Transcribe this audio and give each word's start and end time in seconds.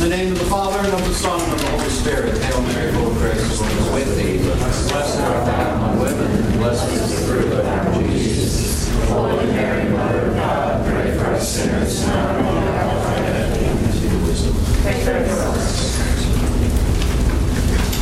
In 0.00 0.08
the 0.08 0.16
name 0.16 0.32
of 0.32 0.38
the 0.38 0.46
Father, 0.46 0.78
and 0.78 0.94
of 0.94 1.06
the 1.06 1.12
Son, 1.12 1.38
and 1.38 1.52
of 1.52 1.60
the 1.60 1.66
Holy 1.66 1.90
Spirit. 1.90 2.38
Hail 2.38 2.62
Mary, 2.62 2.90
full 2.90 3.08
of 3.08 3.18
grace, 3.18 3.58
the 3.58 3.64
Lord 3.64 3.76
is 3.76 3.90
with 3.92 4.16
thee. 4.16 4.38
Blessed 4.38 5.20
art 5.20 5.44
thou 5.44 5.74
among 5.74 6.00
women, 6.00 6.30
and 6.42 6.54
blessed 6.54 6.90
is 6.90 7.10
the 7.10 7.26
fruit 7.26 7.52
of 7.52 7.64
thy 7.64 7.90
womb, 7.90 8.10
Jesus. 8.10 8.88
Holy 9.10 9.44
Mary, 9.48 9.90
Mother 9.90 10.28
of 10.28 10.36
God, 10.36 10.86
pray 10.86 11.18
for 11.18 11.26
us 11.26 11.46
sinners, 11.46 12.06
now 12.06 12.30
and 12.30 12.46
at 12.46 12.64
the 12.64 12.72
hour 12.78 12.96
of 12.96 13.06
our 13.08 13.16
death. 13.18 13.58
Amen. 13.58 14.22
wisdom. 14.26 14.54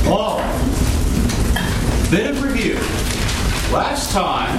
Hello. 0.04 0.38
Bit 2.12 2.30
of 2.30 2.42
review. 2.44 2.76
Last 3.74 4.12
time, 4.12 4.56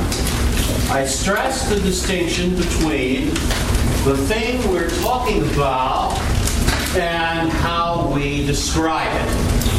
I 0.92 1.06
stressed 1.06 1.70
the 1.70 1.80
distinction 1.80 2.58
between 2.58 3.30
the 4.04 4.18
thing 4.28 4.70
we're 4.70 4.90
talking 5.02 5.50
about 5.54 6.20
and 6.96 7.52
how 7.52 8.12
we 8.14 8.46
describe 8.46 9.14
it. 9.14 9.70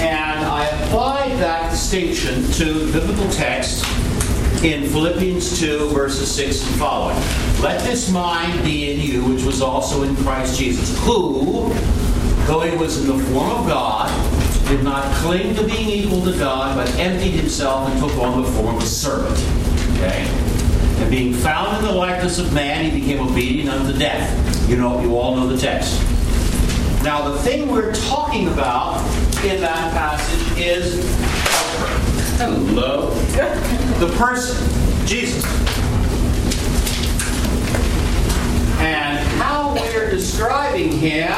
And 0.00 0.44
I 0.44 0.64
applied 0.66 1.32
that 1.38 1.70
distinction 1.70 2.44
to 2.52 2.72
the 2.72 3.00
biblical 3.00 3.28
text 3.30 3.84
in 4.62 4.84
Philippians 4.84 5.58
2, 5.58 5.88
verses 5.90 6.30
6 6.34 6.66
and 6.66 6.76
following. 6.76 7.16
Let 7.60 7.82
this 7.84 8.10
mind 8.10 8.62
be 8.64 8.92
in 8.92 9.00
you, 9.00 9.24
which 9.24 9.42
was 9.42 9.60
also 9.60 10.04
in 10.04 10.14
Christ 10.16 10.58
Jesus, 10.58 10.96
who, 11.04 11.72
though 12.46 12.60
he 12.60 12.76
was 12.76 13.00
in 13.00 13.16
the 13.16 13.24
form 13.26 13.50
of 13.50 13.66
God, 13.66 14.08
did 14.68 14.84
not 14.84 15.04
cling 15.16 15.54
to 15.56 15.64
being 15.64 15.88
equal 15.88 16.22
to 16.24 16.38
God, 16.38 16.76
but 16.76 16.88
emptied 16.98 17.32
himself 17.32 17.88
and 17.88 18.00
took 18.00 18.16
on 18.18 18.42
the 18.42 18.48
form 18.52 18.76
of 18.76 18.82
a 18.82 18.86
servant. 18.86 19.38
Okay? 19.96 20.26
And 21.02 21.10
being 21.10 21.32
found 21.32 21.78
in 21.78 21.84
the 21.84 21.92
likeness 21.92 22.38
of 22.38 22.52
man, 22.52 22.84
he 22.84 23.00
became 23.00 23.26
obedient 23.26 23.70
unto 23.70 23.98
death. 23.98 24.37
You 24.68 24.76
know, 24.76 25.00
you 25.00 25.16
all 25.16 25.34
know 25.34 25.46
the 25.46 25.56
text. 25.56 25.98
Now, 27.02 27.26
the 27.26 27.38
thing 27.38 27.70
we're 27.70 27.94
talking 27.94 28.48
about 28.48 28.98
in 29.42 29.62
that 29.62 29.94
passage 29.94 30.58
is 30.58 31.02
hello, 32.36 33.08
the 33.98 34.14
person, 34.18 35.06
Jesus. 35.06 35.42
And 38.78 39.18
how 39.40 39.72
we're 39.74 40.10
describing 40.10 40.92
him 40.92 41.32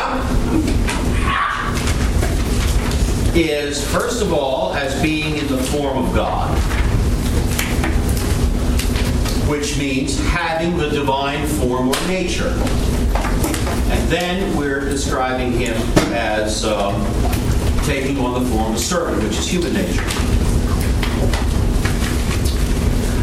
is, 3.37 3.89
first 3.93 4.23
of 4.23 4.33
all, 4.33 4.75
as 4.75 5.01
being 5.01 5.37
in 5.37 5.47
the 5.47 5.57
form 5.57 5.99
of 5.99 6.13
God, 6.17 6.51
which 9.49 9.79
means 9.79 10.19
having 10.31 10.77
the 10.77 10.89
divine 10.91 11.47
form 11.47 11.91
or 11.91 12.09
nature. 12.09 12.61
And 13.91 14.09
then 14.09 14.57
we're 14.57 14.81
describing 14.81 15.53
him 15.53 15.77
as 16.13 16.65
um, 16.65 16.95
taking 17.85 18.19
on 18.19 18.43
the 18.43 18.51
form 18.51 18.75
of 18.75 18.79
servant, 18.79 19.23
which 19.23 19.39
is 19.39 19.49
human 19.49 19.73
nature. 19.73 20.05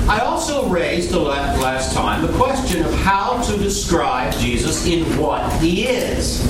I 0.10 0.20
also 0.20 0.70
raised 0.70 1.12
the 1.12 1.20
last 1.20 1.94
time 1.94 2.26
the 2.26 2.32
question 2.38 2.86
of 2.86 2.94
how 2.96 3.42
to 3.44 3.58
describe 3.58 4.34
Jesus 4.36 4.86
in 4.86 5.04
what 5.18 5.52
he 5.62 5.88
is. 5.88 6.42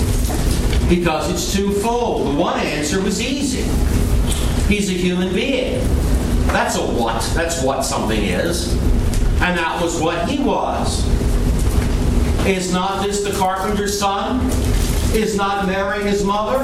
Because 0.88 1.30
it's 1.30 1.52
twofold. 1.54 2.28
The 2.28 2.40
one 2.40 2.60
answer 2.60 3.02
was 3.02 3.20
easy. 3.20 3.62
He's 4.72 4.90
a 4.90 4.94
human 4.94 5.34
being. 5.34 5.80
That's 6.46 6.76
a 6.76 6.82
what. 6.82 7.20
That's 7.34 7.62
what 7.62 7.82
something 7.82 8.22
is. 8.22 8.72
And 9.42 9.58
that 9.58 9.82
was 9.82 10.00
what 10.00 10.28
he 10.28 10.42
was. 10.42 11.04
Is 12.48 12.72
not 12.72 13.04
this 13.04 13.22
the 13.22 13.32
carpenter's 13.32 14.00
son? 14.00 14.40
Is 15.12 15.36
not 15.36 15.66
Mary 15.66 16.02
his 16.04 16.24
mother? 16.24 16.56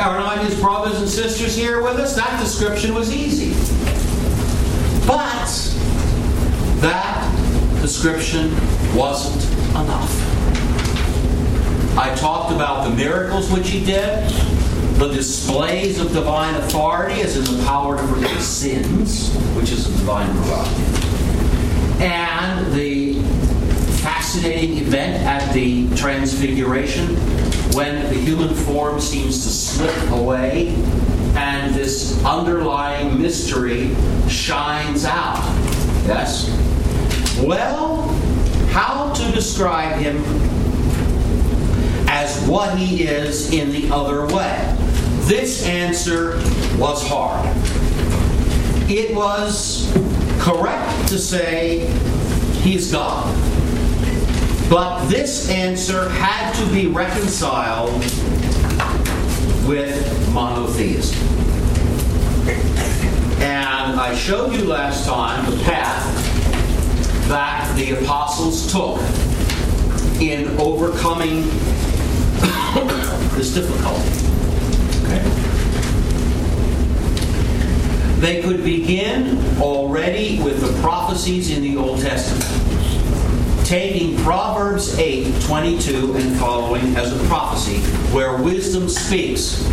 Are 0.00 0.18
not 0.18 0.38
his 0.38 0.58
brothers 0.58 0.98
and 0.98 1.06
sisters 1.06 1.54
here 1.54 1.82
with 1.82 1.96
us? 1.98 2.16
That 2.16 2.40
description 2.40 2.94
was 2.94 3.14
easy. 3.14 3.50
But 5.06 5.44
that 6.80 7.82
description 7.82 8.50
wasn't 8.96 9.44
enough. 9.72 10.10
I 11.98 12.14
talked 12.14 12.54
about 12.54 12.88
the 12.88 12.96
miracles 12.96 13.52
which 13.52 13.68
he 13.68 13.84
did, 13.84 14.26
the 14.94 15.08
displays 15.08 16.00
of 16.00 16.14
divine 16.14 16.54
authority, 16.54 17.20
as 17.20 17.36
in 17.36 17.58
the 17.58 17.62
power 17.64 17.98
to 17.98 18.02
forgive 18.04 18.40
sins, 18.40 19.34
which 19.54 19.70
is 19.70 19.86
a 19.86 19.90
divine 19.98 20.30
prerogative, 20.44 22.00
and 22.00 22.72
the 22.72 23.20
fascinating 24.30 24.78
event 24.78 25.20
at 25.26 25.52
the 25.52 25.92
Transfiguration 25.96 27.16
when 27.74 28.00
the 28.10 28.14
human 28.14 28.54
form 28.54 29.00
seems 29.00 29.42
to 29.42 29.48
slip 29.48 30.12
away 30.12 30.68
and 31.34 31.74
this 31.74 32.24
underlying 32.24 33.20
mystery 33.20 33.92
shines 34.28 35.04
out. 35.04 35.42
Yes? 36.06 36.48
Well, 37.42 38.02
how 38.70 39.12
to 39.14 39.32
describe 39.32 39.98
him 39.98 40.22
as 42.08 42.46
what 42.46 42.78
he 42.78 43.02
is 43.02 43.52
in 43.52 43.72
the 43.72 43.92
other 43.92 44.32
way? 44.32 44.76
This 45.22 45.66
answer 45.66 46.36
was 46.78 47.04
hard. 47.04 47.44
It 48.88 49.12
was 49.12 49.92
correct 50.38 51.08
to 51.08 51.18
say 51.18 51.88
he's 52.62 52.92
God. 52.92 53.49
But 54.70 55.08
this 55.08 55.50
answer 55.50 56.08
had 56.10 56.52
to 56.52 56.72
be 56.72 56.86
reconciled 56.86 57.90
with 59.66 60.32
monotheism. 60.32 61.18
And 63.42 63.98
I 63.98 64.14
showed 64.14 64.52
you 64.52 64.66
last 64.66 65.08
time 65.08 65.50
the 65.50 65.60
path 65.64 66.04
that 67.26 67.72
the 67.74 68.00
apostles 68.00 68.70
took 68.70 69.00
in 70.22 70.56
overcoming 70.60 71.42
this 73.36 73.52
difficulty. 73.52 74.08
Okay. 75.04 75.24
They 78.20 78.40
could 78.40 78.62
begin 78.62 79.36
already 79.60 80.40
with 80.40 80.60
the 80.60 80.80
prophecies 80.80 81.50
in 81.50 81.60
the 81.62 81.76
Old 81.76 82.00
Testament 82.00 82.59
taking 83.70 84.16
Proverbs 84.24 84.98
8, 84.98 85.42
22 85.42 86.16
and 86.16 86.36
following 86.40 86.96
as 86.96 87.14
a 87.14 87.24
prophecy, 87.28 87.78
where 88.12 88.36
wisdom 88.36 88.88
speaks. 88.88 89.64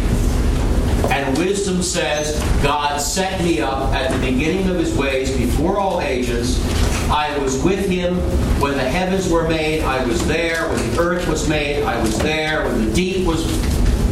And 1.09 1.35
wisdom 1.35 1.81
says, 1.81 2.39
God 2.61 2.99
set 2.99 3.41
me 3.41 3.59
up 3.59 3.91
at 3.95 4.11
the 4.11 4.19
beginning 4.19 4.69
of 4.69 4.77
his 4.77 4.95
ways 4.95 5.35
before 5.35 5.79
all 5.79 5.99
ages. 5.99 6.63
I 7.09 7.35
was 7.39 7.63
with 7.63 7.89
him 7.89 8.17
when 8.61 8.73
the 8.73 8.87
heavens 8.87 9.31
were 9.31 9.47
made. 9.47 9.81
I 9.81 10.05
was 10.05 10.27
there 10.27 10.69
when 10.69 10.91
the 10.91 10.99
earth 11.01 11.27
was 11.27 11.49
made. 11.49 11.81
I 11.81 11.99
was 11.99 12.19
there 12.19 12.65
when 12.65 12.85
the 12.85 12.93
deep 12.93 13.25
was 13.25 13.47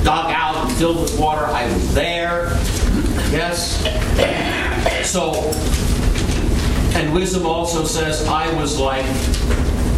dug 0.04 0.32
out 0.32 0.66
and 0.66 0.78
filled 0.78 1.00
with 1.00 1.20
water. 1.20 1.46
I 1.46 1.72
was 1.72 1.94
there. 1.94 2.46
Yes? 3.30 3.84
So, 5.08 5.32
and 7.00 7.14
wisdom 7.14 7.46
also 7.46 7.84
says, 7.84 8.26
I 8.26 8.52
was 8.60 8.80
like 8.80 9.06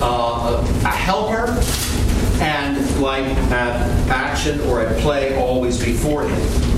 uh, 0.02 0.64
a 0.84 0.88
helper 0.88 1.60
and 2.42 3.02
like 3.02 3.26
at 3.52 3.82
action 4.10 4.60
or 4.62 4.82
at 4.82 5.00
play 5.02 5.36
always 5.38 5.84
before 5.84 6.28
him. 6.28 6.78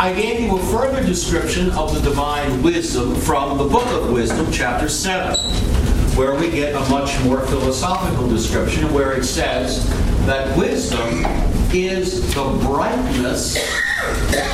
I 0.00 0.12
gave 0.14 0.40
you 0.40 0.56
a 0.56 0.62
further 0.66 1.04
description 1.04 1.70
of 1.72 1.92
the 1.92 2.00
divine 2.00 2.62
wisdom 2.62 3.16
from 3.16 3.58
the 3.58 3.64
book 3.64 3.86
of 3.88 4.12
Wisdom, 4.12 4.46
chapter 4.52 4.88
7, 4.88 5.36
where 6.16 6.34
we 6.34 6.50
get 6.50 6.74
a 6.74 6.88
much 6.88 7.18
more 7.24 7.40
philosophical 7.46 8.28
description 8.28 8.92
where 8.94 9.12
it 9.12 9.24
says 9.24 9.88
that 10.24 10.56
wisdom 10.56 11.26
is 11.74 12.32
the 12.34 12.44
brightness 12.62 13.56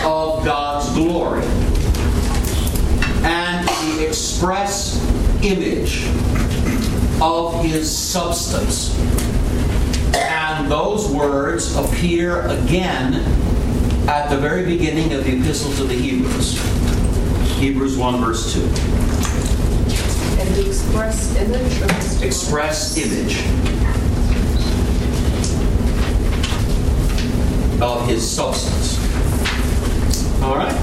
of 0.03 0.45
God's 0.45 0.91
glory 0.95 1.45
and 3.23 3.69
the 3.69 4.07
express 4.07 4.99
image 5.43 6.07
of 7.25 7.65
his 7.65 7.91
substance. 7.91 8.95
And 10.15 10.71
those 10.71 11.09
words 11.09 11.75
appear 11.75 12.43
again 12.43 13.15
at 14.07 14.29
the 14.29 14.37
very 14.37 14.67
beginning 14.67 15.15
of 15.15 15.25
the 15.25 15.39
Epistle 15.39 15.73
to 15.77 15.85
the 15.85 15.95
Hebrews. 15.95 16.61
Hebrews 17.59 17.97
1, 17.97 18.21
verse 18.21 18.53
2. 18.53 18.61
And 18.61 20.55
the 20.55 20.67
express 20.69 21.35
image? 21.37 22.23
Express 22.23 22.99
image 22.99 23.39
of 27.81 28.07
his 28.07 28.31
substance. 28.31 28.99
All 30.43 30.57
right? 30.57 30.75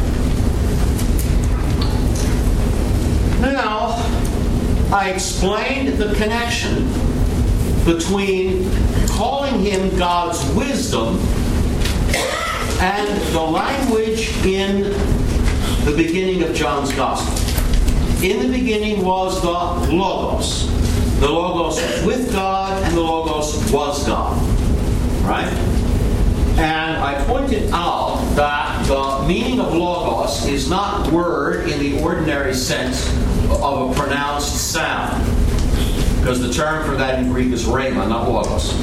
Now, 3.42 4.21
I 4.92 5.12
explained 5.12 5.98
the 5.98 6.14
connection 6.16 6.86
between 7.86 8.70
calling 9.08 9.62
him 9.62 9.98
God's 9.98 10.44
wisdom 10.54 11.18
and 12.82 13.22
the 13.34 13.40
language 13.40 14.36
in 14.46 14.84
the 15.86 15.94
beginning 15.96 16.44
of 16.44 16.54
John's 16.54 16.92
Gospel. 16.92 17.38
In 18.22 18.52
the 18.52 18.60
beginning 18.60 19.06
was 19.06 19.42
the 19.42 19.96
Logos. 19.96 20.70
The 21.22 21.30
Logos 21.30 21.82
was 21.82 22.06
with 22.06 22.34
God, 22.34 22.84
and 22.84 22.94
the 22.94 23.02
Logos 23.02 23.72
was 23.72 24.06
God. 24.06 24.38
Right? 25.24 25.48
And 26.58 26.98
I 26.98 27.24
pointed 27.28 27.72
out 27.72 28.18
that 28.36 28.86
the 28.88 29.26
meaning 29.26 29.62
of 29.62 29.74
Logos 29.74 30.46
is 30.48 30.70
not 30.70 31.10
word 31.14 31.70
in 31.70 31.80
the 31.80 32.04
ordinary 32.04 32.54
sense 32.54 33.10
of 33.62 33.92
a 33.92 34.00
pronounced 34.00 34.72
sound. 34.72 35.24
Because 36.20 36.40
the 36.40 36.54
term 36.54 36.86
for 36.86 36.96
that 36.98 37.20
in 37.20 37.32
Greek 37.32 37.52
is 37.52 37.66
rhema, 37.66 38.08
not 38.08 38.30
Logos. 38.30 38.74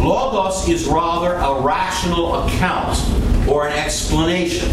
Logos 0.00 0.68
is 0.68 0.86
rather 0.86 1.34
a 1.34 1.60
rational 1.62 2.44
account 2.44 2.98
or 3.48 3.68
an 3.68 3.72
explanation. 3.72 4.68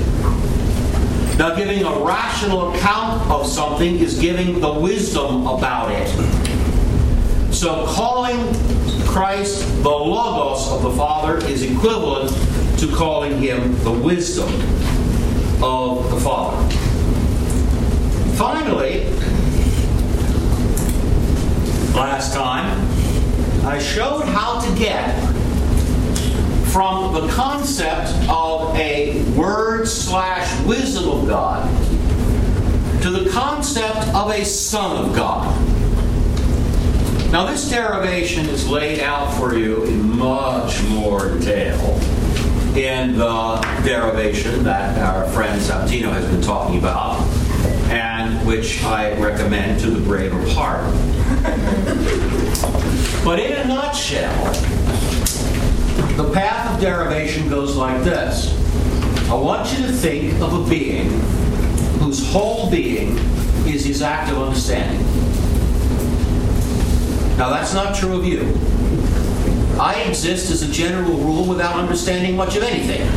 Now, 1.37 1.55
giving 1.55 1.83
a 1.83 1.99
rational 2.03 2.73
account 2.73 3.29
of 3.31 3.47
something 3.47 3.99
is 3.99 4.19
giving 4.19 4.59
the 4.59 4.71
wisdom 4.71 5.47
about 5.47 5.91
it. 5.91 6.07
So, 7.53 7.85
calling 7.87 8.37
Christ 9.05 9.65
the 9.83 9.89
Logos 9.89 10.69
of 10.71 10.83
the 10.83 10.91
Father 10.91 11.37
is 11.47 11.63
equivalent 11.63 12.29
to 12.79 12.87
calling 12.95 13.39
him 13.39 13.77
the 13.83 13.91
wisdom 13.91 14.49
of 15.63 16.09
the 16.11 16.19
Father. 16.19 16.92
Finally, 18.35 19.05
last 21.93 22.33
time, 22.33 22.87
I 23.65 23.79
showed 23.79 24.25
how 24.25 24.59
to 24.59 24.75
get 24.77 25.13
from 26.71 27.13
the 27.13 27.27
concept 27.29 28.09
of 28.27 28.75
a 28.75 29.23
word 29.33 29.87
slash 29.87 30.65
wisdom 30.65 31.09
of 31.09 31.27
God 31.27 31.69
to 33.03 33.11
the 33.11 33.29
concept 33.29 34.07
of 34.15 34.31
a 34.31 34.43
Son 34.43 35.05
of 35.05 35.15
God. 35.15 35.53
Now, 37.31 37.45
this 37.45 37.69
derivation 37.69 38.47
is 38.47 38.67
laid 38.67 38.99
out 39.01 39.31
for 39.37 39.55
you 39.55 39.83
in 39.83 40.17
much 40.17 40.81
more 40.83 41.37
detail 41.37 41.99
in 42.75 43.17
the 43.17 43.81
derivation 43.83 44.63
that 44.63 44.97
our 44.97 45.27
friend 45.29 45.61
Sabatino 45.61 46.11
has 46.11 46.25
been 46.25 46.41
talking 46.41 46.79
about, 46.79 47.19
and 47.93 48.45
which 48.47 48.83
I 48.83 49.13
recommend 49.19 49.79
to 49.81 49.91
the 49.91 49.99
brave 49.99 50.33
of 50.33 50.47
heart. 50.49 50.83
but 53.23 53.39
in 53.39 53.53
a 53.53 53.65
nutshell, 53.67 54.43
the 56.17 56.31
path 56.33 56.73
of 56.73 56.81
derivation 56.81 57.49
goes 57.49 57.75
like 57.75 58.03
this. 58.03 58.51
I 59.29 59.35
want 59.35 59.71
you 59.77 59.85
to 59.85 59.91
think 59.91 60.41
of 60.41 60.65
a 60.65 60.69
being 60.69 61.07
whose 61.99 62.31
whole 62.31 62.71
being 62.71 63.15
is 63.67 63.85
his 63.85 64.01
act 64.01 64.31
of 64.31 64.41
understanding. 64.41 65.05
Now, 67.37 67.51
that's 67.51 67.75
not 67.75 67.95
true 67.95 68.17
of 68.17 68.25
you. 68.25 68.41
I 69.79 70.01
exist 70.07 70.49
as 70.49 70.63
a 70.63 70.71
general 70.71 71.17
rule 71.17 71.45
without 71.45 71.75
understanding 71.75 72.35
much 72.35 72.55
of 72.55 72.63
anything. 72.63 73.07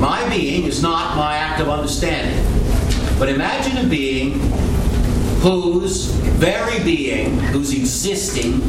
My 0.00 0.28
being 0.28 0.64
is 0.64 0.80
not 0.80 1.16
my 1.16 1.36
act 1.36 1.60
of 1.60 1.68
understanding. 1.68 2.45
But 3.18 3.30
imagine 3.30 3.84
a 3.84 3.88
being 3.88 4.40
whose 5.40 6.06
very 6.06 6.82
being, 6.84 7.38
whose 7.38 7.72
existing, 7.72 8.60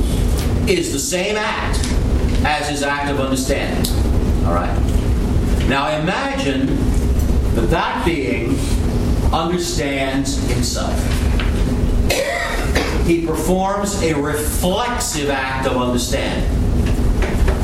is 0.69 0.94
the 0.94 0.99
same 0.99 1.35
act 1.35 1.79
as 2.45 2.69
his 2.69 2.83
act 2.83 3.09
of 3.09 3.19
understanding. 3.19 3.91
All 4.45 4.53
right? 4.53 4.73
Now 5.67 5.99
imagine 5.99 6.67
that 7.55 7.69
that 7.69 8.05
being 8.05 8.57
understands 9.33 10.38
himself. 10.50 10.95
He 13.05 13.25
performs 13.25 14.01
a 14.01 14.13
reflexive 14.13 15.29
act 15.29 15.67
of 15.67 15.77
understanding. 15.77 16.50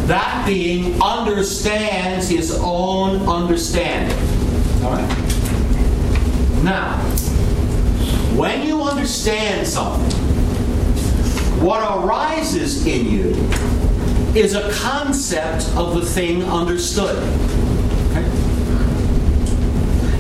That 0.08 0.46
being 0.46 1.02
understands 1.02 2.28
his 2.30 2.58
own 2.62 3.28
understanding. 3.28 4.18
All 4.84 4.92
right? 4.92 5.23
Now, 6.64 6.98
when 8.38 8.66
you 8.66 8.84
understand 8.84 9.68
something, 9.68 10.18
what 11.62 11.82
arises 11.82 12.86
in 12.88 13.06
you 13.06 13.32
is 14.34 14.56
a 14.56 14.72
concept 14.72 15.68
of 15.76 15.94
the 15.94 16.06
thing 16.06 16.42
understood. 16.46 17.22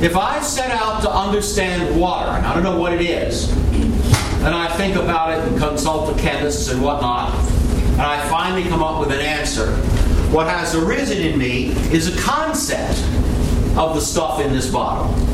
If 0.03 0.17
I 0.17 0.41
set 0.41 0.71
out 0.71 1.01
to 1.03 1.09
understand 1.09 1.97
water, 1.97 2.31
and 2.31 2.45
I 2.45 2.53
don't 2.53 2.63
know 2.63 2.77
what 2.77 2.91
it 2.91 2.99
is, 2.99 3.49
and 4.43 4.53
I 4.53 4.67
think 4.75 4.97
about 4.97 5.37
it 5.37 5.47
and 5.47 5.57
consult 5.57 6.13
the 6.13 6.21
chemists 6.21 6.69
and 6.69 6.81
whatnot, 6.81 7.33
and 7.93 8.01
I 8.01 8.27
finally 8.27 8.67
come 8.67 8.83
up 8.83 8.99
with 8.99 9.17
an 9.17 9.21
answer, 9.21 9.71
what 10.33 10.47
has 10.47 10.75
arisen 10.75 11.19
in 11.19 11.39
me 11.39 11.67
is 11.93 12.13
a 12.13 12.21
concept 12.21 12.99
of 13.77 13.95
the 13.95 14.01
stuff 14.01 14.41
in 14.41 14.51
this 14.51 14.69
bottle. 14.69 15.32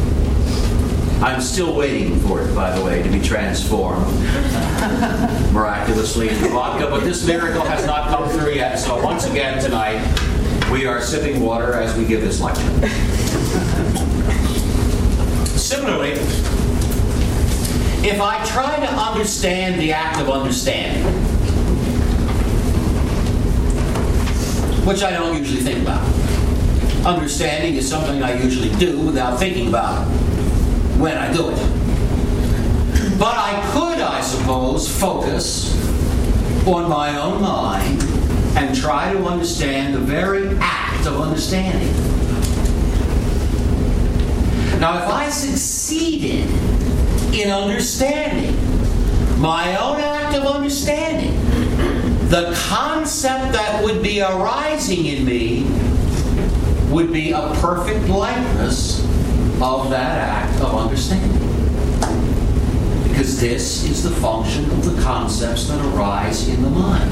I'm 1.22 1.42
still 1.42 1.76
waiting 1.76 2.18
for 2.22 2.40
it, 2.40 2.56
by 2.56 2.74
the 2.74 2.82
way, 2.84 3.04
to 3.04 3.10
be 3.10 3.20
transformed 3.20 4.06
miraculously 5.52 6.30
into 6.30 6.48
vodka, 6.48 6.90
but 6.90 7.04
this 7.04 7.28
miracle 7.28 7.62
has 7.66 7.86
not 7.86 8.08
come 8.08 8.30
through 8.30 8.54
yet. 8.54 8.78
So 8.78 9.04
once 9.04 9.26
again 9.26 9.62
tonight, 9.62 10.00
we 10.72 10.86
are 10.86 11.02
sipping 11.02 11.42
water 11.42 11.74
as 11.74 11.94
we 11.98 12.06
give 12.06 12.22
this 12.22 12.40
lecture. 12.40 12.62
Similarly, 15.58 16.12
if 18.08 18.22
I 18.22 18.42
try 18.46 18.78
to 18.78 18.90
understand 18.90 19.78
the 19.82 19.92
act 19.92 20.22
of 20.22 20.30
understanding, 20.30 21.04
which 24.86 25.04
I 25.04 25.12
don't 25.12 25.38
usually 25.38 25.60
think 25.60 25.82
about, 25.82 26.02
understanding 27.06 27.76
is 27.76 27.90
something 27.90 28.24
I 28.24 28.42
usually 28.42 28.74
do 28.78 29.02
without 29.02 29.38
thinking 29.38 29.68
about 29.68 30.08
it 30.08 30.29
when 31.00 31.18
I 31.18 31.32
do 31.32 31.50
it. 31.50 31.58
But 33.18 33.38
I 33.38 33.62
could, 33.72 34.02
I 34.02 34.22
suppose, 34.22 34.90
focus 35.00 35.74
on 36.68 36.90
my 36.90 37.18
own 37.18 37.42
mind 37.42 38.04
and 38.58 38.76
try 38.76 39.14
to 39.14 39.26
understand 39.26 39.96
the 39.96 40.00
very 40.00 40.58
act 40.60 41.08
of 41.08 41.22
understanding. 41.22 41.94
Now, 44.80 45.04
if 45.04 45.10
I 45.10 45.30
succeeded 45.30 46.50
in 47.34 47.50
understanding 47.50 48.56
my 49.40 49.78
own 49.78 50.02
act 50.02 50.36
of 50.36 50.44
understanding, 50.44 51.34
the 52.28 52.54
concept 52.70 53.54
that 53.54 53.84
would 53.84 54.04
be 54.04 54.22
arising 54.22 55.06
in 55.06 55.26
me 55.26 55.64
would 56.90 57.14
be 57.14 57.32
a 57.32 57.54
perfect 57.56 58.08
likeness 58.10 59.09
of 59.62 59.90
that 59.90 60.18
act 60.18 60.62
of 60.62 60.74
understanding. 60.74 61.38
Because 63.10 63.40
this 63.40 63.84
is 63.84 64.04
the 64.04 64.10
function 64.10 64.64
of 64.72 64.86
the 64.86 65.02
concepts 65.02 65.68
that 65.68 65.84
arise 65.94 66.48
in 66.48 66.62
the 66.62 66.70
mind. 66.70 67.12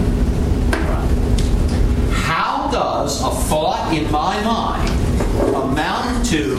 How 2.13 2.70
does 2.72 3.22
a 3.22 3.30
thought 3.30 3.94
in 3.94 4.10
my 4.12 4.42
mind 4.44 4.89
amount 5.56 6.25
to 6.27 6.58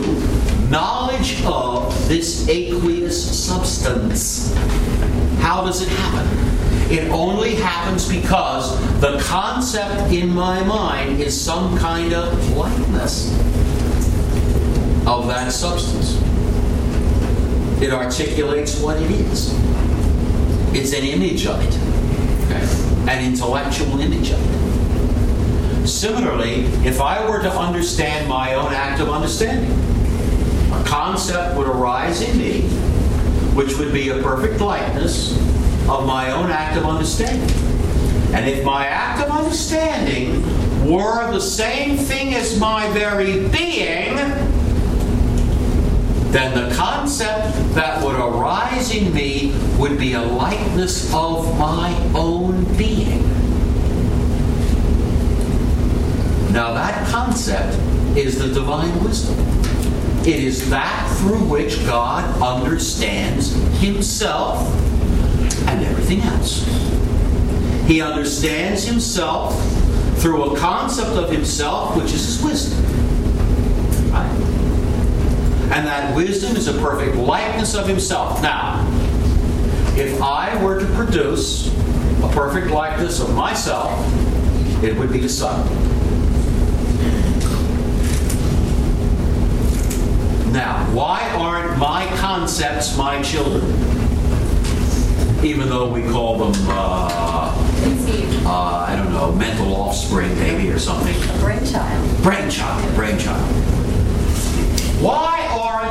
knowledge 0.69 1.43
of 1.47 2.09
this 2.09 2.47
aqueous 2.49 3.47
substance? 3.47 4.55
How 5.41 5.65
does 5.65 5.81
it 5.81 5.89
happen? 5.89 6.93
It 6.93 7.11
only 7.11 7.55
happens 7.55 8.07
because 8.09 8.79
the 9.01 9.19
concept 9.21 10.13
in 10.13 10.29
my 10.29 10.63
mind 10.65 11.21
is 11.21 11.39
some 11.39 11.79
kind 11.79 12.13
of 12.13 12.57
likeness 12.57 13.31
of 15.09 15.27
that 15.29 15.51
substance. 15.51 16.21
It 17.81 17.93
articulates 17.93 18.79
what 18.81 19.01
it 19.01 19.11
is. 19.11 19.55
It's 20.75 20.93
an 20.93 21.05
image 21.05 21.47
of 21.47 21.61
it, 21.65 21.75
okay? 22.45 23.11
an 23.11 23.25
intellectual 23.25 23.99
image 24.01 24.33
of 24.33 25.83
it. 25.83 25.87
Similarly, 25.89 26.67
if 26.85 27.01
I 27.01 27.27
were 27.29 27.41
to 27.41 27.51
understand 27.51 28.29
my 28.29 28.55
own 28.55 28.75
act 28.75 29.01
of 29.01 29.09
understanding, 29.09 29.73
a 30.73 30.85
concept 30.85 31.57
would 31.57 31.67
arise 31.67 32.21
in 32.21 32.37
me 32.37 32.63
which 33.59 33.77
would 33.79 33.93
be 33.93 34.11
a 34.11 34.23
perfect 34.23 34.61
likeness 34.61 35.33
of 35.89 36.07
my 36.07 36.31
own 36.31 36.51
act 36.51 36.77
of 36.77 36.85
understanding. 36.85 37.51
And 38.35 38.49
if 38.49 38.63
my 38.63 38.87
act 38.87 39.21
of 39.21 39.31
understanding 39.31 40.43
were 40.89 41.33
the 41.33 41.41
same 41.41 41.97
thing 41.97 42.35
as 42.35 42.61
my 42.61 42.89
very 42.91 43.49
being, 43.49 44.17
then 46.31 46.69
the 46.69 46.75
concept 46.75 47.75
that 47.75 48.05
would 48.05 48.17
arise 48.17 48.95
in 48.95 49.13
me 49.15 49.55
would 49.79 49.99
be 49.99 50.13
a 50.13 50.23
likeness 50.23 51.13
of 51.15 51.59
my 51.59 51.97
own 52.15 52.65
being. 52.77 53.23
Now, 56.53 56.75
that 56.75 57.07
concept 57.09 57.79
is 58.17 58.39
the 58.39 58.53
divine 58.53 59.03
wisdom. 59.03 59.39
It 60.21 60.41
is 60.41 60.69
that 60.69 61.17
through 61.19 61.45
which 61.45 61.79
God 61.87 62.43
understands 62.43 63.53
himself 63.81 64.69
and 65.67 65.85
everything 65.85 66.21
else. 66.21 66.67
He 67.87 68.03
understands 68.03 68.85
himself 68.85 69.55
through 70.19 70.53
a 70.53 70.59
concept 70.59 71.11
of 71.11 71.31
himself, 71.31 71.97
which 71.97 72.13
is 72.13 72.27
his 72.27 72.43
wisdom. 72.43 73.08
And 75.71 75.87
that 75.87 76.17
wisdom 76.17 76.57
is 76.57 76.67
a 76.67 76.73
perfect 76.81 77.17
likeness 77.17 77.75
of 77.75 77.87
himself. 77.87 78.43
Now, 78.43 78.87
if 79.97 80.21
I 80.23 80.63
were 80.63 80.81
to 80.81 80.87
produce 80.95 81.69
a 82.23 82.31
perfect 82.33 82.69
likeness 82.69 83.21
of 83.21 83.35
myself, 83.35 83.91
it 84.83 84.97
would 84.97 85.13
be 85.13 85.19
the 85.19 85.29
Son. 85.29 85.67
Now, 90.53 90.85
why 90.95 91.29
aren't 91.37 91.79
my 91.79 92.07
concepts 92.17 92.97
my 92.97 93.23
children? 93.23 93.65
Even 95.45 95.69
though 95.69 95.93
we 95.93 96.03
call 96.03 96.39
them, 96.39 96.69
uh, 96.69 97.53
uh, 98.47 98.87
I 98.89 98.97
don't 98.97 99.13
know, 99.13 99.33
mental 99.33 99.75
offspring, 99.77 100.35
maybe, 100.39 100.71
or 100.71 100.79
something. 100.79 101.15
Brainchild. 101.41 102.23
Brainchild, 102.23 102.95
brainchild. 102.95 103.43
Why 105.01 105.48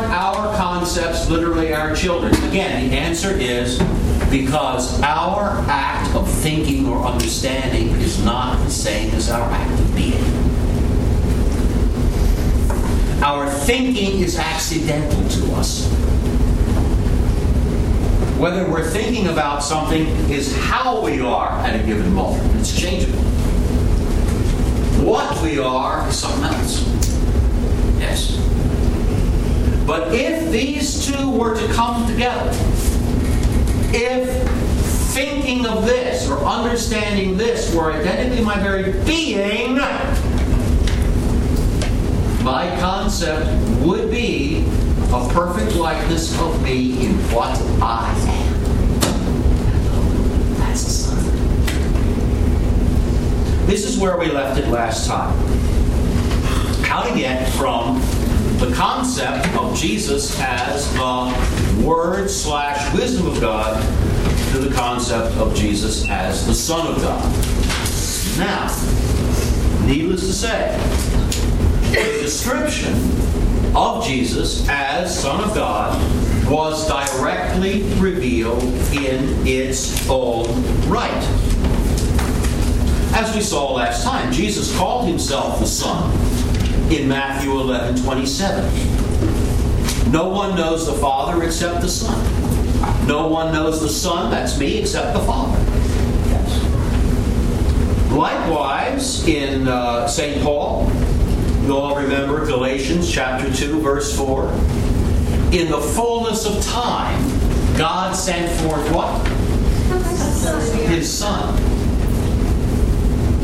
our 0.07 0.55
concepts 0.55 1.29
literally 1.29 1.73
our 1.73 1.95
children? 1.95 2.33
Again, 2.45 2.89
the 2.89 2.95
answer 2.95 3.31
is 3.31 3.79
because 4.29 5.01
our 5.01 5.63
act 5.67 6.13
of 6.15 6.29
thinking 6.29 6.87
or 6.87 7.05
understanding 7.05 7.89
is 8.01 8.23
not 8.23 8.63
the 8.65 8.71
same 8.71 9.13
as 9.13 9.29
our 9.29 9.49
act 9.49 9.79
of 9.79 9.95
being. 9.95 10.23
Our 13.23 13.49
thinking 13.49 14.21
is 14.21 14.37
accidental 14.37 15.27
to 15.29 15.55
us. 15.55 15.87
Whether 18.37 18.69
we're 18.69 18.89
thinking 18.89 19.27
about 19.27 19.63
something 19.63 20.05
is 20.29 20.55
how 20.55 21.01
we 21.01 21.19
are 21.19 21.49
at 21.65 21.79
a 21.79 21.83
given 21.83 22.13
moment. 22.13 22.55
It's 22.59 22.79
changeable. 22.79 23.19
What 25.03 25.41
we 25.41 25.57
are 25.57 26.07
is 26.07 26.19
something 26.19 26.43
else. 26.43 26.85
Yes. 27.99 28.37
But 29.87 30.13
if 30.13 30.51
these 30.51 31.07
two 31.07 31.31
were 31.31 31.55
to 31.55 31.65
come 31.73 32.05
together, 32.07 32.51
if 33.93 34.27
thinking 35.13 35.65
of 35.65 35.85
this 35.85 36.29
or 36.29 36.39
understanding 36.39 37.37
this 37.37 37.73
were 37.73 37.93
identically 37.93 38.43
my 38.43 38.59
very 38.59 38.91
being, 39.05 39.75
my 42.43 42.69
concept 42.81 43.49
would 43.79 44.11
be 44.11 44.65
a 45.13 45.29
perfect 45.31 45.77
likeness 45.77 46.37
of 46.41 46.61
me 46.61 47.05
in 47.05 47.13
what 47.31 47.57
I 47.81 48.13
am. 48.27 48.53
That's 50.57 51.05
the. 51.05 51.15
This 53.67 53.85
is 53.85 53.97
where 53.97 54.17
we 54.17 54.29
left 54.29 54.59
it 54.59 54.67
last 54.67 55.07
time. 55.07 55.33
How 56.83 57.03
to 57.03 57.15
get 57.15 57.47
from 57.53 58.01
the 58.59 58.73
concept 58.73 59.47
of 59.55 59.75
Jesus 59.75 60.39
as 60.39 60.91
the 60.93 61.85
Word 61.85 62.27
slash 62.27 62.91
wisdom 62.95 63.27
of 63.27 63.39
God 63.39 63.79
to 64.51 64.57
the 64.57 64.73
concept 64.73 65.35
of 65.37 65.53
Jesus 65.53 66.09
as 66.09 66.47
the 66.47 66.55
Son 66.55 66.87
of 66.87 66.99
God. 66.99 67.23
Now, 68.39 68.65
needless 69.85 70.21
to 70.21 70.33
say, 70.33 70.75
the 71.91 72.19
description 72.23 72.95
of 73.75 74.03
Jesus 74.03 74.67
as 74.67 75.21
Son 75.21 75.43
of 75.43 75.53
God 75.53 75.95
was 76.49 76.87
directly 76.87 77.83
revealed 77.99 78.63
in 78.91 79.45
its 79.45 80.09
own 80.09 80.47
right. 80.89 81.23
As 83.13 83.35
we 83.35 83.41
saw 83.41 83.73
last 83.73 84.03
time, 84.03 84.31
Jesus 84.31 84.75
called 84.77 85.07
himself 85.07 85.59
the 85.59 85.67
Son 85.67 86.26
in 86.91 87.07
Matthew 87.07 87.51
11 87.51 88.01
27. 88.01 90.11
No 90.11 90.27
one 90.29 90.55
knows 90.55 90.85
the 90.85 90.93
Father 90.93 91.43
except 91.43 91.81
the 91.81 91.89
Son. 91.89 92.17
No 93.07 93.27
one 93.27 93.51
knows 93.51 93.81
the 93.81 93.89
Son, 93.89 94.31
that's 94.31 94.57
me, 94.57 94.77
except 94.77 95.13
the 95.13 95.19
Father. 95.19 95.57
Yes. 96.29 96.63
Likewise, 98.11 99.27
in 99.27 99.67
uh, 99.67 100.07
St. 100.07 100.41
Paul, 100.41 100.89
you 101.63 101.75
all 101.75 101.97
remember 101.97 102.45
Galatians 102.45 103.11
chapter 103.11 103.53
2, 103.53 103.81
verse 103.81 104.15
4. 104.15 104.49
In 105.51 105.69
the 105.69 105.81
fullness 105.81 106.45
of 106.45 106.63
time, 106.63 107.21
God 107.77 108.15
sent 108.15 108.49
forth 108.61 108.89
what? 108.93 109.27
His 110.87 111.11
Son. 111.11 111.53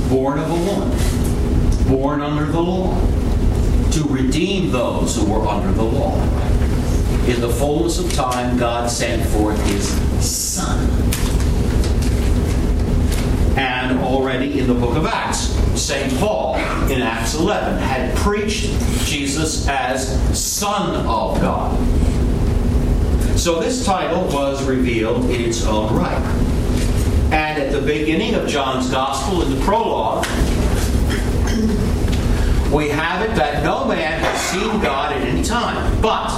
Born 0.10 0.40
of 0.40 0.50
a 0.50 0.54
woman. 0.54 0.92
Born 1.90 2.22
under 2.22 2.46
the 2.46 2.62
law. 2.62 2.96
To 3.94 4.04
redeem 4.06 4.72
those 4.72 5.16
who 5.16 5.32
were 5.32 5.48
under 5.48 5.72
the 5.72 5.84
law. 5.84 6.20
In 7.28 7.40
the 7.42 7.50
fullness 7.50 8.00
of 8.00 8.12
time, 8.14 8.58
God 8.58 8.90
sent 8.90 9.24
forth 9.30 9.64
His 9.68 9.88
Son. 10.20 10.90
And 13.56 14.00
already 14.00 14.60
in 14.60 14.66
the 14.66 14.74
book 14.74 14.98
of 14.98 15.06
Acts, 15.06 15.50
St. 15.80 16.12
Paul 16.20 16.56
in 16.90 17.04
Acts 17.04 17.36
11 17.36 17.78
had 17.84 18.18
preached 18.18 18.72
Jesus 19.06 19.68
as 19.68 20.08
Son 20.36 20.96
of 21.06 21.40
God. 21.40 21.78
So 23.38 23.60
this 23.60 23.86
title 23.86 24.24
was 24.30 24.64
revealed 24.66 25.26
in 25.30 25.42
its 25.42 25.68
own 25.68 25.96
right. 25.96 26.22
And 27.32 27.62
at 27.62 27.72
the 27.72 27.82
beginning 27.82 28.34
of 28.34 28.48
John's 28.48 28.90
Gospel, 28.90 29.44
in 29.44 29.54
the 29.54 29.64
prologue, 29.64 30.26
we 32.74 32.90
have 32.90 33.22
it 33.22 33.36
that 33.36 33.64
no 33.64 33.86
man 33.86 34.20
has 34.20 34.42
seen 34.42 34.82
God 34.82 35.14
at 35.14 35.22
any 35.22 35.44
time, 35.44 36.02
but 36.02 36.30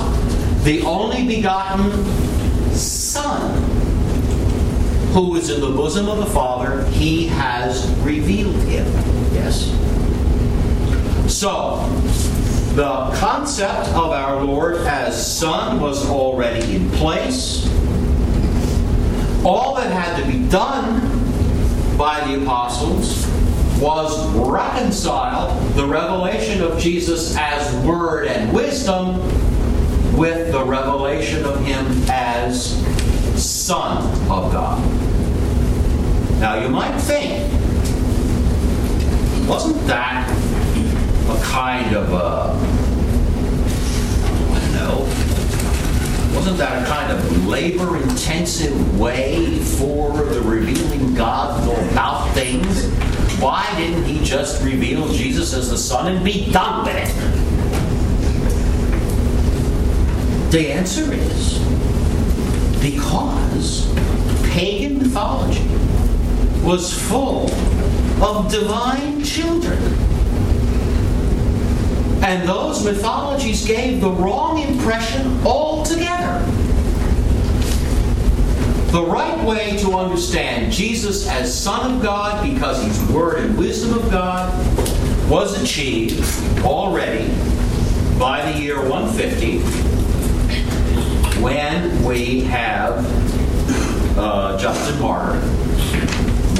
the 0.64 0.82
only 0.82 1.26
begotten 1.26 1.90
Son 2.74 3.62
who 5.14 5.36
is 5.36 5.50
in 5.50 5.62
the 5.62 5.70
bosom 5.70 6.10
of 6.10 6.18
the 6.18 6.26
Father, 6.26 6.84
he 6.88 7.28
has 7.28 7.90
revealed 8.00 8.56
him. 8.64 8.86
Yes? 9.34 9.72
So, 11.34 11.78
the 12.76 13.16
concept 13.18 13.88
of 13.92 14.12
our 14.12 14.44
Lord 14.44 14.76
as 14.88 15.38
Son 15.38 15.80
was 15.80 16.10
already 16.10 16.76
in 16.76 16.92
place. 16.92 17.66
All 19.46 19.76
that 19.76 19.90
had 19.90 20.22
to 20.22 20.30
be 20.30 20.46
done 20.50 21.00
by 21.98 22.28
the 22.28 22.44
apostles 22.44 23.26
was 23.86 24.28
reconcile 24.34 25.54
the 25.76 25.86
revelation 25.86 26.60
of 26.64 26.80
Jesus 26.80 27.38
as 27.38 27.86
Word 27.86 28.26
and 28.28 28.52
wisdom 28.52 29.20
with 30.18 30.52
the 30.52 30.66
revelation 30.66 31.46
of 31.46 31.64
Him 31.64 31.86
as 32.10 32.72
Son 33.40 34.04
of 34.24 34.52
God. 34.52 34.84
Now 36.40 36.60
you 36.60 36.68
might 36.68 36.98
think, 36.98 37.48
wasn't 39.48 39.86
that 39.86 40.28
a 41.30 41.44
kind 41.44 41.96
of 41.96 42.12
a, 42.12 42.56
I 44.52 44.60
don't 44.62 44.74
know, 44.74 45.02
wasn't 46.36 46.58
that 46.58 46.82
a 46.82 46.90
kind 46.90 47.12
of 47.12 47.48
labor 47.48 47.98
intensive 47.98 49.00
way 49.00 49.60
for 49.60 50.12
the 50.24 50.42
revealing 50.42 51.14
God 51.14 51.60
to 51.60 51.68
go 51.68 51.90
about 51.92 52.34
things? 52.34 53.15
Why 53.46 53.72
didn't 53.78 54.06
he 54.06 54.26
just 54.26 54.64
reveal 54.64 55.08
Jesus 55.14 55.54
as 55.54 55.70
the 55.70 55.78
Son 55.78 56.12
and 56.12 56.26
be 56.26 56.52
done 56.52 56.84
with 56.84 56.96
it? 56.96 57.12
The 60.52 60.72
answer 60.72 61.14
is 61.14 61.60
because 62.82 63.88
pagan 64.50 64.98
mythology 64.98 65.62
was 66.66 66.92
full 66.92 67.52
of 68.24 68.52
divine 68.52 69.24
children. 69.24 69.78
And 72.24 72.50
those 72.50 72.84
mythologies 72.84 73.64
gave 73.68 74.02
the 74.02 74.10
wrong 74.10 74.58
impression 74.58 75.40
altogether. 75.46 76.44
The 78.96 79.04
right 79.04 79.44
way 79.44 79.76
to 79.80 79.96
understand 79.96 80.72
Jesus 80.72 81.28
as 81.28 81.54
Son 81.54 81.96
of 81.96 82.02
God, 82.02 82.50
because 82.50 82.82
he's 82.82 82.98
Word 83.10 83.40
and 83.40 83.58
wisdom 83.58 83.94
of 83.94 84.10
God, 84.10 84.50
was 85.30 85.62
achieved 85.62 86.24
already 86.64 87.28
by 88.18 88.50
the 88.50 88.58
year 88.58 88.80
150 88.90 89.60
when 91.42 92.06
we 92.06 92.40
have 92.46 93.06
uh, 94.18 94.58
Justin 94.58 95.02
Martyr 95.02 95.42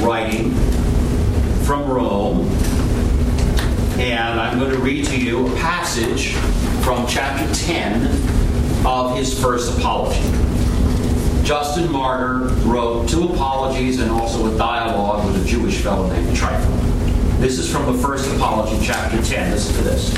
writing 0.04 0.52
from 1.64 1.88
Rome 1.88 2.46
and 3.98 4.38
I'm 4.38 4.58
going 4.58 4.72
to 4.72 4.78
read 4.78 5.06
to 5.06 5.18
you 5.18 5.46
a 5.46 5.56
passage 5.56 6.34
from 6.84 7.06
chapter 7.06 7.50
10 7.64 8.84
of 8.86 9.16
his 9.16 9.40
first 9.40 9.78
apology. 9.78 10.45
Justin 11.46 11.92
Martyr 11.92 12.48
wrote 12.64 13.08
two 13.08 13.28
apologies 13.28 14.00
and 14.00 14.10
also 14.10 14.52
a 14.52 14.58
dialogue 14.58 15.24
with 15.24 15.40
a 15.40 15.46
Jewish 15.46 15.80
fellow 15.80 16.10
named 16.10 16.36
Tryphon. 16.36 17.40
This 17.40 17.60
is 17.60 17.70
from 17.70 17.86
the 17.86 18.02
first 18.02 18.28
apology, 18.34 18.84
chapter 18.84 19.22
10. 19.22 19.52
Listen 19.52 19.76
to 19.76 19.82
this. 19.82 20.12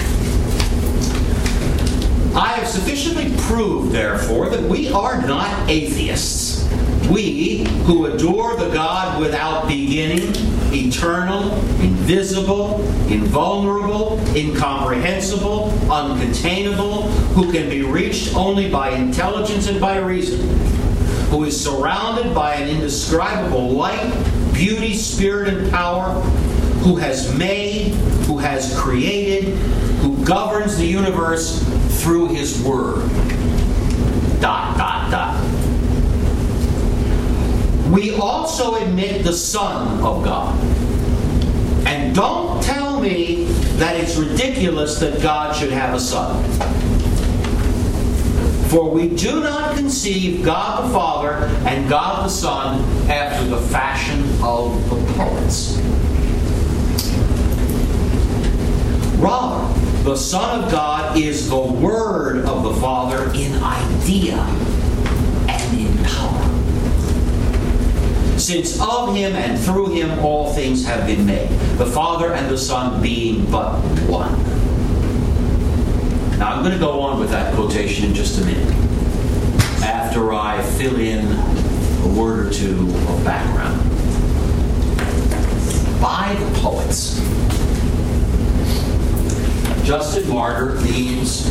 I 2.35 2.53
have 2.53 2.67
sufficiently 2.67 3.37
proved, 3.43 3.93
therefore, 3.93 4.49
that 4.49 4.63
we 4.63 4.91
are 4.91 5.21
not 5.21 5.69
atheists. 5.69 6.67
We 7.11 7.67
who 7.85 8.07
adore 8.07 8.57
the 8.57 8.71
God 8.71 9.21
without 9.21 9.69
beginning, 9.69 10.33
eternal, 10.73 11.53
invisible, 11.83 12.81
invulnerable, 13.11 14.19
incomprehensible, 14.35 15.73
uncontainable, 15.91 17.11
who 17.35 17.53
can 17.53 17.69
be 17.69 17.83
reached 17.83 18.35
only 18.35 18.71
by 18.71 18.93
intelligence 18.93 19.69
and 19.69 19.79
by 19.79 19.99
reason 19.99 20.79
who 21.31 21.45
is 21.45 21.63
surrounded 21.63 22.35
by 22.35 22.55
an 22.55 22.69
indescribable 22.69 23.71
light, 23.71 24.13
beauty, 24.55 24.95
spirit, 24.95 25.49
and 25.53 25.71
power, 25.71 26.13
who 26.81 26.97
has 26.97 27.37
made, 27.37 27.93
who 28.27 28.39
has 28.39 28.77
created, 28.79 29.55
who 29.99 30.25
governs 30.25 30.77
the 30.79 30.87
universe 30.87 31.63
through 32.03 32.29
his 32.29 32.63
word. 32.63 33.09
Dot, 34.41 34.79
dot, 34.79 35.11
dot. 35.11 35.45
We 37.93 38.15
also 38.15 38.77
admit 38.77 39.25
the 39.25 39.33
Son 39.33 40.01
of 40.03 40.25
God. 40.25 40.59
And 41.87 42.15
don't 42.15 42.63
tell 42.63 43.01
me 43.01 43.45
that 43.79 43.97
it's 43.97 44.17
ridiculous 44.17 44.99
that 45.01 45.23
God 45.23 45.57
should 45.57 45.73
have 45.73 45.95
a 45.95 46.01
son. 46.01 46.43
For 48.69 48.91
we 48.91 49.09
do 49.09 49.41
not 49.41 49.77
conceive 49.77 50.45
God 50.45 50.85
the 50.85 50.93
Father 50.93 51.47
and 51.67 51.89
God 51.89 52.27
the 52.27 52.29
Son 52.29 52.85
after 53.11 53.47
the 53.47 53.63
fashion 53.63 54.23
of 54.43 54.91
the 54.91 55.13
poets. 55.15 55.79
Rather, 59.17 60.05
the 60.05 60.15
Son 60.15 60.65
of 60.65 60.71
God 60.71 61.17
is 61.17 61.49
the 61.49 61.59
Word 61.59 62.45
of 62.45 62.63
the 62.63 62.75
Father 62.75 63.33
in 63.35 63.55
idea 63.63 64.37
and 65.49 65.79
in 65.79 66.05
power. 66.05 66.49
Since 68.39 68.79
of 68.83 69.15
him 69.15 69.35
and 69.35 69.59
through 69.59 69.93
him 69.93 70.19
all 70.19 70.53
things 70.53 70.85
have 70.85 71.07
been 71.07 71.25
made, 71.25 71.49
the 71.79 71.87
Father 71.87 72.35
and 72.35 72.51
the 72.51 72.59
Son 72.59 73.01
being 73.01 73.51
but 73.51 73.81
one. 74.09 74.48
Now, 76.39 76.53
I'm 76.53 76.61
going 76.61 76.73
to 76.73 76.79
go 76.79 77.01
on 77.01 77.19
with 77.19 77.31
that 77.31 77.53
quotation 77.55 78.05
in 78.05 78.15
just 78.15 78.41
a 78.41 78.45
minute 78.45 78.73
after 79.83 80.33
I 80.33 80.63
fill 80.63 80.95
in 81.01 81.27
a 81.27 82.17
word 82.17 82.47
or 82.47 82.51
two 82.53 82.83
of 83.09 83.25
background. 83.25 83.77
By 86.01 86.37
the 86.39 86.61
poets. 86.61 87.19
Justin 89.85 90.29
Martyr 90.29 90.81
means 90.83 91.51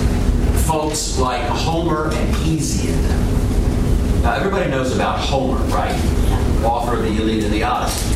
folks 0.65 1.20
like 1.20 1.44
Homer 1.44 2.06
and 2.06 2.36
Hesiod. 2.36 4.22
Now, 4.24 4.36
everybody 4.36 4.72
knows 4.72 4.96
about 4.96 5.20
Homer, 5.20 5.60
right? 5.65 5.96
Author 6.63 6.96
of 6.96 7.03
the 7.03 7.10
Iliad 7.10 7.44
and 7.44 7.53
the 7.53 7.63
Odyssey. 7.63 8.15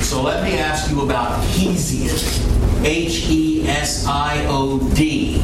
So 0.00 0.22
let 0.22 0.42
me 0.42 0.58
ask 0.58 0.90
you 0.90 1.02
about 1.02 1.38
Hesiod. 1.48 2.63
H 2.84 3.30
E 3.30 3.66
S 3.66 4.06
I 4.06 4.44
O 4.46 4.78
D, 4.94 5.38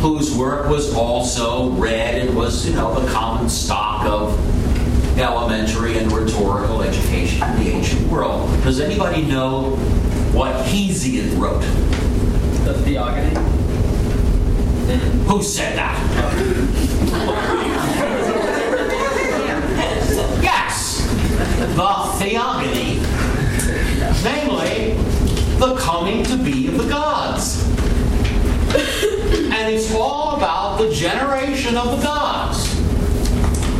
whose 0.00 0.32
work 0.36 0.68
was 0.68 0.94
also 0.94 1.70
read 1.70 2.14
and 2.14 2.36
was, 2.36 2.68
you 2.68 2.74
know, 2.74 2.98
the 3.00 3.12
common 3.12 3.48
stock 3.48 4.06
of 4.06 4.38
elementary 5.18 5.98
and 5.98 6.10
rhetorical 6.12 6.82
education 6.82 7.42
in 7.50 7.64
the 7.64 7.70
ancient 7.70 8.08
world. 8.08 8.48
Does 8.62 8.78
anybody 8.80 9.22
know 9.22 9.76
what 10.32 10.54
Hesiod 10.66 11.36
wrote? 11.36 11.62
The 12.64 12.74
Theogony? 12.84 13.34
Who 15.26 15.42
said 15.42 15.76
that? 15.76 15.98
yes, 20.42 21.00
the 21.74 22.24
Theogony. 22.24 23.00
Namely, 24.22 25.11
the 25.62 25.76
coming 25.76 26.24
to 26.24 26.36
be 26.36 26.66
of 26.66 26.76
the 26.76 26.88
gods. 26.88 27.64
and 28.74 29.72
it's 29.72 29.94
all 29.94 30.34
about 30.36 30.78
the 30.78 30.92
generation 30.92 31.76
of 31.76 31.96
the 31.96 32.02
gods. 32.02 32.66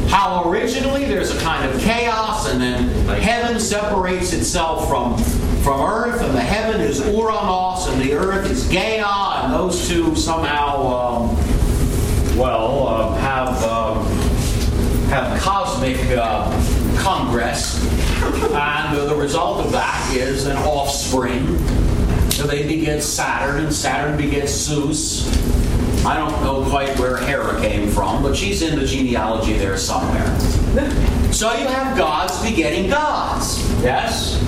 How 0.09 0.49
originally 0.49 1.07
there's 1.07 1.35
a 1.35 1.41
kind 1.41 1.69
of 1.69 1.81
chaos, 1.81 2.49
and 2.49 2.61
then 2.61 2.89
heaven 3.21 3.59
separates 3.59 4.33
itself 4.33 4.89
from, 4.89 5.19
from 5.65 5.81
earth, 5.81 6.23
and 6.23 6.33
the 6.37 6.41
heaven 6.41 6.81
is 6.81 7.01
Uranos, 7.01 7.93
and 7.93 8.01
the 8.01 8.13
earth 8.13 8.49
is 8.49 8.69
Gaia, 8.69 9.43
and 9.43 9.53
those 9.53 9.89
two 9.89 10.15
somehow, 10.15 10.87
um, 10.87 11.37
well, 12.39 12.87
uh, 12.87 13.15
have, 13.17 13.61
um, 13.65 14.07
have 15.09 15.41
cosmic 15.41 15.99
uh, 16.17 16.49
congress. 17.03 17.85
And 18.55 18.97
the 18.97 19.17
result 19.17 19.65
of 19.67 19.73
that 19.73 20.15
is 20.17 20.47
an 20.47 20.57
offspring. 20.59 21.59
So 22.31 22.47
they 22.47 22.67
beget 22.67 23.03
Saturn, 23.03 23.65
and 23.65 23.75
Saturn 23.75 24.17
begets 24.17 24.53
Zeus. 24.53 25.27
I 26.05 26.17
don't 26.17 26.43
know 26.43 26.69
quite 26.69 26.99
where 26.99 27.17
Hera 27.17 27.61
came 27.61 27.89
from, 27.89 28.23
but 28.23 28.37
she's 28.37 28.63
in 28.63 28.79
the 28.79 28.87
genealogy 28.87 29.53
there 29.55 29.77
somewhere. 29.77 30.39
So 31.33 31.53
you 31.55 31.67
have 31.67 31.97
gods 31.97 32.43
begetting 32.43 32.91
gods. 32.91 33.59
Yes? 33.83 34.41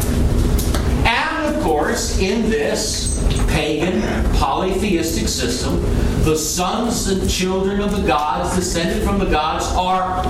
And 1.06 1.54
of 1.54 1.62
course, 1.62 2.18
in 2.18 2.50
this 2.50 3.22
pagan 3.48 4.02
polytheistic 4.34 5.28
system, 5.28 5.80
the 6.24 6.36
sons 6.36 7.08
and 7.08 7.28
children 7.28 7.80
of 7.80 7.94
the 7.94 8.06
gods, 8.06 8.56
descended 8.56 9.02
from 9.04 9.18
the 9.18 9.26
gods, 9.26 9.66
are 9.76 10.24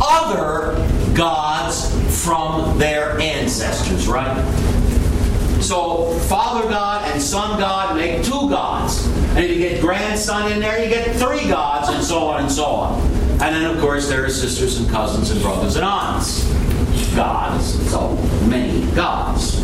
other 0.00 0.76
gods 1.18 1.90
from 2.24 2.78
their 2.78 3.18
ancestors, 3.18 4.06
right? 4.06 4.36
So, 5.60 6.12
Father 6.28 6.68
God 6.68 7.10
and 7.10 7.20
Son 7.20 7.58
God 7.58 7.96
make 7.96 8.22
two 8.24 8.48
gods. 8.48 9.04
And 9.30 9.40
if 9.40 9.50
you 9.50 9.58
get 9.58 9.80
grandson 9.80 10.52
in 10.52 10.60
there, 10.60 10.82
you 10.82 10.88
get 10.88 11.16
three 11.16 11.48
gods, 11.48 11.88
and 11.88 12.02
so 12.04 12.28
on 12.28 12.42
and 12.42 12.50
so 12.50 12.64
on. 12.64 13.00
And 13.42 13.54
then, 13.54 13.64
of 13.64 13.80
course, 13.80 14.08
there 14.08 14.24
are 14.24 14.30
sisters 14.30 14.78
and 14.78 14.88
cousins 14.88 15.32
and 15.32 15.42
brothers 15.42 15.74
and 15.74 15.84
aunts. 15.84 16.44
Gods. 17.16 17.90
So, 17.90 18.14
many 18.46 18.88
gods. 18.92 19.60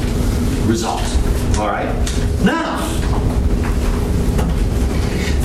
Result. 0.67 1.03
All 1.57 1.69
right? 1.69 1.87
Now, 2.43 2.81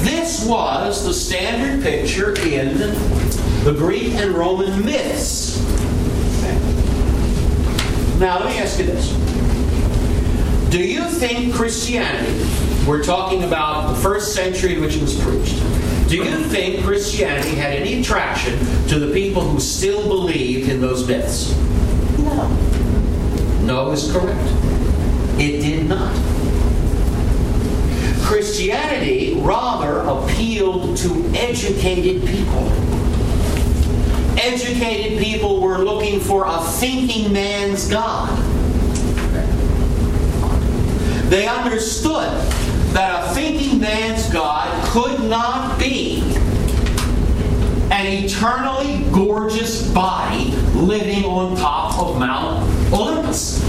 this 0.04 0.44
was 0.48 1.06
the 1.06 1.14
standard 1.14 1.84
picture 1.84 2.32
in 2.42 2.78
the 3.64 3.76
Greek 3.78 4.16
and 4.16 4.32
Roman 4.32 4.84
myths. 4.84 5.60
Now, 8.20 8.40
let 8.40 8.50
me 8.50 8.58
ask 8.60 8.78
you 8.78 8.86
this. 8.86 9.14
Do 10.70 10.84
you 10.84 11.06
think 11.06 11.54
Christianity, 11.54 12.46
we're 12.86 13.02
talking 13.02 13.46
about 13.46 13.96
the 13.96 14.02
first 14.02 14.36
century 14.36 14.76
in 14.76 14.82
which 14.82 14.98
it 14.98 15.02
was 15.02 15.18
preached, 15.22 15.58
do 16.10 16.18
you 16.18 16.44
think 16.44 16.84
Christianity 16.84 17.56
had 17.56 17.72
any 17.72 18.02
attraction 18.02 18.60
to 18.88 19.00
the 19.00 19.14
people 19.14 19.42
who 19.42 19.60
still 19.62 20.06
believed 20.06 20.70
in 20.70 20.82
those 20.82 21.08
myths? 21.08 21.58
No. 22.18 22.50
No 23.62 23.92
is 23.92 24.12
correct. 24.12 24.38
It 25.40 25.62
did 25.62 25.88
not. 25.88 26.14
Christianity 28.26 29.36
rather 29.38 30.00
appealed 30.02 30.98
to 30.98 31.32
educated 31.36 32.28
people. 32.28 32.70
Educated 34.42 35.20
people 35.20 35.60
were 35.60 35.80
looking 35.80 36.20
for 36.22 36.46
a 36.48 36.62
thinking 36.62 37.34
man's 37.34 37.90
God. 37.90 38.30
They 41.30 41.46
understood 41.48 42.32
that 42.94 43.26
a 43.26 43.34
thinking 43.34 43.80
man's 43.80 44.32
God 44.32 44.88
could 44.90 45.30
not 45.30 45.78
be 45.78 46.22
an 47.92 48.08
eternally 48.24 49.04
gorgeous 49.12 49.92
body 49.92 50.52
living 50.74 51.26
on 51.26 51.58
top 51.58 52.00
of 52.00 52.18
Mount 52.18 52.64
Olympus. 52.94 53.60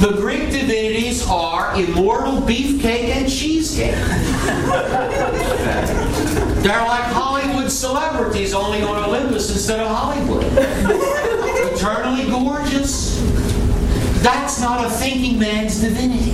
The 0.00 0.16
Greek 0.16 0.50
divinities 0.50 1.26
are 1.28 1.74
immortal 1.80 2.40
beefcake 2.40 3.10
and 3.10 3.30
cheesecake. 3.30 3.94
They're 6.62 6.86
like 6.86 7.12
Hollywood 7.40 7.72
celebrities, 7.72 8.52
only 8.52 8.82
on 8.82 9.02
Olympus 9.02 9.50
instead 9.50 9.80
of 9.80 9.88
Hollywood. 9.88 10.44
Eternally 11.72 12.28
gorgeous. 12.30 13.18
That's 14.22 14.60
not 14.60 14.84
a 14.84 14.90
thinking 14.90 15.38
man's 15.38 15.80
divinity. 15.80 16.32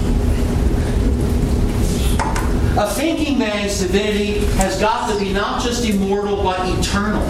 A 2.79 2.91
thinking 2.91 3.39
man's 3.39 3.81
divinity 3.81 4.41
has 4.57 4.81
got 4.81 5.13
to 5.13 5.19
be 5.19 5.33
not 5.33 5.63
just 5.63 5.89
immortal 5.89 6.43
but 6.43 6.59
eternal. 6.79 7.25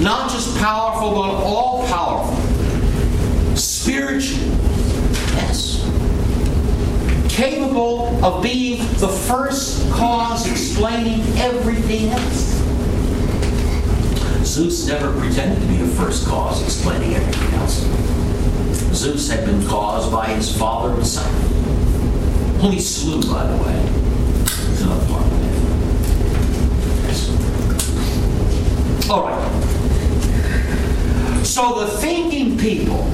Not 0.00 0.30
just 0.30 0.56
powerful 0.58 1.10
but 1.10 1.34
all 1.42 1.84
powerful. 1.88 2.36
Spiritual. 3.56 4.38
Yes. 5.34 5.80
Capable 7.28 8.24
of 8.24 8.42
being 8.42 8.78
the 8.98 9.08
first 9.08 9.90
cause 9.90 10.48
explaining 10.48 11.20
everything 11.38 12.10
else. 12.10 12.51
Zeus 14.52 14.86
never 14.86 15.10
pretended 15.18 15.62
to 15.62 15.66
be 15.66 15.76
the 15.78 15.88
first 15.94 16.26
cause 16.26 16.62
explaining 16.62 17.14
everything 17.14 17.54
else. 17.54 17.80
Zeus 18.94 19.30
had 19.30 19.46
been 19.46 19.66
caused 19.66 20.12
by 20.12 20.26
his 20.26 20.54
father 20.54 20.92
and 20.92 21.06
son, 21.06 21.32
whom 22.60 22.72
he 22.72 22.78
slew, 22.78 23.22
by 23.32 23.46
the 23.46 23.56
way. 23.56 23.82
There's 24.66 24.82
another 24.82 25.06
part 25.06 25.24
of 25.24 25.32
it. 29.00 29.10
All 29.10 29.22
right. 29.22 29.40
So 31.46 31.80
the 31.80 31.86
thinking 31.86 32.58
people 32.58 33.06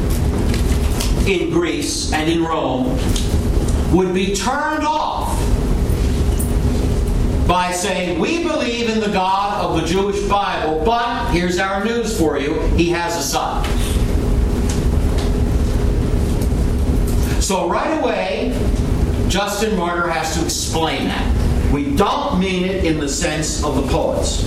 in 1.25 1.53
Greece 1.53 2.13
and 2.13 2.29
in 2.29 2.43
Rome 2.43 2.99
would 3.93 4.13
be 4.13 4.35
turned 4.35 4.83
off 4.85 5.28
by 7.49 7.73
saying, 7.73 8.21
We 8.21 8.45
believe 8.45 8.91
in 8.91 9.01
the 9.01 9.09
God 9.09 9.65
of 9.65 9.81
the 9.81 9.87
Jewish 9.87 10.23
Bible, 10.29 10.85
but 10.85 11.31
here's 11.31 11.59
our 11.59 11.83
news 11.83 12.17
for 12.17 12.39
you 12.39 12.61
He 12.77 12.91
has 12.91 13.17
a 13.17 13.23
son. 13.23 13.65
So 17.41 17.69
right 17.71 17.99
away, 17.99 18.51
Justin 19.29 19.77
Martyr 19.77 20.09
has 20.11 20.37
to 20.37 20.45
explain 20.45 21.09
that. 21.09 21.73
We 21.73 21.97
don't 21.97 22.39
mean 22.39 22.65
it 22.65 22.85
in 22.85 23.01
the 23.01 23.09
sense 23.09 23.65
of 23.65 23.77
the 23.77 23.91
poets. 23.91 24.45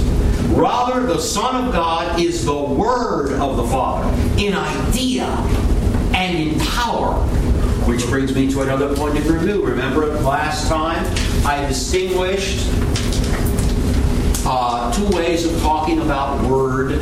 Rather, 0.50 1.06
the 1.06 1.20
Son 1.20 1.68
of 1.68 1.74
God 1.74 2.20
is 2.20 2.46
the 2.46 2.62
Word 2.62 3.34
of 3.40 3.58
the 3.58 3.64
Father 3.64 4.08
in 4.40 4.54
idea 4.54 5.26
and 6.14 6.38
in 6.38 6.60
power. 6.60 7.14
Which 7.88 8.06
brings 8.08 8.36
me 8.36 8.52
to 8.52 8.62
another 8.62 8.96
point 8.96 9.18
of 9.18 9.28
review. 9.28 9.66
Remember 9.66 10.08
last 10.22 10.68
time 10.68 11.04
I 11.44 11.66
distinguished 11.68 12.68
uh, 14.46 14.92
two 14.94 15.08
ways 15.16 15.46
of 15.46 15.60
talking 15.62 16.02
about 16.02 16.42
word 16.50 17.02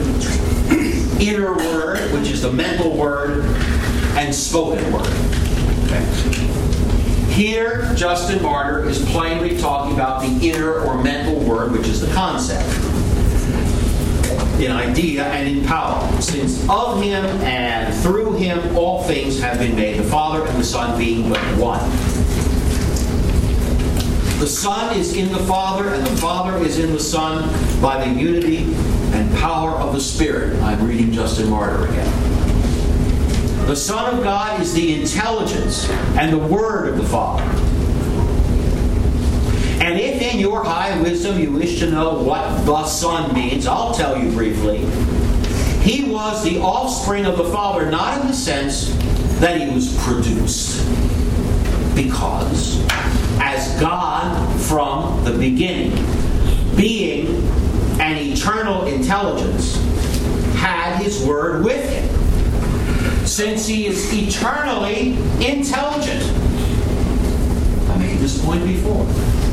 inner 1.19 1.53
word, 1.53 2.11
which 2.13 2.31
is 2.31 2.41
the 2.41 2.51
mental 2.51 2.95
word, 2.95 3.45
and 4.17 4.33
spoken 4.33 4.91
word. 4.91 5.07
Okay. 5.85 6.05
Here, 7.33 7.93
Justin 7.95 8.41
Martyr 8.41 8.87
is 8.87 9.03
plainly 9.11 9.57
talking 9.57 9.93
about 9.93 10.21
the 10.21 10.49
inner 10.49 10.79
or 10.79 11.01
mental 11.01 11.39
word, 11.43 11.71
which 11.71 11.87
is 11.87 12.01
the 12.01 12.11
concept, 12.13 12.67
in 14.61 14.71
idea 14.71 15.25
and 15.25 15.57
in 15.57 15.65
power. 15.65 16.09
Since 16.21 16.67
of 16.69 17.01
him 17.01 17.25
and 17.43 17.93
through 18.01 18.33
him 18.33 18.77
all 18.77 19.03
things 19.03 19.39
have 19.41 19.59
been 19.59 19.75
made, 19.75 19.99
the 19.99 20.03
Father 20.03 20.45
and 20.45 20.57
the 20.57 20.63
Son 20.63 20.97
being 20.97 21.29
but 21.29 21.39
one. 21.57 22.08
The 24.39 24.47
Son 24.47 24.95
is 24.95 25.17
in 25.17 25.33
the 25.33 25.39
Father, 25.39 25.93
and 25.93 26.05
the 26.07 26.15
Father 26.15 26.57
is 26.65 26.79
in 26.79 26.93
the 26.93 26.99
Son 26.99 27.43
by 27.81 28.05
the 28.05 28.17
unity 28.17 28.73
and 29.11 29.29
power 29.37 29.71
of 29.71 29.93
the 29.93 29.99
Spirit. 29.99 30.57
I'm 30.63 30.87
reading 30.87 31.11
Justin 31.11 31.49
Martyr 31.49 31.89
again. 31.89 33.65
The 33.67 33.75
Son 33.75 34.15
of 34.17 34.23
God 34.23 34.61
is 34.61 34.73
the 34.73 34.97
intelligence 35.01 35.89
and 36.17 36.31
the 36.31 36.37
Word 36.37 36.87
of 36.87 36.97
the 36.97 37.03
Father. 37.03 37.43
And 39.83 39.99
if 39.99 40.21
in 40.21 40.39
your 40.39 40.63
high 40.63 40.97
wisdom 41.01 41.37
you 41.37 41.51
wish 41.51 41.79
to 41.79 41.91
know 41.91 42.23
what 42.23 42.65
the 42.65 42.85
Son 42.85 43.33
means, 43.33 43.67
I'll 43.67 43.93
tell 43.93 44.17
you 44.17 44.31
briefly. 44.31 44.85
He 45.81 46.09
was 46.09 46.45
the 46.45 46.61
offspring 46.61 47.25
of 47.25 47.37
the 47.37 47.49
Father, 47.51 47.91
not 47.91 48.21
in 48.21 48.27
the 48.27 48.33
sense 48.33 48.95
that 49.41 49.59
he 49.59 49.69
was 49.73 50.01
produced, 50.01 50.85
because 51.93 52.87
as 53.41 53.79
God 53.79 54.59
from 54.63 55.23
the 55.23 55.28
beginning, 55.39 55.91
being 56.75 57.43
an 57.99 58.17
eternal 58.17 58.85
intelligence, 58.85 59.75
had 60.55 61.01
his 61.01 61.23
word 61.25 61.63
with 61.63 61.89
him 61.89 63.25
since 63.25 63.67
he 63.67 63.85
is 63.85 64.11
eternally 64.11 65.11
intelligent. 65.39 66.23
I 67.89 67.97
made 67.97 68.17
this 68.17 68.43
point 68.43 68.63
before. 68.65 69.05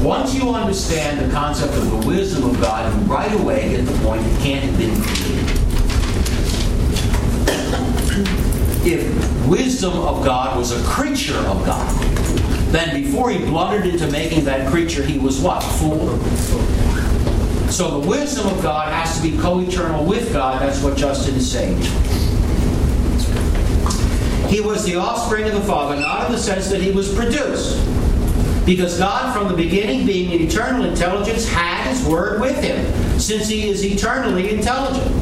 Once 0.02 0.34
you 0.34 0.50
understand 0.50 1.18
the 1.18 1.32
concept 1.32 1.74
of 1.74 1.90
the 1.90 2.06
wisdom 2.08 2.50
of 2.50 2.60
God, 2.60 2.92
you 2.92 3.00
right 3.12 3.32
away 3.40 3.70
get 3.70 3.86
the 3.86 3.98
point 3.98 4.22
it 4.24 4.40
can't 4.40 4.64
have 4.64 4.78
been 4.78 5.00
created. 5.02 5.56
If 8.86 9.46
wisdom 9.46 9.94
of 9.94 10.24
God 10.24 10.56
was 10.56 10.72
a 10.72 10.82
creature 10.84 11.38
of 11.38 11.64
God, 11.66 12.05
then 12.76 13.02
before 13.02 13.30
he 13.30 13.38
blundered 13.38 13.86
into 13.86 14.10
making 14.10 14.44
that 14.44 14.70
creature, 14.70 15.02
he 15.02 15.18
was 15.18 15.40
what? 15.40 15.60
Fool? 15.60 16.18
So 17.70 18.00
the 18.00 18.08
wisdom 18.08 18.46
of 18.46 18.62
God 18.62 18.92
has 18.92 19.16
to 19.16 19.22
be 19.22 19.36
co 19.38 19.60
eternal 19.60 20.04
with 20.04 20.32
God. 20.32 20.60
That's 20.60 20.82
what 20.82 20.96
Justin 20.96 21.34
is 21.34 21.50
saying. 21.50 21.78
He 24.48 24.60
was 24.60 24.84
the 24.84 24.96
offspring 24.96 25.46
of 25.46 25.54
the 25.54 25.62
Father, 25.62 26.00
not 26.00 26.26
in 26.26 26.32
the 26.32 26.38
sense 26.38 26.68
that 26.70 26.80
he 26.80 26.92
was 26.92 27.12
produced. 27.14 27.84
Because 28.64 28.98
God, 28.98 29.34
from 29.34 29.48
the 29.48 29.54
beginning, 29.54 30.06
being 30.06 30.32
an 30.32 30.46
eternal 30.46 30.84
intelligence, 30.84 31.48
had 31.48 31.88
his 31.88 32.04
word 32.04 32.40
with 32.40 32.62
him, 32.62 32.84
since 33.18 33.48
he 33.48 33.68
is 33.68 33.84
eternally 33.84 34.54
intelligent. 34.54 35.12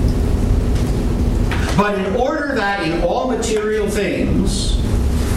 But 1.77 1.99
in 1.99 2.17
order 2.17 2.55
that 2.55 2.87
in 2.87 3.03
all 3.03 3.29
material 3.29 3.89
things 3.89 4.84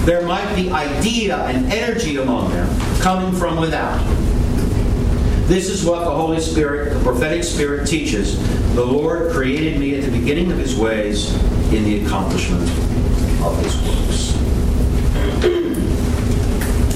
there 0.08 0.26
might 0.26 0.56
be 0.56 0.72
idea 0.72 1.36
and 1.48 1.70
energy 1.70 2.16
among 2.16 2.50
them 2.52 2.80
coming 3.02 3.38
from 3.38 3.60
without. 3.60 4.02
This 5.50 5.68
is 5.68 5.84
what 5.84 6.06
the 6.06 6.12
Holy 6.12 6.40
Spirit, 6.40 6.94
the 6.94 7.00
prophetic 7.04 7.44
Spirit, 7.44 7.86
teaches. 7.86 8.38
The 8.74 8.86
Lord 8.86 9.34
created 9.34 9.78
me 9.82 9.96
at 9.96 10.06
the 10.06 10.12
beginning 10.18 10.50
of 10.50 10.60
his 10.60 10.80
ways 10.80 11.36
in 11.74 11.84
the 11.84 12.06
accomplishment 12.06 12.64
of 13.44 13.62
his 13.62 13.76
works. 13.82 14.34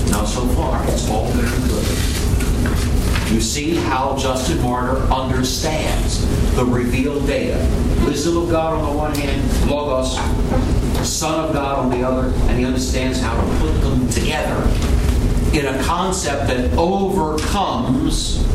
Now, 0.09 0.23
so 0.23 0.47
far, 0.55 0.81
it's 0.87 1.09
all 1.09 1.27
very 1.31 1.67
good. 1.67 3.20
You 3.31 3.39
see 3.39 3.75
how 3.75 4.17
Justin 4.17 4.61
Martyr 4.61 4.97
understands 5.11 6.25
the 6.55 6.65
revealed 6.65 7.25
data. 7.25 7.57
Wisdom 8.05 8.37
of 8.37 8.49
God 8.49 8.73
on 8.73 8.91
the 8.91 8.97
one 8.97 9.15
hand, 9.15 9.69
Logos, 9.71 10.17
Son 11.07 11.45
of 11.45 11.53
God 11.53 11.79
on 11.79 11.89
the 11.89 12.05
other, 12.05 12.27
and 12.49 12.59
he 12.59 12.65
understands 12.65 13.21
how 13.21 13.33
to 13.33 13.59
put 13.59 13.71
them 13.81 14.09
together 14.09 14.61
in 15.53 15.65
a 15.65 15.83
concept 15.83 16.47
that 16.47 16.73
overcomes 16.77 18.45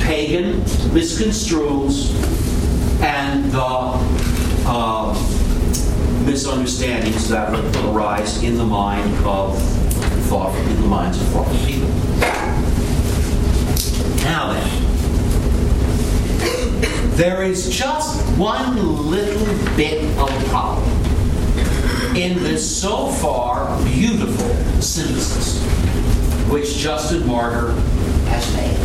pagan 0.00 0.60
misconstrues 0.92 2.12
and 3.02 3.50
the 3.52 3.60
uh, 4.66 5.14
misunderstandings 6.24 7.28
that 7.28 7.52
arise 7.86 8.42
in 8.42 8.56
the 8.56 8.64
mind 8.64 9.14
of 9.24 9.56
thought 10.28 10.54
in 10.68 10.80
the 10.80 10.86
minds 10.88 11.20
of 11.20 11.28
thoughtful 11.28 11.66
people. 11.66 12.49
Now 14.22 14.52
then, 14.52 14.70
there 17.16 17.42
is 17.42 17.68
just 17.76 18.38
one 18.38 19.10
little 19.10 19.76
bit 19.76 20.04
of 20.18 20.30
problem 20.46 20.88
in 22.16 22.42
this 22.42 22.80
so 22.80 23.08
far 23.08 23.82
beautiful 23.84 24.48
synthesis 24.80 25.62
which 26.50 26.76
Justin 26.76 27.26
Martyr 27.26 27.72
has 28.28 28.56
made. 28.56 28.76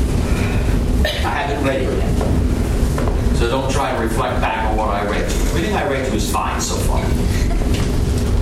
I 1.26 1.30
haven't 1.30 1.66
read 1.66 1.82
it 1.82 1.98
yet. 1.98 3.38
So 3.38 3.50
don't 3.50 3.72
try 3.72 3.96
to 3.96 4.02
reflect 4.02 4.40
back 4.40 4.70
on 4.70 4.78
what 4.78 4.90
I 4.90 5.04
read 5.10 5.28
to 5.30 5.36
you. 5.36 5.44
Everything 5.46 5.76
I 5.76 5.90
read 5.90 6.06
to 6.06 6.12
you 6.12 6.18
is 6.18 6.32
fine 6.32 6.62
so 6.62 6.76
far. 6.76 7.04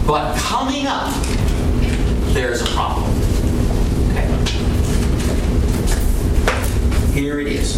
But 0.05 0.37
coming 0.37 0.85
up, 0.87 1.13
there's 2.33 2.61
a 2.61 2.65
problem. 2.65 3.22
Here 7.23 7.39
it 7.39 7.47
is. 7.47 7.77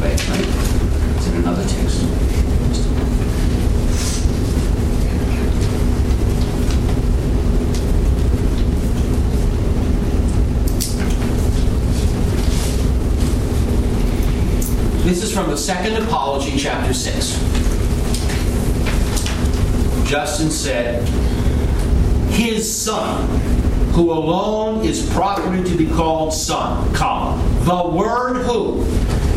Wait, 0.00 0.28
wait. 0.30 0.46
It's 1.16 1.26
in 1.26 1.34
another 1.34 1.66
text. 1.66 2.06
This 15.06 15.22
is 15.22 15.32
from 15.32 15.48
the 15.50 15.55
Second 15.66 15.96
Apology, 15.96 16.56
chapter 16.56 16.94
6. 16.94 17.32
Justin 20.08 20.48
said, 20.48 21.08
His 22.28 22.72
Son, 22.72 23.26
who 23.90 24.12
alone 24.12 24.84
is 24.84 25.10
properly 25.10 25.68
to 25.68 25.76
be 25.76 25.88
called 25.88 26.32
Son, 26.32 26.94
comma, 26.94 27.42
the 27.64 27.88
Word 27.88 28.44
who, 28.44 28.84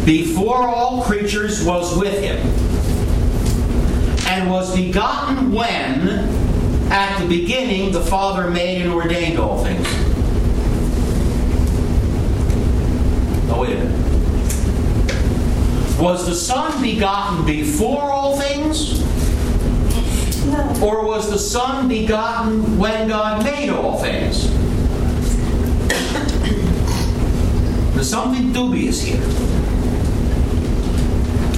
before 0.05 0.57
all 0.67 1.01
creatures, 1.01 1.65
was 1.65 1.97
with 1.97 2.21
him, 2.21 2.37
and 4.27 4.51
was 4.51 4.75
begotten 4.75 5.51
when, 5.51 6.09
at 6.91 7.17
the 7.19 7.27
beginning, 7.27 7.91
the 7.91 8.01
Father 8.01 8.51
made 8.51 8.83
and 8.83 8.93
ordained 8.93 9.39
all 9.39 9.63
things. 9.63 9.87
Oh, 13.51 13.61
wait 13.61 13.71
a 13.71 13.83
minute. 13.83 13.99
Was 15.99 16.25
the 16.25 16.33
Son 16.33 16.81
begotten 16.81 17.45
before 17.45 18.03
all 18.03 18.39
things? 18.39 19.01
Or 20.81 21.05
was 21.05 21.29
the 21.29 21.37
Son 21.37 21.89
begotten 21.89 22.77
when 22.77 23.09
God 23.09 23.43
made 23.43 23.69
all 23.69 23.97
things? 23.97 24.49
There's 27.93 28.09
something 28.09 28.53
dubious 28.53 29.01
here. 29.01 29.21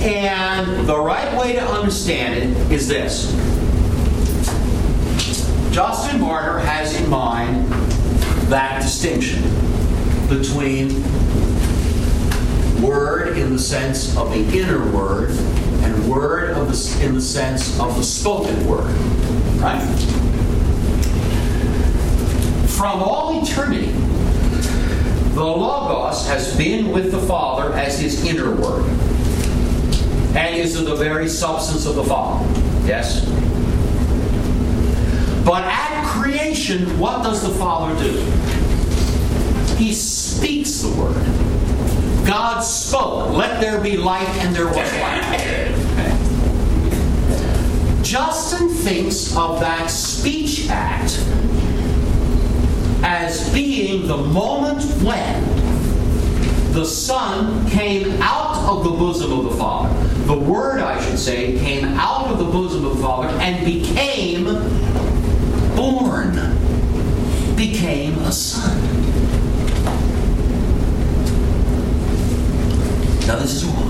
And 0.01 0.87
the 0.87 0.99
right 0.99 1.37
way 1.39 1.53
to 1.53 1.61
understand 1.61 2.35
it 2.39 2.71
is 2.71 2.87
this 2.87 3.31
Justin 5.71 6.19
Martyr 6.19 6.57
has 6.57 6.99
in 6.99 7.07
mind 7.07 7.71
that 8.49 8.81
distinction 8.81 9.43
between 10.27 11.03
word 12.81 13.37
in 13.37 13.53
the 13.53 13.59
sense 13.59 14.15
of 14.17 14.31
the 14.31 14.59
inner 14.59 14.89
word 14.91 15.29
and 15.31 16.09
word 16.09 16.51
of 16.51 16.67
the, 16.67 17.05
in 17.05 17.15
the 17.15 17.21
sense 17.21 17.79
of 17.79 17.95
the 17.95 18.03
spoken 18.03 18.67
word. 18.67 18.91
Right? 19.59 19.81
From 22.69 23.03
all 23.03 23.41
eternity, 23.41 23.91
the 25.33 25.43
Logos 25.43 26.27
has 26.27 26.55
been 26.57 26.91
with 26.91 27.11
the 27.11 27.19
Father 27.19 27.73
as 27.73 27.99
his 27.99 28.25
inner 28.25 28.55
word 28.55 28.85
and 30.35 30.55
is 30.55 30.79
of 30.79 30.85
the 30.85 30.95
very 30.95 31.27
substance 31.27 31.85
of 31.85 31.95
the 31.95 32.03
Father. 32.03 32.45
Yes? 32.87 33.25
But 35.45 35.63
at 35.63 36.05
creation, 36.05 36.99
what 36.99 37.23
does 37.23 37.41
the 37.41 37.53
Father 37.57 37.93
do? 38.03 38.11
He 39.75 39.93
speaks 39.93 40.81
the 40.81 40.89
word. 40.89 41.15
God 42.25 42.61
spoke, 42.61 43.33
let 43.33 43.59
there 43.59 43.79
be 43.81 43.97
light, 43.97 44.27
and 44.39 44.55
there 44.55 44.67
was 44.67 44.75
light. 44.75 45.71
Justin 48.03 48.69
thinks 48.69 49.35
of 49.35 49.59
that 49.59 49.87
speech 49.87 50.67
act 50.69 51.19
as 53.03 53.51
being 53.53 54.07
the 54.07 54.17
moment 54.17 54.83
when 55.03 55.43
the 56.73 56.85
Son 56.85 57.69
came 57.69 58.21
out 58.21 58.57
of 58.69 58.83
the 58.83 58.91
bosom 58.91 59.31
of 59.31 59.45
the 59.45 59.57
Father. 59.57 59.93
The 60.25 60.37
Word, 60.37 60.79
I 60.79 61.03
should 61.03 61.19
say, 61.19 61.57
came 61.59 61.85
out 61.85 62.27
of 62.27 62.37
the 62.37 62.45
bosom 62.45 62.85
of 62.85 62.97
the 62.97 63.03
Father 63.03 63.29
and 63.39 63.65
became 63.65 64.45
born, 65.75 66.35
became 67.55 68.17
a 68.19 68.31
Son. 68.31 68.77
Now 73.27 73.37
this 73.37 73.53
is 73.53 73.65
wrong. 73.65 73.89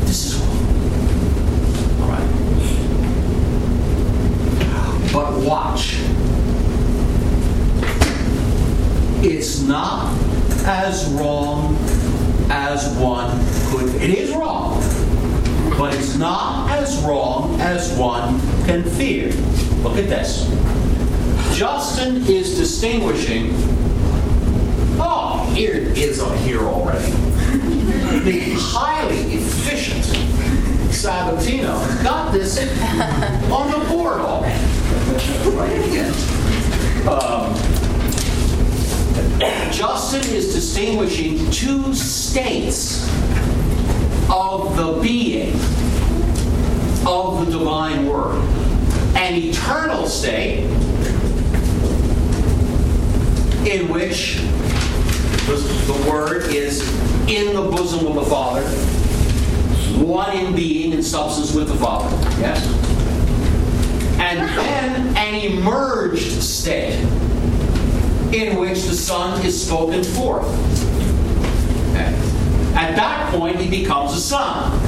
This 0.00 0.26
is 0.26 0.34
wrong. 0.36 0.58
All 2.02 2.08
right. 2.10 2.28
But 5.12 5.40
watch. 5.40 5.98
It's 9.24 9.62
not 9.62 10.14
as 10.66 11.06
wrong 11.12 11.76
as 12.50 12.86
one 12.98 13.40
could. 13.70 13.94
It 14.02 14.10
is 14.10 14.34
wrong, 14.34 14.80
but 15.78 15.94
it's 15.94 16.14
not 16.16 16.70
as 16.72 17.02
wrong 17.02 17.58
as 17.60 17.90
one 17.98 18.38
can 18.66 18.84
fear. 18.84 19.32
Look 19.82 19.96
at 19.96 20.08
this. 20.08 20.44
Justin 21.56 22.16
is 22.26 22.56
distinguishing. 22.56 23.50
Oh, 25.00 25.50
here 25.54 25.74
is 25.74 26.20
on 26.20 26.36
here 26.38 26.60
already 26.60 27.33
the 28.20 28.54
highly 28.56 29.34
efficient. 29.34 30.04
Sabatino 30.92 32.02
got 32.02 32.32
this 32.32 32.58
on 33.50 33.70
the 33.70 33.86
board 33.88 34.20
already. 34.20 35.98
Um, 37.08 37.54
Justin 39.72 40.34
is 40.34 40.54
distinguishing 40.54 41.50
two 41.50 41.92
states 41.94 43.08
of 44.30 44.76
the 44.76 44.98
being 45.02 45.54
of 47.06 47.44
the 47.44 47.58
divine 47.58 48.06
word. 48.06 48.42
An 49.16 49.34
eternal 49.34 50.06
state 50.06 50.64
in 53.66 53.88
which 53.88 54.36
the 55.46 56.06
Word 56.08 56.44
is 56.54 56.82
in 57.28 57.54
the 57.54 57.62
bosom 57.62 58.06
of 58.06 58.14
the 58.16 58.24
Father, 58.24 58.62
one 60.04 60.36
in 60.36 60.54
being 60.54 60.92
and 60.92 61.04
substance 61.04 61.54
with 61.54 61.68
the 61.68 61.76
Father. 61.76 62.14
Yes? 62.40 62.66
And 64.18 64.38
then 64.58 65.16
an 65.16 65.34
emerged 65.34 66.42
state 66.42 67.00
in 68.32 68.58
which 68.58 68.82
the 68.82 68.94
Son 68.94 69.44
is 69.44 69.66
spoken 69.66 70.02
forth. 70.04 70.46
Okay. 71.90 72.12
At 72.74 72.96
that 72.96 73.32
point, 73.32 73.56
he 73.56 73.70
becomes 73.70 74.12
a 74.14 74.20
son. 74.20 74.80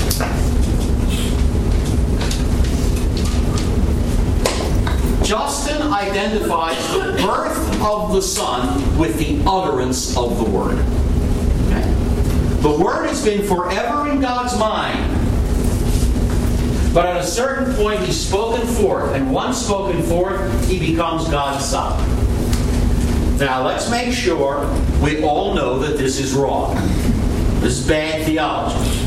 Justin 5.24 5.82
identifies 5.82 6.92
the 6.92 7.20
birth 7.22 7.82
of 7.82 8.12
the 8.12 8.22
Son 8.22 8.98
with 8.98 9.18
the 9.18 9.42
utterance 9.46 10.16
of 10.16 10.38
the 10.38 10.44
Word. 10.44 10.84
The 12.62 12.76
Word 12.82 13.06
has 13.06 13.24
been 13.24 13.46
forever 13.46 14.10
in 14.10 14.20
God's 14.20 14.58
mind. 14.58 15.24
But 16.92 17.06
at 17.06 17.16
a 17.16 17.26
certain 17.26 17.74
point, 17.74 18.00
he's 18.00 18.18
spoken 18.18 18.66
forth, 18.66 19.14
and 19.14 19.30
once 19.30 19.58
spoken 19.58 20.02
forth, 20.02 20.68
he 20.68 20.78
becomes 20.92 21.28
God's 21.28 21.64
Son. 21.64 21.98
Now, 23.38 23.66
let's 23.66 23.90
make 23.90 24.14
sure 24.14 24.66
we 25.02 25.22
all 25.22 25.54
know 25.54 25.78
that 25.80 25.98
this 25.98 26.18
is 26.18 26.32
wrong. 26.32 26.74
This 27.60 27.80
is 27.80 27.86
bad 27.86 28.24
theology. 28.24 29.02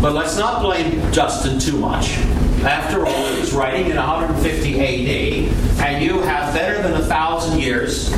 But 0.00 0.14
let's 0.14 0.36
not 0.36 0.62
blame 0.62 1.00
Justin 1.12 1.60
too 1.60 1.78
much. 1.78 2.16
After 2.64 3.06
all, 3.06 3.26
he 3.32 3.40
was 3.40 3.52
writing 3.52 3.90
in 3.90 3.96
150 3.96 4.80
AD, 4.80 5.80
and 5.84 6.04
you 6.04 6.20
have 6.22 6.52
better 6.52 6.82
than 6.82 6.94
a 6.94 7.04
thousand 7.04 7.60
years 7.60 8.12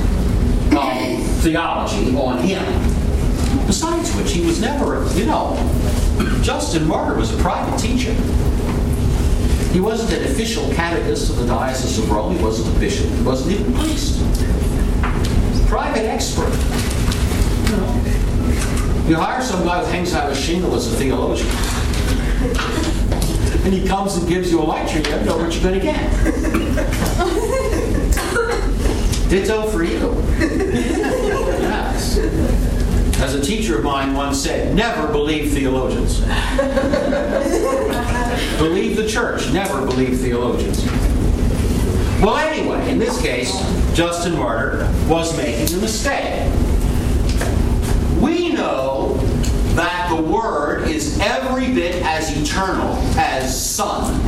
of 0.74 1.42
theology 1.42 2.16
on 2.16 2.38
him. 2.38 2.91
Which, 4.22 4.34
he 4.34 4.46
was 4.46 4.60
never, 4.60 5.04
you 5.18 5.26
know, 5.26 5.56
Justin 6.42 6.86
Martyr 6.86 7.18
was 7.18 7.34
a 7.34 7.36
private 7.42 7.76
teacher. 7.76 8.12
He 9.72 9.80
wasn't 9.80 10.12
an 10.12 10.22
official 10.30 10.72
catechist 10.74 11.30
of 11.30 11.38
the 11.38 11.46
Diocese 11.46 11.98
of 11.98 12.08
Rome. 12.08 12.36
He 12.36 12.44
wasn't 12.44 12.76
a 12.76 12.78
bishop. 12.78 13.10
He 13.10 13.22
wasn't 13.22 13.58
even 13.58 13.74
a 13.74 13.78
priest. 13.80 14.20
Private 15.66 16.04
expert. 16.04 16.52
You 17.68 17.76
know, 17.78 17.94
you 19.08 19.16
hire 19.16 19.42
some 19.42 19.64
guy 19.64 19.84
who 19.84 19.90
hangs 19.90 20.14
out 20.14 20.30
a 20.30 20.36
shingle 20.36 20.72
as 20.76 20.86
a 20.92 20.96
theologian 20.96 21.48
and 23.64 23.74
he 23.74 23.84
comes 23.88 24.14
and 24.14 24.28
gives 24.28 24.52
you 24.52 24.60
a 24.60 24.62
lecture, 24.62 24.98
you 24.98 25.04
don't 25.04 25.26
know 25.26 25.36
what 25.36 25.52
you're 25.52 25.64
going 25.64 25.80
to 25.80 25.84
get. 25.84 25.98
Ditto 29.28 29.66
for 29.66 29.82
you. 29.82 30.14
As 33.22 33.36
a 33.36 33.40
teacher 33.40 33.78
of 33.78 33.84
mine 33.84 34.14
once 34.14 34.42
said, 34.42 34.74
never 34.74 35.06
believe 35.06 35.52
theologians. 35.52 36.18
believe 38.58 38.96
the 38.96 39.06
church, 39.08 39.48
never 39.52 39.86
believe 39.86 40.18
theologians. 40.18 40.84
Well, 42.20 42.36
anyway, 42.36 42.90
in 42.90 42.98
this 42.98 43.22
case, 43.22 43.52
Justin 43.94 44.36
Martyr 44.36 44.92
was 45.06 45.36
making 45.36 45.78
a 45.78 45.80
mistake. 45.80 46.52
We 48.20 48.52
know 48.54 49.18
that 49.76 50.12
the 50.12 50.20
Word 50.20 50.88
is 50.88 51.20
every 51.20 51.72
bit 51.72 52.02
as 52.02 52.36
eternal 52.36 52.96
as 53.16 53.54
Son 53.56 54.20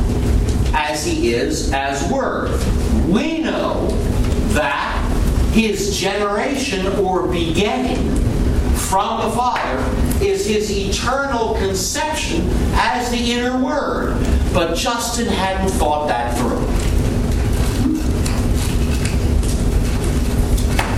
as 0.73 1.05
he 1.05 1.33
is 1.33 1.73
as 1.73 2.09
Word. 2.09 2.49
We 3.09 3.39
know 3.39 3.89
that 4.53 5.01
his 5.51 5.99
generation 5.99 6.87
or 6.99 7.27
begetting 7.27 8.24
from 8.89 9.21
the 9.21 9.35
Father 9.35 10.23
is 10.23 10.45
his 10.45 10.71
eternal 10.71 11.55
conception 11.55 12.47
as 12.73 13.09
the 13.09 13.31
inner 13.31 13.57
word. 13.63 14.15
But 14.53 14.75
Justin 14.75 15.27
hadn't 15.27 15.71
thought 15.71 16.07
that 16.07 16.37
through. 16.37 16.61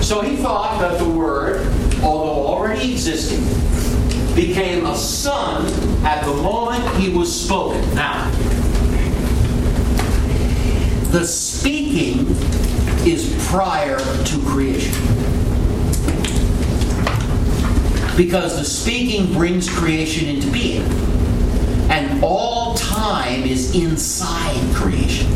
So 0.04 0.21
he 0.21 0.38
thought 0.38 0.80
that 0.80 1.00
the 1.00 1.10
word, 1.10 1.65
although 2.04 2.47
already 2.47 2.91
existing, 2.93 3.43
became 4.36 4.86
a 4.86 4.95
son 4.95 5.65
at 6.06 6.23
the 6.26 6.34
moment 6.36 6.88
he 6.97 7.10
was 7.10 7.34
spoken. 7.43 7.82
Now, 7.95 8.30
the 11.12 11.26
speaking 11.26 12.28
is 13.08 13.34
prior 13.50 13.97
to 13.97 14.39
creation. 14.45 14.93
Because 18.17 18.58
the 18.58 18.65
speaking 18.65 19.32
brings 19.32 19.69
creation 19.69 20.27
into 20.27 20.51
being. 20.51 20.82
And 21.91 22.23
all 22.23 22.73
time 22.73 23.43
is 23.43 23.75
inside 23.75 24.75
creation. 24.75 25.32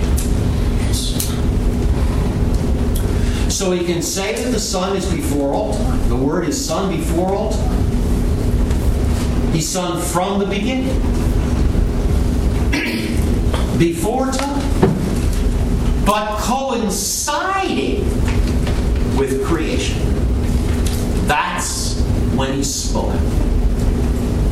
So 3.51 3.71
he 3.71 3.85
can 3.85 4.01
say 4.01 4.43
that 4.43 4.49
the 4.49 4.59
Son 4.59 4.97
is 4.97 5.05
before 5.13 5.53
all 5.53 5.75
time. 5.75 6.09
The 6.09 6.15
Word 6.15 6.47
is 6.47 6.65
Son 6.65 6.89
before 6.89 7.31
all 7.31 7.51
time. 7.51 7.81
He's 9.53 9.69
Son 9.69 10.01
from 10.01 10.39
the 10.39 10.47
beginning. 10.47 10.87
before 13.77 14.31
time. 14.31 14.61
But 16.03 16.39
coinciding 16.39 18.03
with 19.15 19.45
creation. 19.45 19.99
That's 21.27 21.90
when 22.35 22.53
he 22.53 22.63
spoke. 22.63 23.13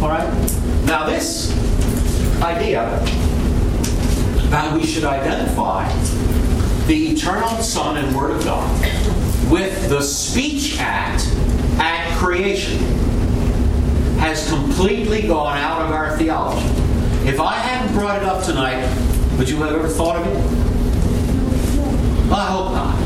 All 0.02 0.10
right? 0.10 0.30
Now, 0.86 1.06
this 1.06 1.52
idea 2.42 2.88
that 4.50 4.74
we 4.74 4.86
should 4.86 5.04
identify 5.04 5.88
the 6.88 7.12
eternal 7.12 7.50
Son 7.62 7.98
and 7.98 8.16
Word 8.16 8.32
of 8.32 8.44
God 8.44 8.70
with 9.52 9.90
the 9.90 10.02
speech 10.02 10.78
act 10.80 11.28
at 11.80 12.18
creation 12.18 12.80
has 14.20 14.50
completely 14.50 15.28
gone 15.28 15.58
out 15.58 15.82
of 15.82 15.92
our 15.92 16.18
theology. 16.18 16.66
If 17.28 17.40
I 17.40 17.54
hadn't 17.54 17.94
brought 17.94 18.22
it 18.22 18.24
up 18.24 18.44
tonight, 18.44 18.84
would 19.38 19.50
you 19.50 19.58
have 19.58 19.74
ever 19.74 19.88
thought 19.88 20.18
of 20.18 20.28
it? 20.28 20.70
I 22.32 22.46
hope 22.46 22.72
not. 22.74 23.00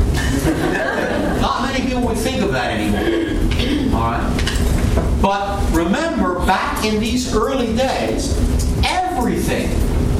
not 1.40 1.62
many 1.62 1.86
people 1.86 2.06
would 2.06 2.18
think 2.18 2.42
of 2.42 2.52
that 2.52 2.78
anymore. 2.78 3.98
All 3.98 4.10
right? 4.12 4.43
But 5.20 5.72
remember, 5.72 6.44
back 6.46 6.84
in 6.84 7.00
these 7.00 7.34
early 7.34 7.74
days, 7.76 8.36
everything 8.84 9.68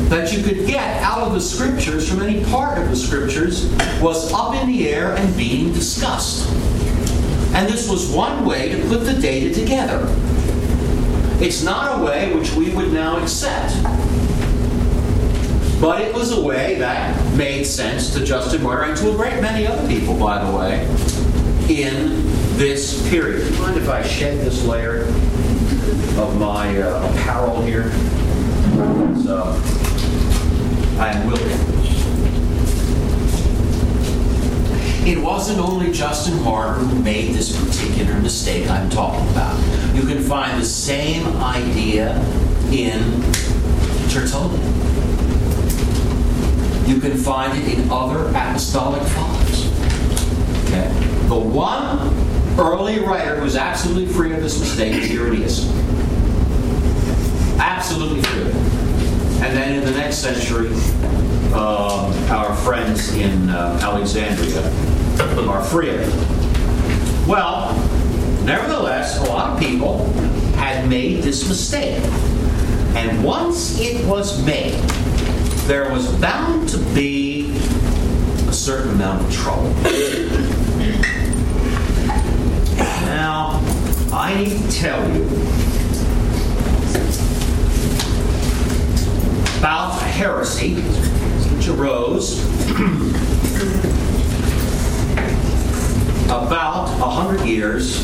that 0.09 0.33
you 0.33 0.43
could 0.43 0.67
get 0.67 1.03
out 1.03 1.19
of 1.19 1.33
the 1.33 1.41
scriptures 1.41 2.09
from 2.09 2.23
any 2.23 2.45
part 2.45 2.79
of 2.79 2.89
the 2.89 2.97
scriptures 2.97 3.71
was 4.01 4.33
up 4.33 4.55
in 4.55 4.69
the 4.69 4.89
air 4.89 5.15
and 5.17 5.37
being 5.37 5.73
discussed. 5.73 6.49
And 7.55 7.69
this 7.69 7.89
was 7.89 8.11
one 8.11 8.45
way 8.45 8.71
to 8.71 8.89
put 8.89 9.05
the 9.05 9.15
data 9.15 9.55
together. 9.55 10.07
It's 11.41 11.63
not 11.63 12.01
a 12.01 12.05
way 12.05 12.35
which 12.35 12.53
we 12.55 12.71
would 12.71 12.93
now 12.93 13.19
accept. 13.19 13.75
But 15.81 16.01
it 16.01 16.15
was 16.15 16.33
a 16.33 16.41
way 16.41 16.77
that 16.77 17.37
made 17.37 17.65
sense 17.65 18.13
to 18.15 18.25
Justin 18.25 18.63
Martyr 18.63 18.85
and 18.85 18.97
to 18.99 19.13
a 19.13 19.17
great 19.17 19.43
many 19.43 19.67
other 19.67 19.87
people, 19.87 20.19
by 20.19 20.43
the 20.45 20.57
way, 20.57 20.87
in 21.69 22.23
this 22.57 23.09
period. 23.09 23.47
Do 23.47 23.55
you 23.55 23.61
mind 23.61 23.77
if 23.79 23.89
I 23.89 24.03
shed 24.03 24.41
this 24.41 24.65
layer 24.65 25.05
of 26.21 26.37
my 26.39 26.81
uh, 26.81 27.11
apparel 27.11 27.63
here? 27.63 27.91
So, 29.23 29.61
I 30.99 31.13
am 31.13 31.27
willing. 31.27 31.75
It 35.07 35.19
wasn't 35.23 35.59
only 35.59 35.93
Justin 35.93 36.43
Martyr 36.43 36.81
who 36.81 37.03
made 37.03 37.35
this 37.35 37.55
particular 37.55 38.19
mistake 38.21 38.69
I'm 38.71 38.89
talking 38.89 39.29
about. 39.31 39.59
You 39.95 40.03
can 40.03 40.23
find 40.23 40.61
the 40.61 40.65
same 40.67 41.27
idea 41.43 42.19
in 42.73 43.21
Tertullian. 44.09 44.63
You 46.87 47.01
can 47.01 47.17
find 47.17 47.59
it 47.59 47.79
in 47.79 47.91
other 47.91 48.29
apostolic 48.29 49.03
fathers. 49.03 49.44
The 51.29 51.39
one 51.39 51.99
early 52.59 53.01
writer 53.01 53.37
who 53.37 53.43
was 53.43 53.57
absolutely 53.57 54.07
free 54.13 54.33
of 54.33 54.43
this 54.43 54.61
mistake 54.61 54.95
is 54.95 55.11
Irenaeus. 55.11 55.69
Absolutely 57.59 58.23
free 58.23 58.43
of 58.43 58.49
it. 58.49 58.55
And 59.43 59.57
then 59.57 59.79
in 59.79 59.85
the 59.85 59.93
next 59.93 60.19
century, 60.19 60.71
uh, 61.53 62.29
our 62.31 62.55
friends 62.57 63.15
in 63.15 63.51
uh, 63.51 63.79
Alexandria 63.83 64.63
are 65.49 65.65
free 65.65 65.91
of 65.91 66.01
it. 66.01 67.29
Well, 67.29 67.75
nevertheless, 68.45 69.19
a 69.19 69.31
lot 69.31 69.55
of 69.55 69.59
people 69.59 70.13
had 70.57 70.89
made 70.89 71.23
this 71.23 71.49
mistake. 71.49 72.03
And 72.97 73.25
once 73.25 73.81
it 73.81 74.07
was 74.07 74.45
made, 74.45 74.75
there 75.67 75.91
was 75.91 76.13
bound 76.21 76.69
to 76.69 76.79
be 76.95 77.57
a 78.49 78.53
certain 78.53 78.93
amount 78.93 79.25
of 79.25 79.33
trouble. 79.33 79.69
now, 83.07 83.61
I 84.25 84.43
need 84.43 84.57
to 84.57 84.71
tell 84.71 85.07
you 85.15 85.25
about 89.59 90.01
a 90.01 90.05
heresy 90.07 90.77
which 90.77 91.69
arose 91.69 92.41
about 96.25 96.89
a 96.89 97.11
hundred 97.11 97.47
years 97.47 98.03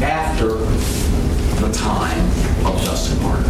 after 0.00 0.50
the 1.60 1.72
time 1.72 2.26
of 2.64 2.80
Justin 2.84 3.20
Martyr. 3.24 3.42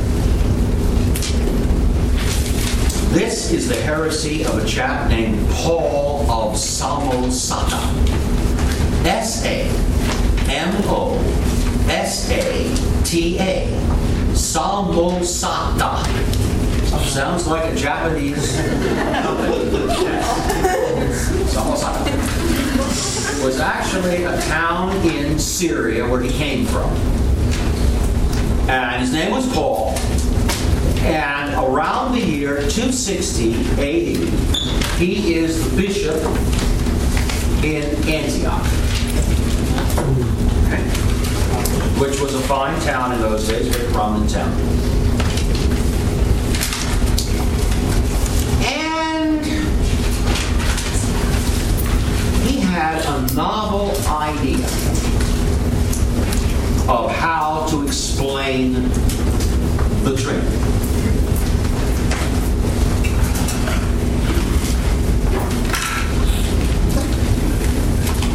This 3.12 3.52
is 3.52 3.68
the 3.68 3.76
heresy 3.82 4.46
of 4.46 4.56
a 4.56 4.66
chap 4.66 5.10
named 5.10 5.46
Paul 5.50 6.22
of 6.30 6.54
Samosata. 6.54 7.78
S 9.04 9.44
A 9.44 9.68
M 10.48 10.72
O 10.86 11.43
S 11.88 12.30
A 12.30 13.04
T 13.04 13.38
A. 13.38 13.66
Samosata. 14.32 16.04
Sounds 17.04 17.46
like 17.46 17.72
a 17.72 17.76
Japanese. 17.76 18.56
Samosata. 21.52 22.04
Was 23.44 23.60
actually 23.60 24.24
a 24.24 24.40
town 24.42 24.96
in 25.06 25.38
Syria 25.38 26.08
where 26.08 26.20
he 26.20 26.30
came 26.30 26.64
from. 26.66 26.90
And 28.68 29.00
his 29.02 29.12
name 29.12 29.30
was 29.30 29.46
Paul. 29.52 29.94
And 31.04 31.52
around 31.54 32.12
the 32.12 32.20
year 32.20 32.56
260 32.56 33.52
AD, 33.72 34.98
he 34.98 35.34
is 35.34 35.70
the 35.70 35.76
bishop 35.76 36.16
in 37.62 37.84
Antioch. 38.08 38.64
Which 41.98 42.20
was 42.20 42.34
a 42.34 42.40
fine 42.40 42.78
town 42.80 43.12
in 43.12 43.20
those 43.20 43.48
days, 43.48 43.68
very 43.68 43.92
prominent 43.92 44.30
town. 44.30 44.52
And 48.64 49.44
he 52.46 52.60
had 52.60 53.04
a 53.04 53.34
novel 53.34 53.90
idea 54.08 54.66
of 56.88 57.10
how 57.10 57.66
to 57.70 57.86
explain 57.86 58.72
the 60.02 60.16
Trinity. 60.16 60.74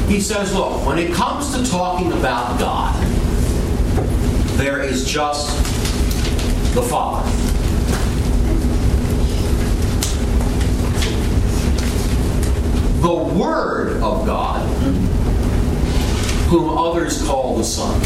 He 0.08 0.20
says, 0.20 0.56
look, 0.56 0.86
when 0.88 0.98
it 0.98 1.14
comes 1.14 1.56
to 1.56 1.64
talking 1.70 2.12
about 2.14 2.58
God, 2.60 2.96
there 4.60 4.82
is 4.82 5.06
just 5.10 5.56
the 6.76 6.82
Father. 6.82 7.30
The 13.00 13.16
Word 13.40 14.02
of 14.04 14.26
God, 14.26 14.68
whom 16.50 16.78
others 16.78 17.26
call 17.26 17.56
the 17.56 17.64
Son. 17.64 18.02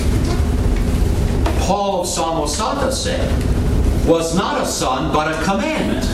Paul 1.61 2.01
of 2.01 2.07
Samosata 2.07 2.91
said, 2.91 4.07
was 4.07 4.35
not 4.35 4.61
a 4.61 4.65
son, 4.67 5.11
but 5.11 5.33
a 5.33 5.43
commandment. 5.43 6.05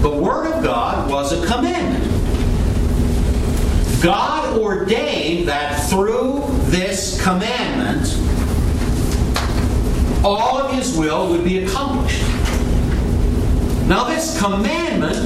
The 0.00 0.08
Word 0.08 0.50
of 0.50 0.64
God 0.64 1.10
was 1.10 1.32
a 1.32 1.46
commandment. 1.46 2.06
God 4.02 4.56
ordained 4.56 5.46
that 5.48 5.90
through 5.90 6.49
this 6.70 7.20
commandment, 7.20 8.06
all 10.24 10.56
of 10.58 10.72
his 10.72 10.96
will 10.96 11.28
would 11.30 11.42
be 11.42 11.64
accomplished. 11.64 12.22
Now, 13.88 14.04
this 14.04 14.40
commandment 14.40 15.16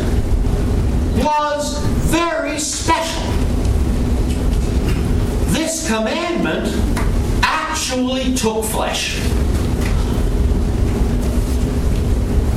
was 1.23 1.79
very 2.11 2.59
special. 2.59 3.23
This 5.53 5.87
commandment 5.87 6.67
actually 7.43 8.35
took 8.35 8.65
flesh. 8.65 9.19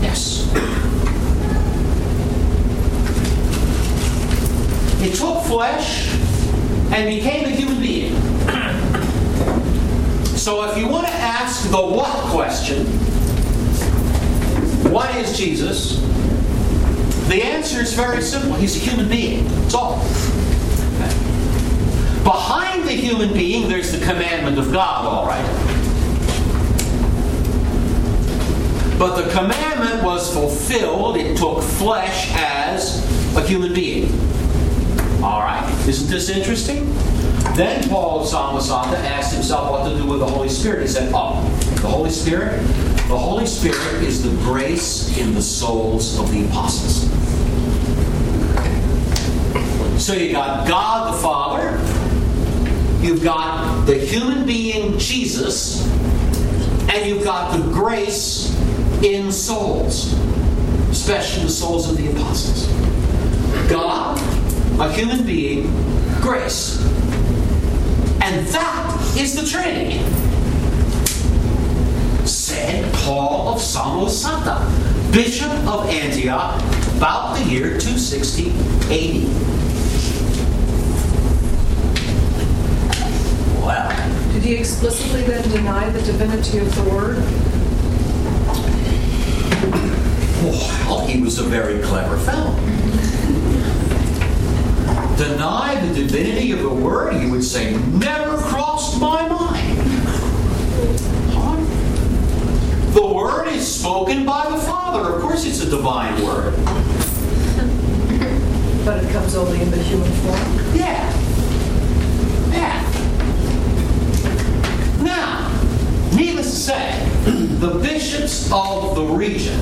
Yes. 0.01 0.49
It 5.01 5.13
took 5.15 5.43
flesh 5.43 6.07
and 6.93 7.09
became 7.09 7.45
a 7.45 7.49
human 7.49 7.81
being. 7.81 8.06
So 10.47 10.63
if 10.63 10.77
you 10.77 10.87
want 10.87 11.05
to 11.05 11.11
ask 11.11 11.69
the 11.71 11.75
what 11.75 12.09
question, 12.31 12.85
what 14.93 15.13
is 15.17 15.37
Jesus? 15.37 15.99
The 17.27 17.43
answer 17.43 17.81
is 17.81 17.91
very 17.91 18.21
simple. 18.21 18.53
He's 18.53 18.77
a 18.77 18.79
human 18.79 19.09
being. 19.09 19.45
That's 19.45 19.73
all. 19.73 19.97
Behind 22.23 22.87
the 22.87 22.93
human 22.93 23.33
being, 23.33 23.67
there's 23.67 23.91
the 23.91 23.97
commandment 23.97 24.57
of 24.57 24.71
God, 24.71 25.03
all 25.03 25.27
right. 25.27 25.43
But 28.97 29.21
the 29.21 29.29
commandment 29.33 30.01
was 30.01 30.33
fulfilled. 30.33 31.17
It 31.17 31.35
took 31.35 31.61
flesh 31.61 32.31
as 32.35 33.03
a 33.35 33.41
human 33.41 33.73
being. 33.73 34.13
All 35.21 35.41
right. 35.41 35.69
Isn't 35.89 36.09
this 36.09 36.29
interesting? 36.29 36.87
Then 37.57 37.89
Paul 37.89 38.21
of 38.21 38.27
Samosata 38.27 38.93
asked 38.99 39.33
himself 39.33 39.71
what 39.71 39.89
to 39.89 39.97
do 39.97 40.05
with 40.05 40.19
the 40.19 40.27
Holy 40.27 40.47
Spirit. 40.47 40.83
He 40.83 40.87
said, 40.87 41.11
Oh, 41.11 41.41
the 41.81 41.87
Holy 41.87 42.11
Spirit? 42.11 42.55
The 43.07 43.17
Holy 43.17 43.47
Spirit 43.47 44.03
is 44.03 44.21
the 44.21 44.29
grace 44.43 45.17
in 45.17 45.33
the 45.33 45.41
souls 45.41 46.19
of 46.19 46.31
the 46.31 46.45
apostles. 46.45 47.09
So 49.99 50.13
you 50.13 50.31
got 50.33 50.67
God 50.67 51.11
the 51.11 51.17
Father, 51.17 51.79
you've 53.03 53.23
got 53.23 53.87
the 53.87 53.95
human 53.95 54.45
being 54.45 54.99
Jesus, 54.99 55.83
and 56.93 57.09
you've 57.09 57.23
got 57.23 57.57
the 57.57 57.63
grace 57.71 58.55
in 59.01 59.31
souls, 59.31 60.13
especially 60.91 61.45
the 61.45 61.49
souls 61.49 61.89
of 61.89 61.97
the 61.97 62.11
apostles. 62.11 62.67
God, 63.67 64.19
a 64.79 64.93
human 64.93 65.25
being, 65.25 65.71
grace. 66.21 66.77
And 68.27 68.45
that 68.47 69.15
is 69.17 69.35
the 69.35 69.47
Trinity. 69.47 69.99
Said 72.27 72.93
Paul 72.95 73.53
of 73.53 73.61
Samosata, 73.61 74.67
Bishop 75.13 75.49
of 75.65 75.87
Antioch, 75.87 76.61
about 76.97 77.37
the 77.37 77.45
year 77.45 77.79
260 77.79 78.49
AD. 78.49 79.23
Well, 83.63 84.33
Did 84.33 84.43
he 84.43 84.55
explicitly 84.55 85.21
then 85.23 85.49
deny 85.49 85.89
the 85.89 86.01
divinity 86.01 86.57
of 86.57 86.75
the 86.75 86.83
Word? 86.83 87.19
well, 90.43 91.07
he 91.07 91.21
was 91.21 91.39
a 91.39 91.43
very 91.43 91.81
clever 91.81 92.17
fellow. 92.17 92.53
Deny 95.17 95.83
the 95.83 95.93
divinity 95.95 96.51
of 96.51 96.59
the 96.59 96.69
Word, 96.69 97.15
he 97.15 97.29
would 97.29 97.43
say, 97.43 97.75
never 97.75 98.37
crossed 98.37 99.01
my 99.01 99.27
mind. 99.27 99.79
Huh? 101.33 101.55
The 102.93 103.05
Word 103.05 103.47
is 103.47 103.79
spoken 103.79 104.25
by 104.27 104.47
the 104.47 104.57
Father. 104.57 105.15
Of 105.15 105.21
course, 105.23 105.43
it's 105.43 105.61
a 105.61 105.69
divine 105.69 106.23
Word. 106.23 106.53
But 108.85 109.03
it 109.03 109.11
comes 109.11 109.35
only 109.35 109.59
in 109.61 109.69
the 109.69 109.83
human 109.83 110.09
form? 110.09 110.75
Yeah. 110.75 111.11
Yeah. 112.53 112.81
Now, 115.03 115.51
needless 116.15 116.51
to 116.51 116.55
say, 116.55 117.09
the 117.59 117.79
bishops 117.79 118.49
of 118.51 118.95
the 118.95 119.03
region 119.03 119.59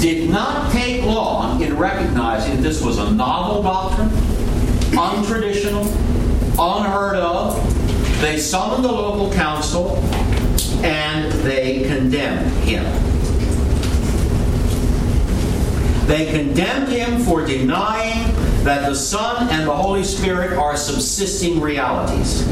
did 0.00 0.30
not 0.30 0.70
take 0.70 1.02
long 1.02 1.60
in 1.60 1.76
recognizing 1.76 2.56
that 2.56 2.62
this 2.62 2.80
was 2.82 2.98
a 2.98 3.10
novel 3.10 3.62
doctrine, 3.62 4.08
untraditional, 4.92 5.86
unheard 6.58 7.16
of. 7.16 8.20
They 8.20 8.38
summoned 8.38 8.84
the 8.84 8.92
local 8.92 9.32
council 9.32 9.96
and 10.84 11.32
they 11.42 11.84
condemned 11.84 12.50
him. 12.64 12.84
They 16.06 16.30
condemned 16.30 16.88
him 16.88 17.20
for 17.20 17.46
denying 17.46 18.34
that 18.64 18.88
the 18.88 18.94
Son 18.94 19.48
and 19.50 19.66
the 19.66 19.74
Holy 19.74 20.04
Spirit 20.04 20.58
are 20.58 20.76
subsisting 20.76 21.60
realities. 21.60 22.46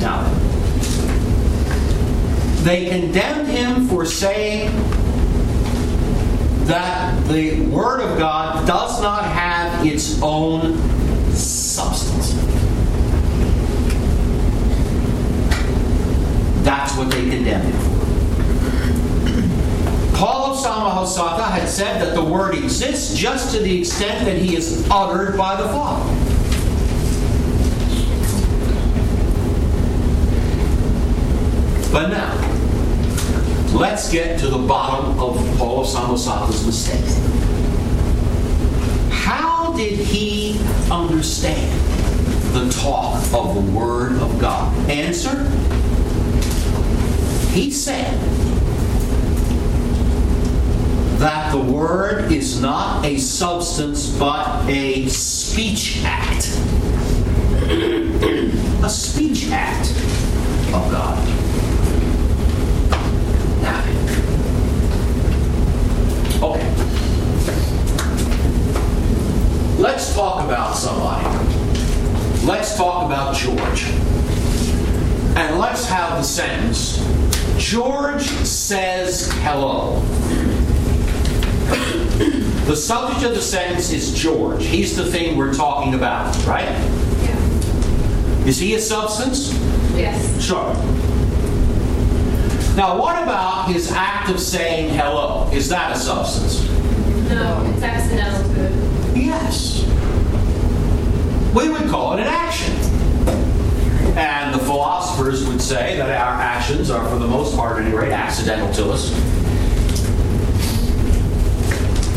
Now, 0.00 0.28
they 2.64 2.86
condemned 2.90 3.43
him 3.54 3.88
for 3.88 4.04
saying 4.04 4.70
that 6.66 7.26
the 7.28 7.60
Word 7.66 8.00
of 8.00 8.18
God 8.18 8.66
does 8.66 9.00
not 9.00 9.24
have 9.24 9.86
its 9.86 10.20
own 10.22 10.76
substance. 11.30 12.32
That's 16.64 16.96
what 16.96 17.10
they 17.10 17.28
condemned 17.28 17.64
him 17.64 17.80
for. 17.80 17.94
Paul 20.16 20.52
of 20.52 20.58
Samosata 20.58 21.50
had 21.50 21.68
said 21.68 22.00
that 22.00 22.14
the 22.14 22.24
Word 22.24 22.54
exists 22.54 23.14
just 23.14 23.54
to 23.54 23.60
the 23.62 23.80
extent 23.80 24.24
that 24.24 24.38
he 24.38 24.56
is 24.56 24.88
uttered 24.90 25.36
by 25.36 25.60
the 25.60 25.68
Father. 25.68 26.10
But 31.92 32.08
now, 32.08 32.53
let's 33.74 34.10
get 34.10 34.38
to 34.38 34.46
the 34.46 34.58
bottom 34.58 35.18
of 35.18 35.34
Paul 35.58 35.80
of 35.80 35.86
Samosata's 35.86 36.64
mistake. 36.64 37.04
How 39.10 39.72
did 39.76 39.98
he 39.98 40.60
understand 40.90 41.80
the 42.54 42.70
talk 42.80 43.16
of 43.34 43.54
the 43.54 43.72
Word 43.72 44.12
of 44.18 44.38
God? 44.38 44.72
Answer 44.88 45.50
He 47.50 47.72
said 47.72 48.16
that 51.18 51.50
the 51.50 51.60
Word 51.60 52.30
is 52.30 52.60
not 52.60 53.04
a 53.04 53.18
substance 53.18 54.08
but 54.16 54.68
a 54.68 55.08
speech 55.08 56.00
act. 56.04 56.46
a 58.84 58.88
speech 58.88 59.50
act 59.50 59.90
of 60.72 60.90
God. 60.92 61.43
Okay. 66.44 66.68
Let's 69.78 70.14
talk 70.14 70.44
about 70.44 70.74
somebody. 70.76 71.24
Let's 72.46 72.76
talk 72.76 73.06
about 73.06 73.36
George. 73.36 73.84
And 75.36 75.58
let's 75.58 75.88
have 75.88 76.18
the 76.18 76.22
sentence 76.22 77.04
George 77.58 78.22
says 78.22 79.30
hello. 79.42 80.00
The 82.66 82.76
subject 82.76 83.24
of 83.24 83.34
the 83.34 83.42
sentence 83.42 83.90
is 83.92 84.12
George. 84.14 84.64
He's 84.64 84.96
the 84.96 85.04
thing 85.04 85.36
we're 85.36 85.54
talking 85.54 85.94
about, 85.94 86.34
right? 86.46 86.64
Yeah. 86.64 88.46
Is 88.46 88.58
he 88.58 88.74
a 88.74 88.80
substance? 88.80 89.52
Yes. 89.96 90.44
Sure. 90.44 90.74
Now, 92.76 92.98
what 92.98 93.22
about 93.22 93.68
his 93.68 93.92
act 93.92 94.30
of 94.30 94.40
saying 94.40 94.94
hello? 94.94 95.48
Is 95.52 95.68
that 95.68 95.96
a 95.96 95.98
substance? 95.98 96.68
No, 97.28 97.72
it's 97.72 97.82
accidental 97.84 98.52
to 98.54 98.64
it. 98.64 99.16
Yes. 99.16 99.84
We 101.54 101.68
would 101.68 101.88
call 101.88 102.14
it 102.14 102.20
an 102.20 102.26
action. 102.26 102.74
And 104.18 104.52
the 104.52 104.58
philosophers 104.58 105.46
would 105.46 105.62
say 105.62 105.96
that 105.98 106.10
our 106.10 106.40
actions 106.40 106.90
are, 106.90 107.08
for 107.08 107.16
the 107.16 107.28
most 107.28 107.56
part 107.56 107.78
at 107.78 107.86
any 107.86 107.94
rate, 107.94 108.10
accidental 108.10 108.72
to 108.74 108.90
us. 108.90 109.12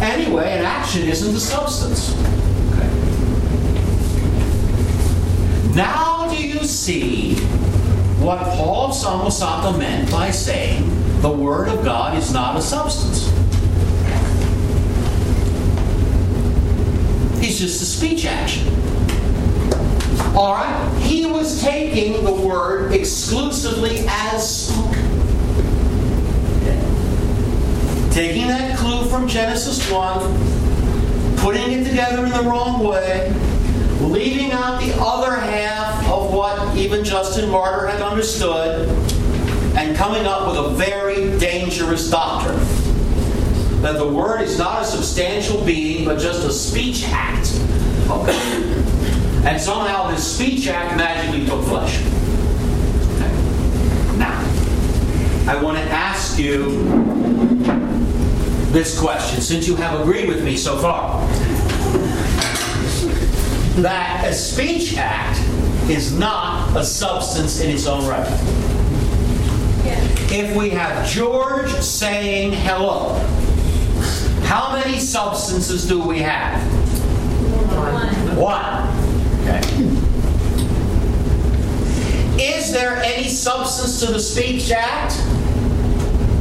Anyway, 0.01 0.57
an 0.57 0.65
action 0.65 1.03
isn't 1.03 1.35
a 1.35 1.39
substance. 1.39 2.15
Okay. 2.73 2.89
Now 5.75 6.27
do 6.31 6.47
you 6.47 6.63
see 6.65 7.35
what 8.19 8.39
Paul 8.55 8.89
of 8.89 8.95
Samosata 8.95 9.77
meant 9.77 10.11
by 10.11 10.31
saying 10.31 10.83
the 11.21 11.29
Word 11.29 11.69
of 11.69 11.83
God 11.83 12.17
is 12.17 12.33
not 12.33 12.57
a 12.57 12.61
substance? 12.61 13.27
He's 17.39 17.59
just 17.59 17.81
a 17.81 17.85
speech 17.85 18.25
action. 18.25 18.67
All 20.35 20.53
right? 20.53 20.99
He 21.01 21.25
was 21.25 21.61
taking 21.61 22.23
the 22.23 22.31
word 22.31 22.93
exclusively 22.93 24.05
as 24.07 24.67
spoken. 24.67 25.03
Taking 28.11 28.47
that 28.47 28.77
clue 28.77 29.05
from 29.05 29.27
Genesis 29.27 29.89
1, 29.89 31.37
putting 31.37 31.71
it 31.71 31.87
together 31.87 32.25
in 32.25 32.31
the 32.31 32.43
wrong 32.43 32.83
way, 32.83 33.33
leaving 33.99 34.51
out 34.51 34.79
the 34.81 34.93
other 34.99 35.35
half 35.35 36.07
of 36.09 36.33
what 36.33 36.77
even 36.77 37.03
Justin 37.03 37.49
Martyr 37.49 37.87
had 37.87 38.01
understood, 38.01 38.89
and 39.77 39.95
coming 39.95 40.25
up 40.25 40.47
with 40.47 40.57
a 40.57 40.69
very 40.75 41.37
dangerous 41.39 42.09
doctrine 42.09 42.57
that 43.81 43.97
the 43.97 44.07
Word 44.07 44.41
is 44.41 44.57
not 44.57 44.81
a 44.81 44.85
substantial 44.85 45.63
being, 45.63 46.05
but 46.05 46.19
just 46.19 46.45
a 46.45 46.51
speech 46.51 47.03
act. 47.07 47.47
Okay? 48.09 48.83
And 49.45 49.61
somehow 49.61 50.09
this 50.09 50.35
speech 50.35 50.67
act 50.67 50.97
magically 50.97 51.45
took 51.45 51.63
flesh. 51.65 51.99
Okay. 53.15 53.31
Now, 54.17 54.41
I 55.47 55.59
want 55.61 55.77
to 55.77 55.83
ask 55.83 56.39
you 56.39 56.83
this 58.71 58.99
question, 58.99 59.41
since 59.41 59.67
you 59.67 59.75
have 59.75 60.01
agreed 60.01 60.27
with 60.27 60.43
me 60.43 60.57
so 60.57 60.77
far. 60.77 61.21
That 63.77 64.25
a 64.27 64.33
speech 64.33 64.97
act 64.97 65.39
is 65.87 66.17
not 66.17 66.75
a 66.75 66.83
substance 66.83 67.61
in 67.61 67.69
its 67.69 67.85
own 67.85 68.07
right. 68.07 68.27
Yes. 69.85 70.31
If 70.31 70.55
we 70.55 70.71
have 70.71 71.07
George 71.07 71.69
saying 71.73 72.53
hello, 72.53 73.13
how 74.45 74.73
many 74.73 74.99
substances 74.99 75.87
do 75.87 76.01
we 76.01 76.19
have? 76.19 76.59
One. 77.77 78.35
One. 78.35 78.87
Okay. 79.41 79.61
Is 82.43 82.71
there 82.71 82.97
any 82.97 83.29
substance 83.29 83.99
to 83.99 84.11
the 84.11 84.19
speech 84.19 84.71
act? 84.71 85.17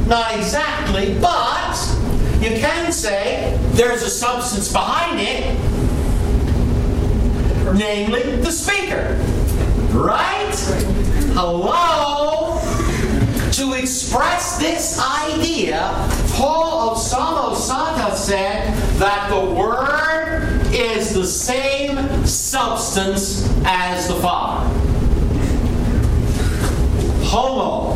Not 0.07 0.35
exactly, 0.35 1.19
but 1.19 1.77
you 2.41 2.59
can 2.59 2.91
say 2.91 3.59
there's 3.73 4.01
a 4.01 4.09
substance 4.09 4.71
behind 4.71 5.19
it, 5.19 5.55
namely 7.73 8.35
the 8.37 8.51
speaker. 8.51 9.15
Right? 9.91 10.55
Hello? 11.33 12.59
To 13.53 13.73
express 13.73 14.57
this 14.59 14.99
idea, 14.99 15.91
Paul 16.33 16.91
of 16.91 16.97
Samosata 16.97 18.15
said 18.15 18.73
that 18.99 19.29
the 19.29 19.53
Word 19.53 20.61
is 20.73 21.13
the 21.13 21.25
same 21.25 21.97
substance 22.25 23.49
as 23.65 24.07
the 24.07 24.15
Father. 24.15 24.67
Homo, 27.23 27.95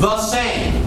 the 0.00 0.18
same. 0.20 0.82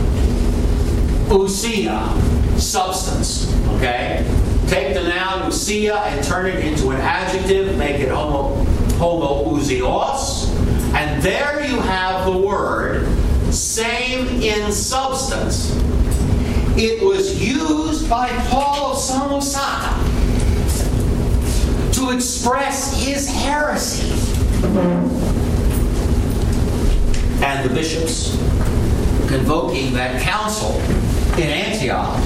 Ousia, 1.30 2.60
substance. 2.60 3.48
Okay? 3.76 4.26
Take 4.74 4.96
the 4.96 5.04
noun 5.04 5.44
ousia 5.44 6.02
and 6.08 6.26
turn 6.26 6.48
it 6.48 6.66
into 6.66 6.90
an 6.90 7.00
adjective, 7.00 7.78
make 7.78 8.00
it 8.00 8.10
homo, 8.10 8.56
homo 8.96 9.56
and 10.96 11.22
there 11.22 11.64
you 11.64 11.80
have 11.82 12.26
the 12.26 12.36
word 12.36 13.06
same 13.54 14.26
in 14.42 14.72
substance. 14.72 15.76
It 16.76 17.04
was 17.04 17.40
used 17.40 18.10
by 18.10 18.30
Paul 18.50 18.94
of 18.94 18.98
Samosata 18.98 19.94
to 21.94 22.10
express 22.10 23.00
his 23.00 23.30
heresy. 23.30 24.10
And 27.44 27.70
the 27.70 27.74
bishops, 27.76 28.32
convoking 29.28 29.94
that 29.94 30.20
council 30.24 30.80
in 31.38 31.48
Antioch 31.48 32.18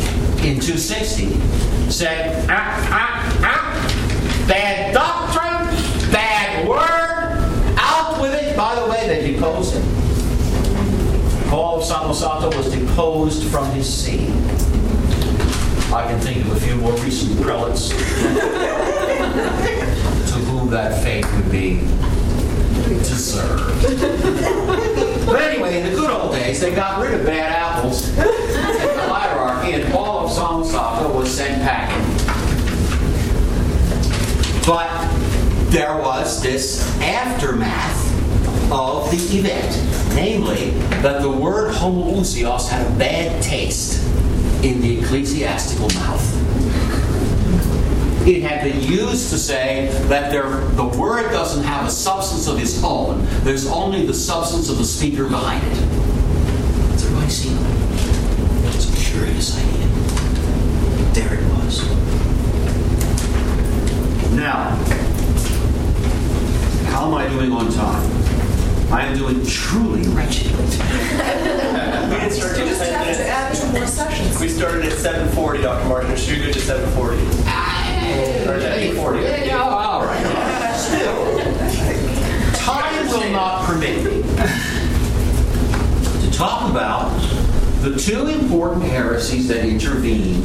in 0.46 0.62
260, 0.62 1.67
said, 1.98 2.46
ah, 2.48 2.88
ah, 2.92 3.40
ah, 3.42 4.46
bad 4.48 4.94
doctrine, 4.94 5.66
bad 6.12 6.68
word, 6.68 6.78
out 7.80 8.22
with 8.22 8.36
it. 8.36 8.56
By 8.56 8.76
the 8.76 8.86
way, 8.86 9.08
they 9.08 9.32
deposed 9.32 9.74
him. 9.74 9.82
Paul 11.50 11.80
of 11.80 11.84
Samosata 11.84 12.56
was 12.56 12.72
deposed 12.72 13.50
from 13.50 13.72
his 13.72 13.92
see. 13.92 14.28
I 15.92 16.06
can 16.06 16.20
think 16.20 16.46
of 16.46 16.52
a 16.52 16.60
few 16.60 16.76
more 16.76 16.94
recent 16.98 17.42
prelates 17.42 17.90
to 17.90 17.96
whom 20.46 20.70
that 20.70 21.04
fate 21.04 21.26
would 21.34 21.50
be 21.52 21.80
deserved. 23.00 23.82
But 25.26 25.42
anyway, 25.42 25.80
in 25.82 25.90
the 25.90 25.96
good 25.96 26.12
old 26.12 26.34
days, 26.34 26.62
they 26.62 26.76
got 26.76 27.02
rid 27.02 27.20
of 27.20 27.26
bad 27.26 27.52
apples 27.52 28.10
in 28.10 28.18
the 28.18 29.08
hierarchy, 29.10 29.72
and 29.72 29.92
Paul 29.92 30.28
of 30.28 30.32
Sent 31.28 31.62
packing. 31.62 32.04
But 34.66 34.90
there 35.70 35.96
was 35.98 36.42
this 36.42 36.82
aftermath 37.02 38.72
of 38.72 39.12
the 39.12 39.18
event, 39.38 40.16
namely 40.16 40.72
that 41.02 41.22
the 41.22 41.30
word 41.30 41.74
homoousios 41.74 42.70
had 42.70 42.88
a 42.88 42.98
bad 42.98 43.44
taste 43.44 44.04
in 44.64 44.82
the 44.82 45.00
ecclesiastical 45.00 45.90
mouth. 45.90 46.26
It 48.28 48.42
had 48.42 48.64
been 48.64 48.82
used 48.82 49.30
to 49.30 49.38
say 49.38 49.90
that 50.08 50.32
there, 50.32 50.50
the 50.72 50.86
word 50.86 51.30
doesn't 51.32 51.64
have 51.64 51.86
a 51.86 51.92
substance 51.92 52.48
of 52.48 52.60
its 52.60 52.82
own. 52.84 53.28
There's 53.44 53.68
only 53.68 54.06
the 54.06 54.14
substance 54.14 54.70
of 54.70 54.78
the 54.80 54.86
speaker 54.86 55.26
behind 55.26 55.64
it. 55.64 55.84
Right 57.14 57.32
scene. 57.32 57.58
It's 58.74 58.90
a 58.92 59.12
curious 59.12 59.58
idea. 59.58 59.88
There 61.18 61.34
it 61.34 61.44
was. 61.50 61.82
Now, 64.34 64.76
how 66.92 67.08
am 67.08 67.16
I 67.16 67.28
doing 67.28 67.52
on 67.52 67.72
time? 67.74 68.06
I 68.94 69.08
am 69.08 69.18
doing 69.18 69.44
truly 69.44 70.08
wretched. 70.10 70.52
We 72.08 72.16
didn't 72.20 72.32
start 72.34 72.52
You 72.52 72.66
till 72.66 72.68
just 72.68 72.82
have 72.84 73.08
to 73.08 73.14
10 73.16 73.28
add 73.28 73.56
two 73.56 73.72
more 73.72 73.88
sessions. 73.88 74.40
We 74.40 74.48
started 74.48 74.86
at 74.86 74.94
7:40, 74.94 75.64
Dr. 75.64 75.90
Martin. 75.90 76.12
It 76.12 76.20
should 76.20 76.38
go 76.38 76.52
to 76.52 76.60
7:40. 76.60 76.98
Or 76.98 77.14
is 78.54 78.64
that 78.64 78.78
8:40? 78.78 79.46
Yeah, 79.46 79.64
oh, 79.64 79.70
all 79.70 80.06
right. 80.06 80.76
Still, 80.78 81.40
time 82.60 83.08
will 83.08 83.32
not 83.32 83.66
permit 83.66 84.04
me 84.06 84.22
to 86.22 86.32
talk 86.32 86.70
about 86.70 87.10
the 87.82 87.98
two 87.98 88.28
important 88.28 88.84
heresies 88.86 89.48
that 89.48 89.66
intervened 89.66 90.44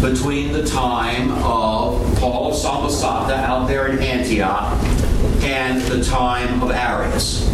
between 0.00 0.52
the 0.52 0.64
time 0.64 1.32
of 1.42 2.18
Paul 2.18 2.52
of 2.52 2.54
Samosata 2.54 3.32
out 3.32 3.66
there 3.66 3.88
in 3.88 3.98
Antioch 3.98 4.72
and 5.42 5.80
the 5.82 6.04
time 6.04 6.62
of 6.62 6.70
Arius. 6.70 7.48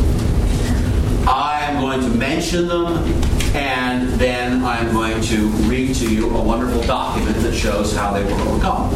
I'm 1.26 1.80
going 1.80 2.00
to 2.00 2.08
mention 2.08 2.66
them 2.66 2.88
and 3.54 4.08
then 4.18 4.64
I'm 4.64 4.92
going 4.92 5.20
to 5.22 5.46
read 5.68 5.94
to 5.96 6.12
you 6.12 6.34
a 6.34 6.42
wonderful 6.42 6.82
document 6.82 7.36
that 7.42 7.54
shows 7.54 7.94
how 7.94 8.12
they 8.12 8.24
were 8.24 8.40
overcome. 8.40 8.90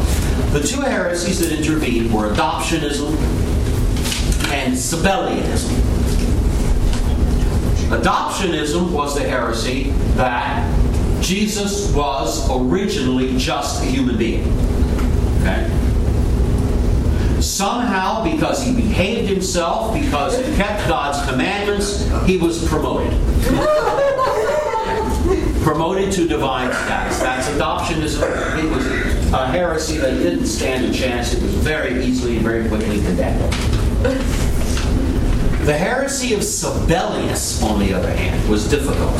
The 0.51 0.61
two 0.61 0.81
heresies 0.81 1.39
that 1.39 1.57
intervened 1.57 2.13
were 2.13 2.33
adoptionism 2.33 3.15
and 4.51 4.73
Sabellianism. 4.73 5.97
Adoptionism 7.89 8.91
was 8.91 9.15
the 9.15 9.27
heresy 9.27 9.91
that 10.15 10.76
Jesus 11.21 11.93
was 11.93 12.49
originally 12.49 13.37
just 13.37 13.83
a 13.83 13.85
human 13.85 14.17
being. 14.17 14.47
Okay? 15.41 15.69
Somehow, 17.41 18.23
because 18.23 18.63
he 18.63 18.73
behaved 18.73 19.29
himself, 19.29 19.93
because 19.93 20.37
he 20.37 20.55
kept 20.55 20.87
God's 20.87 21.29
commandments, 21.29 22.09
he 22.25 22.37
was 22.37 22.67
promoted. 22.67 23.11
promoted 25.63 26.11
to 26.13 26.27
divine 26.27 26.71
status. 26.71 27.19
That's 27.19 27.49
adoptionism. 27.49 28.63
It 28.63 28.71
was 28.71 28.85
a 29.33 29.47
heresy 29.47 29.97
that 29.97 30.11
didn't 30.11 30.45
stand 30.45 30.85
a 30.85 30.93
chance. 30.97 31.33
It 31.33 31.41
was 31.41 31.53
very 31.55 32.05
easily 32.05 32.37
and 32.37 32.45
very 32.45 32.67
quickly 32.69 33.01
condemned. 33.01 33.51
The 35.65 35.77
heresy 35.77 36.33
of 36.33 36.39
Sabellius, 36.39 37.61
on 37.61 37.79
the 37.79 37.93
other 37.93 38.09
hand, 38.09 38.49
was 38.49 38.69
difficult. 38.69 39.13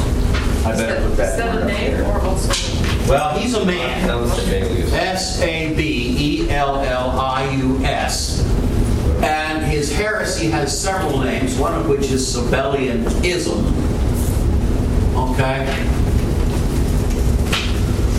I 0.68 0.76
better 0.76 1.02
put 1.02 1.12
Is 1.12 1.18
that 1.18 1.38
that 1.38 1.50
a 1.50 1.54
word 1.54 1.62
up 1.64 1.68
name 1.68 1.96
here. 1.96 2.04
or 2.06 2.22
also? 2.22 3.10
Well, 3.10 3.38
he's 3.38 3.54
a 3.54 3.66
man. 3.66 4.08
That 4.08 4.18
was 4.20 4.36
the 4.46 4.52
name. 4.52 4.88
S 4.94 5.42
A 5.42 5.74
B 5.76 6.16
E 6.18 6.50
L 6.50 6.80
L 6.82 7.12
I 7.20 7.50
U 7.52 7.80
S. 7.84 8.44
And 9.24 9.64
his 9.66 9.92
heresy 9.96 10.48
has 10.48 10.78
several 10.80 11.20
names, 11.20 11.58
one 11.58 11.74
of 11.74 11.88
which 11.88 12.12
is 12.12 12.36
Sabellianism. 12.36 13.64
Okay? 15.16 15.66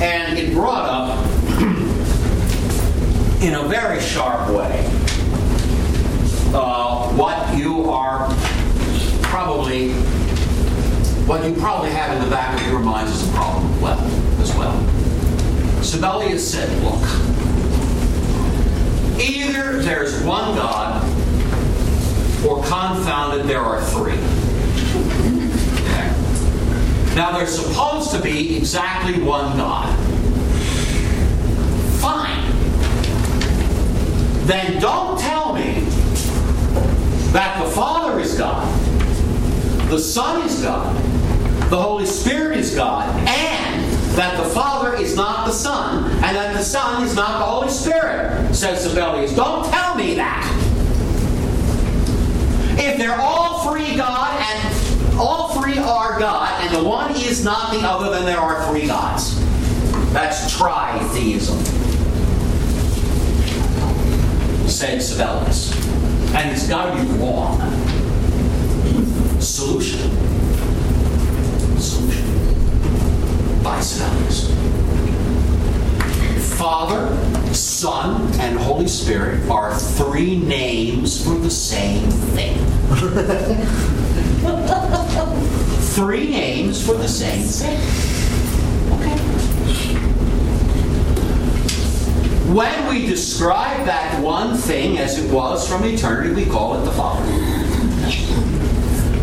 And 0.02 0.38
it 0.38 0.52
brought 0.52 0.88
up 0.88 1.26
in 3.42 3.54
a 3.54 3.68
very 3.68 4.00
sharp 4.00 4.48
way 4.50 4.84
uh, 6.54 7.08
what 7.14 7.56
you 7.56 7.90
are 7.90 8.28
probably, 9.22 9.90
what 11.28 11.44
you 11.44 11.54
probably 11.60 11.90
have 11.90 12.16
in 12.16 12.24
the 12.24 12.30
back 12.30 12.58
of 12.58 12.66
your 12.68 12.80
minds 12.80 13.12
is 13.12 13.28
a 13.28 13.32
problem 13.32 13.78
well, 13.82 14.00
as 14.40 14.50
well. 14.56 14.72
Sabellius 15.82 16.38
said, 16.38 16.70
look, 16.82 17.02
either 19.20 19.82
there's 19.82 20.22
one 20.24 20.56
God 20.56 21.04
or 22.46 22.62
confounded 22.64 23.46
there 23.46 23.60
are 23.60 23.82
three. 23.82 24.16
Now 27.14 27.36
there's 27.36 27.58
supposed 27.58 28.10
to 28.12 28.22
be 28.22 28.56
exactly 28.56 29.20
one 29.22 29.54
God. 29.58 29.94
Fine. 32.00 32.50
Then 34.46 34.80
don't 34.80 35.20
tell 35.20 35.52
me 35.52 35.80
that 37.32 37.62
the 37.62 37.70
Father 37.70 38.18
is 38.18 38.38
God, 38.38 38.66
the 39.90 39.98
Son 39.98 40.46
is 40.46 40.62
God, 40.62 40.96
the 41.70 41.80
Holy 41.80 42.06
Spirit 42.06 42.58
is 42.58 42.74
God, 42.74 43.08
and 43.28 43.84
that 44.16 44.42
the 44.42 44.48
Father 44.50 44.94
is 44.96 45.14
not 45.14 45.46
the 45.46 45.52
Son, 45.52 46.10
and 46.10 46.36
that 46.36 46.54
the 46.56 46.62
Son 46.62 47.04
is 47.04 47.14
not 47.14 47.38
the 47.38 47.44
Holy 47.44 47.68
Spirit, 47.68 48.54
says 48.54 48.86
Sabellius. 48.86 49.36
Don't 49.36 49.70
tell 49.70 49.94
me 49.94 50.14
that. 50.14 50.44
If 52.78 52.96
they're 52.96 53.20
all 53.20 53.70
three 53.70 53.96
God 53.96 54.40
and 54.40 55.18
all 55.18 55.60
three 55.60 55.78
are 55.78 56.18
God, 56.18 56.64
and 56.64 56.74
the 56.74 56.82
one 56.82 57.10
is 57.12 57.44
not 57.44 57.72
the 57.72 57.80
other, 57.80 58.10
then 58.10 58.24
there 58.24 58.38
are 58.38 58.66
three 58.70 58.86
gods. 58.86 59.38
That's 60.12 60.54
tritheism, 60.56 61.58
said 64.68 65.00
Sabellius. 65.00 65.74
And 66.34 66.50
it's 66.50 66.66
got 66.68 66.94
to 66.96 67.02
be 67.02 67.08
wrong. 67.18 67.60
Solution. 69.40 70.37
Sabellius. 73.80 74.48
Father, 76.58 77.54
Son, 77.54 78.20
and 78.40 78.58
Holy 78.58 78.88
Spirit 78.88 79.48
are 79.48 79.74
three 79.74 80.38
names 80.38 81.24
for 81.24 81.34
the 81.34 81.50
same 81.50 82.10
thing. 82.10 82.58
three 85.94 86.30
names 86.30 86.84
for 86.84 86.94
the 86.94 87.08
same 87.08 87.42
thing. 87.42 87.78
Okay. 89.00 89.18
When 92.52 92.88
we 92.88 93.06
describe 93.06 93.86
that 93.86 94.22
one 94.22 94.56
thing 94.56 94.98
as 94.98 95.18
it 95.18 95.30
was 95.32 95.68
from 95.68 95.84
eternity, 95.84 96.34
we 96.34 96.46
call 96.46 96.80
it 96.80 96.84
the 96.84 96.92
Father. 96.92 97.24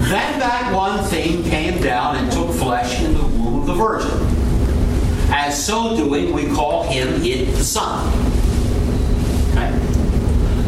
Then 0.08 0.40
that 0.40 0.72
one 0.74 1.04
thing 1.06 1.44
came 1.44 1.82
down 1.82 2.18
and 2.18 2.32
took 2.32 2.52
flesh 2.52 3.02
in 3.02 3.14
the 3.14 3.24
womb 3.24 3.62
of 3.62 3.66
the 3.66 3.74
Virgin. 3.74 4.45
As 5.38 5.64
so 5.66 5.98
doing, 5.98 6.32
we 6.32 6.48
call 6.48 6.84
him 6.84 7.22
it 7.22 7.54
the 7.58 7.64
Son. 7.64 8.08
Okay? 9.52 9.70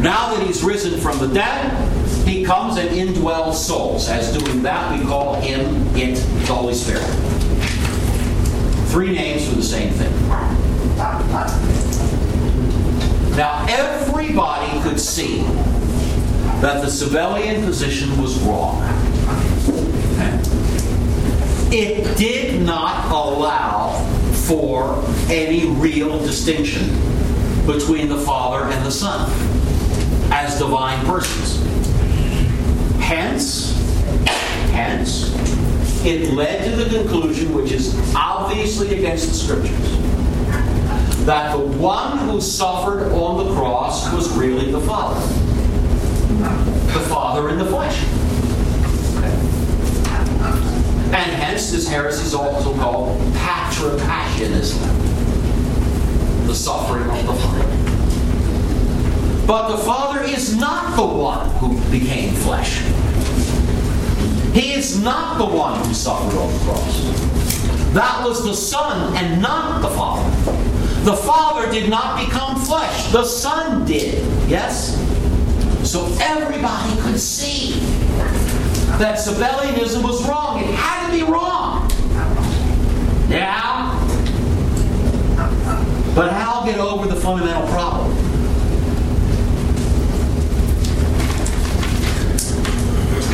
Now 0.02 0.36
that 0.36 0.46
he's 0.46 0.62
risen 0.62 1.00
from 1.00 1.20
the 1.20 1.34
dead, 1.34 1.72
he 2.28 2.44
comes 2.44 2.76
and 2.76 2.90
indwells 2.90 3.54
souls. 3.54 4.10
As 4.10 4.38
doing 4.38 4.62
that, 4.64 5.00
we 5.00 5.06
call 5.06 5.36
him 5.36 5.88
it 5.96 6.16
the 6.46 6.54
Holy 6.54 6.74
Spirit. 6.74 7.06
Three 8.90 9.14
names 9.14 9.48
for 9.48 9.56
the 9.56 9.64
same 9.64 9.94
thing. 9.94 10.12
Now, 13.38 13.66
everybody 13.70 14.82
could 14.82 15.00
see 15.00 15.44
that 16.60 16.82
the 16.82 16.88
Sabellian 16.88 17.64
position 17.64 18.22
was 18.22 18.38
wrong. 18.42 18.82
It 21.72 22.18
did 22.18 22.62
not 22.62 23.10
allow 23.10 24.17
for 24.48 25.04
any 25.30 25.68
real 25.72 26.20
distinction 26.20 26.88
between 27.66 28.08
the 28.08 28.18
Father 28.18 28.72
and 28.72 28.86
the 28.86 28.92
Son 28.92 29.30
as 30.32 30.58
divine 30.58 31.06
persons. 31.06 31.62
Hence, 33.02 33.74
hence, 34.72 35.34
it 36.06 36.34
led 36.34 36.64
to 36.64 36.84
the 36.84 36.98
conclusion, 36.98 37.54
which 37.54 37.74
is 37.74 37.94
obviously 38.16 38.98
against 38.98 39.28
the 39.28 39.34
Scriptures, 39.34 39.98
that 41.26 41.52
the 41.52 41.60
one 41.60 42.18
who 42.20 42.40
suffered 42.40 43.12
on 43.12 43.46
the 43.46 43.54
cross 43.54 44.14
was 44.14 44.32
really 44.38 44.72
the 44.72 44.80
Father. 44.82 45.20
The 46.94 47.06
Father 47.10 47.50
in 47.50 47.58
the 47.58 47.66
flesh. 47.66 48.02
And 51.14 51.32
hence 51.32 51.72
this 51.72 51.88
heresy 51.88 52.26
is 52.26 52.34
also 52.34 52.76
called 52.76 53.18
patripassianism. 53.34 54.80
The 56.48 56.56
suffering 56.56 57.10
of 57.10 57.26
the 57.26 57.34
Father. 57.34 57.78
But 59.48 59.70
the 59.70 59.78
Father 59.78 60.24
is 60.24 60.58
not 60.58 60.98
the 60.98 61.06
one 61.06 61.50
who 61.60 61.80
became 61.90 62.34
flesh. 62.34 62.82
He 64.54 64.74
is 64.74 65.02
not 65.02 65.38
the 65.38 65.46
one 65.46 65.80
who 65.86 65.94
suffered 65.94 66.38
on 66.38 66.52
the 66.52 66.60
cross. 66.66 67.94
That 67.94 68.26
was 68.26 68.44
the 68.44 68.54
Son 68.54 69.16
and 69.16 69.42
not 69.42 69.82
the 69.82 69.90
Father. 69.90 70.30
The 71.04 71.16
Father 71.16 71.72
did 71.72 71.90
not 71.90 72.26
become 72.26 72.60
flesh, 72.60 73.12
the 73.14 73.24
Son 73.24 73.86
did. 73.86 74.16
Yes? 74.50 74.98
So 75.90 76.06
everybody 76.20 77.02
could 77.02 77.18
see 77.18 77.80
that 79.00 79.20
Sabellianism 79.20 80.04
was 80.04 80.28
wrong. 80.28 80.60
It 80.60 80.74
had 80.74 81.06
to 81.06 81.12
be 81.14 81.24
wrong. 81.24 81.90
Yeah? 83.30 83.94
But 86.16 86.32
how 86.32 86.66
get 86.66 86.80
over 86.80 87.08
the 87.08 87.16
fundamental 87.16 87.68
problem? 87.68 88.12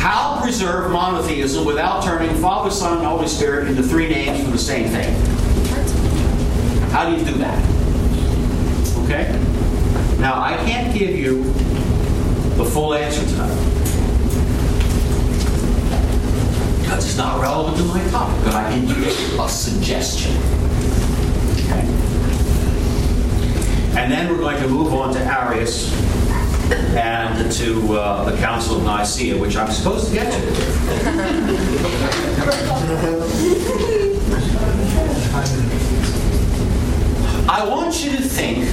How 0.00 0.38
preserve 0.42 0.90
monotheism 0.90 1.64
without 1.64 2.04
turning 2.04 2.36
Father, 2.36 2.70
Son, 2.70 2.98
and 2.98 3.06
Holy 3.06 3.26
Spirit 3.26 3.68
into 3.68 3.82
three 3.82 4.08
names 4.08 4.44
for 4.44 4.50
the 4.50 4.58
same 4.58 4.88
thing? 4.88 5.14
How 6.90 7.08
do 7.08 7.16
you 7.16 7.24
do 7.24 7.38
that? 7.38 7.58
Okay? 9.04 9.32
Now, 10.20 10.42
I 10.42 10.56
can't 10.66 10.92
give 10.92 11.16
you 11.16 11.44
the 12.56 12.66
full 12.66 12.92
answer 12.92 13.24
tonight. 13.24 13.63
Because 16.94 17.08
it's 17.08 17.18
not 17.18 17.40
relevant 17.42 17.76
to 17.78 17.82
my 17.86 18.00
topic, 18.10 18.44
but 18.44 18.54
I 18.54 18.70
can 18.70 18.86
give 18.86 19.40
a 19.40 19.48
suggestion. 19.48 20.30
Okay? 21.54 21.80
And 23.98 24.12
then 24.12 24.30
we're 24.30 24.38
going 24.38 24.62
to 24.62 24.68
move 24.68 24.94
on 24.94 25.12
to 25.14 25.18
Arius 25.18 25.92
and 26.94 27.50
to 27.50 27.94
uh, 27.94 28.30
the 28.30 28.36
Council 28.36 28.76
of 28.76 28.84
Nicaea, 28.84 29.36
which 29.36 29.56
I'm 29.56 29.72
supposed 29.72 30.06
to 30.06 30.14
get 30.14 30.32
to. 30.32 30.38
I 37.48 37.66
want 37.68 38.04
you 38.04 38.12
to 38.12 38.22
think 38.22 38.68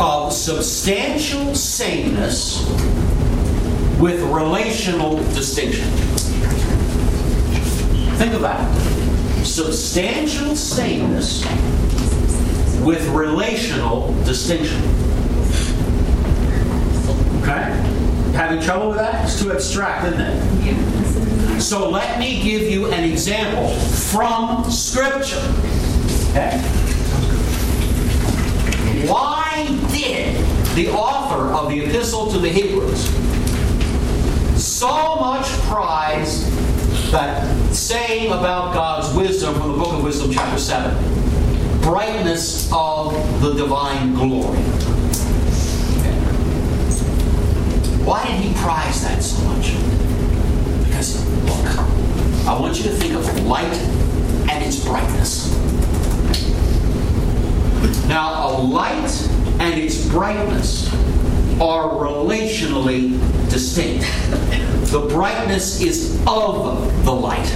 of 0.00 0.32
substantial 0.32 1.54
sameness 1.54 2.66
with 4.00 4.20
relational 4.22 5.16
distinction. 5.34 5.88
Think 8.16 8.34
of 8.34 8.42
that. 8.42 8.64
Substantial 9.44 10.54
sameness 10.54 11.44
with 12.84 13.08
relational 13.08 14.12
distinction. 14.24 14.80
Okay? 17.42 17.70
Having 18.34 18.62
trouble 18.62 18.88
with 18.90 18.98
that? 18.98 19.24
It's 19.24 19.40
too 19.40 19.50
abstract, 19.50 20.06
isn't 20.06 20.20
it? 20.20 21.60
So 21.60 21.90
let 21.90 22.20
me 22.20 22.40
give 22.40 22.62
you 22.62 22.86
an 22.92 23.02
example 23.02 23.68
from 23.76 24.70
Scripture. 24.70 25.42
Okay? 26.30 26.58
Why 29.08 29.66
did 29.90 30.36
the 30.76 30.88
author 30.90 31.52
of 31.52 31.68
the 31.68 31.84
Epistle 31.84 32.30
to 32.30 32.38
the 32.38 32.48
Hebrews 32.48 33.27
so 34.78 35.16
much 35.16 35.44
prize 35.62 36.48
that 37.10 37.42
saying 37.74 38.28
about 38.28 38.72
God's 38.72 39.12
wisdom 39.12 39.54
from 39.54 39.72
the 39.72 39.76
book 39.76 39.92
of 39.94 40.04
Wisdom, 40.04 40.30
chapter 40.30 40.56
7? 40.56 41.80
Brightness 41.80 42.70
of 42.72 43.12
the 43.40 43.54
divine 43.54 44.14
glory. 44.14 44.60
Why 48.06 48.24
did 48.24 48.36
he 48.36 48.54
prize 48.54 49.02
that 49.02 49.20
so 49.20 49.42
much? 49.48 49.72
Because, 50.86 51.26
look, 51.46 52.46
I 52.46 52.56
want 52.60 52.76
you 52.76 52.84
to 52.84 52.90
think 52.90 53.14
of 53.14 53.46
light 53.46 53.74
and 54.48 54.64
its 54.64 54.84
brightness. 54.84 55.52
Now, 58.06 58.48
a 58.48 58.62
light 58.62 59.28
and 59.58 59.74
its 59.74 60.06
brightness 60.06 60.88
are 61.60 61.88
relationally 61.88 63.18
distinct. 63.50 64.04
The 64.90 65.00
brightness 65.00 65.82
is 65.82 66.18
of 66.26 67.04
the 67.04 67.12
light. 67.12 67.46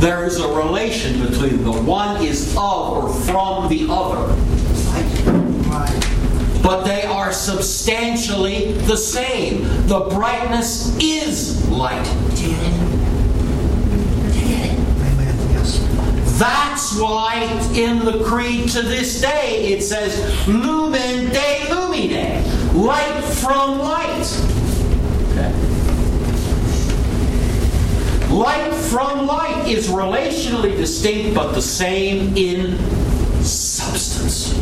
There 0.00 0.24
is 0.24 0.40
a 0.40 0.48
relation 0.48 1.24
between 1.24 1.62
the 1.62 1.70
one 1.70 2.20
is 2.20 2.52
of 2.56 3.04
or 3.04 3.08
from 3.08 3.68
the 3.68 3.86
other. 3.88 4.34
But 6.64 6.82
they 6.82 7.04
are 7.04 7.32
substantially 7.32 8.72
the 8.72 8.96
same. 8.96 9.62
The 9.86 10.00
brightness 10.10 10.96
is 10.98 11.68
light. 11.68 12.06
That's 16.38 16.98
why 16.98 17.44
in 17.76 18.04
the 18.04 18.24
creed 18.24 18.68
to 18.70 18.82
this 18.82 19.20
day 19.20 19.72
it 19.72 19.82
says 19.84 20.48
lumen 20.48 21.28
de 21.30 21.66
lumine, 21.68 22.74
light 22.74 23.22
from 23.22 23.78
light. 23.78 24.51
Light 28.42 28.74
from 28.74 29.28
light 29.28 29.68
is 29.68 29.86
relationally 29.86 30.76
distinct 30.76 31.32
but 31.32 31.52
the 31.52 31.62
same 31.62 32.36
in 32.36 32.76
substance. 33.40 34.58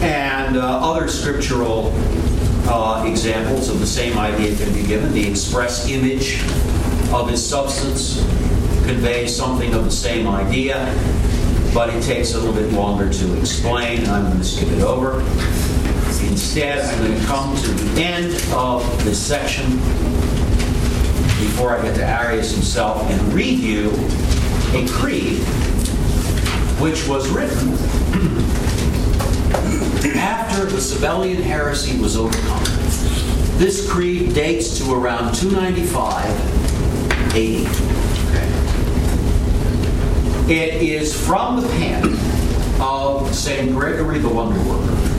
And 0.00 0.56
uh, 0.56 0.80
other 0.80 1.08
scriptural 1.08 1.92
uh, 2.68 3.04
examples 3.04 3.68
of 3.68 3.80
the 3.80 3.86
same 3.86 4.16
idea 4.16 4.56
can 4.56 4.72
be 4.72 4.86
given. 4.86 5.12
The 5.12 5.28
express 5.28 5.88
image 5.88 6.40
of 7.12 7.28
his 7.28 7.44
substance 7.44 8.20
conveys 8.86 9.34
something 9.34 9.74
of 9.74 9.84
the 9.84 9.90
same 9.90 10.28
idea, 10.28 10.84
but 11.74 11.92
it 11.92 12.00
takes 12.04 12.34
a 12.34 12.38
little 12.38 12.54
bit 12.54 12.72
longer 12.72 13.12
to 13.12 13.40
explain. 13.40 14.06
I'm 14.06 14.26
going 14.26 14.38
to 14.38 14.44
skip 14.44 14.68
it 14.68 14.82
over. 14.82 15.24
I'm 16.64 16.98
going 17.06 17.20
to 17.20 17.26
come 17.26 17.56
to 17.56 17.70
the 17.70 18.02
end 18.02 18.34
of 18.52 19.04
this 19.04 19.24
section 19.24 19.70
before 21.38 21.78
I 21.78 21.82
get 21.82 21.94
to 21.96 22.04
Arius 22.04 22.52
himself 22.52 23.08
and 23.08 23.32
read 23.32 23.60
you 23.60 23.90
a 24.72 24.84
creed 24.88 25.38
which 26.80 27.06
was 27.06 27.28
written 27.28 27.68
after 30.18 30.64
the 30.64 30.78
Sabellian 30.78 31.40
heresy 31.40 31.96
was 32.00 32.16
overcome. 32.16 32.64
This 33.58 33.88
creed 33.88 34.34
dates 34.34 34.78
to 34.78 34.94
around 34.94 35.34
295 35.36 36.24
AD. 37.34 38.10
It 40.50 40.82
is 40.82 41.14
from 41.24 41.60
the 41.60 41.68
pen 41.68 42.18
of 42.80 43.32
St. 43.32 43.70
Gregory 43.72 44.18
the 44.18 44.28
Wonder 44.28 44.58
Worker, 44.68 45.17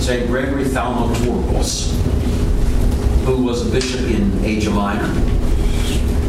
St. 0.00 0.26
Gregory 0.26 0.64
Thaumaturgos, 0.64 1.92
who 3.24 3.44
was 3.44 3.66
a 3.66 3.70
bishop 3.70 4.00
in 4.00 4.44
Asia 4.44 4.70
Minor. 4.70 5.04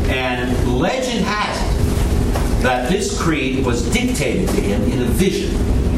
And 0.10 0.78
legend 0.78 1.26
has 1.26 1.58
it 1.58 2.64
that 2.64 2.92
this 2.92 3.20
creed 3.20 3.66
was 3.66 3.90
dictated 3.92 4.50
to 4.50 4.62
him 4.62 4.84
in 4.92 5.02
a 5.02 5.06
vision 5.06 5.56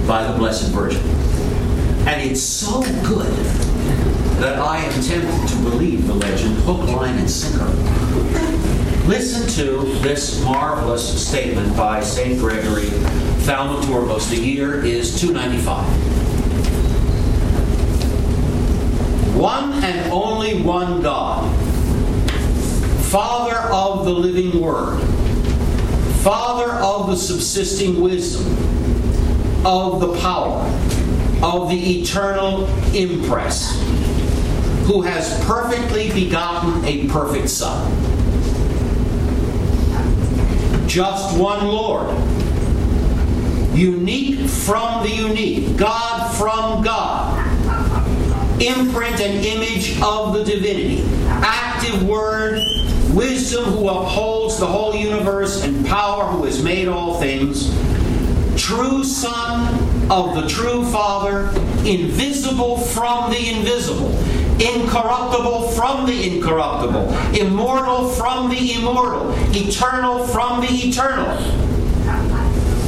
by 0.08 0.26
the 0.26 0.38
Blessed 0.38 0.72
Virgin. 0.72 1.02
And 2.08 2.22
it's 2.22 2.42
so 2.42 2.82
good 3.04 3.34
that 4.40 4.60
I 4.60 4.78
am 4.78 5.02
tempted 5.02 5.50
to 5.50 5.70
believe 5.70 6.06
the 6.06 6.14
legend 6.14 6.56
hook, 6.60 6.88
line, 6.90 7.18
and 7.18 7.30
sinker. 7.30 7.66
Listen 9.08 9.48
to 9.56 9.84
this 10.00 10.42
marvelous 10.44 11.28
statement 11.28 11.76
by 11.76 12.02
St. 12.02 12.40
Gregory 12.40 12.88
Thaumaturgos. 13.46 14.30
The 14.30 14.38
year 14.38 14.84
is 14.86 15.20
295. 15.20 16.03
One 19.44 19.74
and 19.84 20.10
only 20.10 20.62
one 20.62 21.02
God, 21.02 21.54
Father 23.08 23.58
of 23.74 24.06
the 24.06 24.12
living 24.12 24.62
Word, 24.62 25.02
Father 26.22 26.72
of 26.72 27.08
the 27.10 27.18
subsisting 27.18 28.00
wisdom, 28.00 28.48
of 29.66 30.00
the 30.00 30.18
power, 30.22 30.62
of 31.44 31.70
the 31.70 32.02
eternal 32.02 32.68
impress, 32.96 33.78
who 34.86 35.02
has 35.02 35.38
perfectly 35.44 36.10
begotten 36.14 36.86
a 36.86 37.10
perfect 37.10 37.50
Son. 37.50 37.92
Just 40.88 41.38
one 41.38 41.68
Lord, 41.68 42.18
unique 43.76 44.48
from 44.48 45.04
the 45.04 45.14
unique, 45.14 45.76
God 45.76 46.34
from 46.38 46.82
God, 46.82 47.43
imprint 48.60 49.20
and 49.20 49.46
image 49.46 50.00
of 50.02 50.34
the 50.34 50.44
divinity, 50.44 51.04
active 51.28 52.08
word, 52.08 52.62
wisdom 53.12 53.66
who 53.66 53.90
upholds 53.90 54.60
the 54.60 54.66
whole 54.66 54.96
universe, 54.96 55.64
and 55.64 55.86
power 55.86 56.26
who 56.26 56.46
has 56.46 56.64
made 56.64 56.88
all 56.88 57.20
things, 57.20 57.70
true 58.56 59.04
Son 59.04 59.68
of 60.10 60.36
the 60.36 60.48
true 60.48 60.86
Father, 60.86 61.50
invisible 61.86 62.78
from 62.78 63.32
the 63.32 63.50
invisible, 63.50 64.12
incorruptible 64.62 65.70
from 65.70 66.06
the 66.06 66.36
incorruptible, 66.36 67.10
immortal 67.36 68.08
from 68.10 68.50
the 68.50 68.74
immortal, 68.74 69.34
eternal 69.56 70.26
from 70.28 70.62
the 70.62 70.68
eternal, 70.68 71.28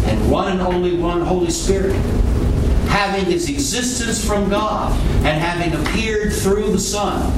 and 0.08 0.32
one 0.32 0.52
and 0.52 0.62
only 0.62 0.98
one 0.98 1.22
Holy 1.22 1.50
Spirit, 1.50 1.96
having 2.96 3.26
his 3.26 3.50
existence 3.50 4.26
from 4.26 4.50
God 4.50 4.94
and 5.26 5.42
having 5.42 5.78
appeared 5.82 6.32
through 6.32 6.72
the 6.72 6.80
Son, 6.80 7.30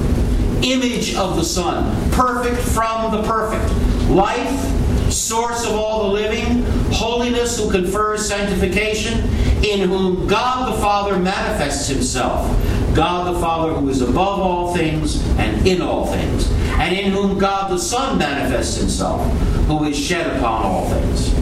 image 0.62 1.16
of 1.16 1.34
the 1.34 1.42
Son, 1.42 1.84
perfect 2.12 2.60
from 2.60 3.10
the 3.10 3.22
perfect, 3.24 3.68
life 4.08 4.78
source 5.12 5.66
of 5.66 5.72
all 5.72 6.04
the 6.04 6.12
living, 6.12 6.62
holiness 6.92 7.58
who 7.58 7.68
confers 7.72 8.28
sanctification, 8.28 9.18
in 9.64 9.88
whom 9.88 10.28
God 10.28 10.72
the 10.72 10.80
Father 10.80 11.18
manifests 11.18 11.88
himself. 11.88 12.46
God 12.94 13.34
the 13.34 13.40
Father 13.40 13.72
who 13.72 13.88
is 13.88 14.00
above 14.00 14.38
all 14.38 14.76
things 14.76 15.26
and 15.38 15.66
in 15.66 15.82
all 15.82 16.06
things, 16.06 16.48
and 16.78 16.94
in 16.94 17.10
whom 17.10 17.36
God 17.36 17.72
the 17.72 17.78
Son 17.78 18.16
manifests 18.16 18.78
himself, 18.78 19.26
who 19.66 19.84
is 19.86 19.98
shed 19.98 20.36
upon 20.36 20.62
all 20.64 20.88
things. 20.88 21.34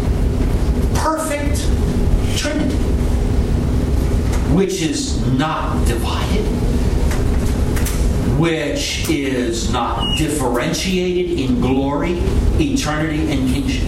Perfect 0.99 1.61
Trinity, 2.39 2.76
which 4.57 4.81
is 4.81 5.21
not 5.33 5.87
divided, 5.87 6.43
which 8.39 9.07
is 9.07 9.71
not 9.71 10.17
differentiated 10.17 11.39
in 11.39 11.61
glory, 11.61 12.13
eternity, 12.59 13.31
and 13.31 13.51
kingship. 13.51 13.87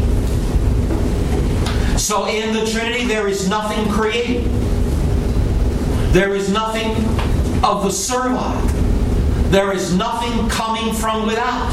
So 1.98 2.26
in 2.26 2.52
the 2.52 2.70
Trinity, 2.70 3.06
there 3.06 3.28
is 3.28 3.48
nothing 3.48 3.90
created. 3.90 4.44
There 6.12 6.34
is 6.34 6.52
nothing 6.52 6.94
of 7.64 7.82
the 7.82 7.90
servile. 7.90 8.52
There 9.50 9.72
is 9.72 9.96
nothing 9.96 10.50
coming 10.50 10.92
from 10.92 11.26
without. 11.26 11.70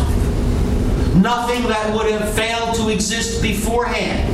Nothing 1.16 1.64
that 1.64 1.94
would 1.94 2.10
have 2.12 2.34
failed 2.34 2.76
to 2.76 2.88
exist 2.88 3.42
beforehand 3.42 4.32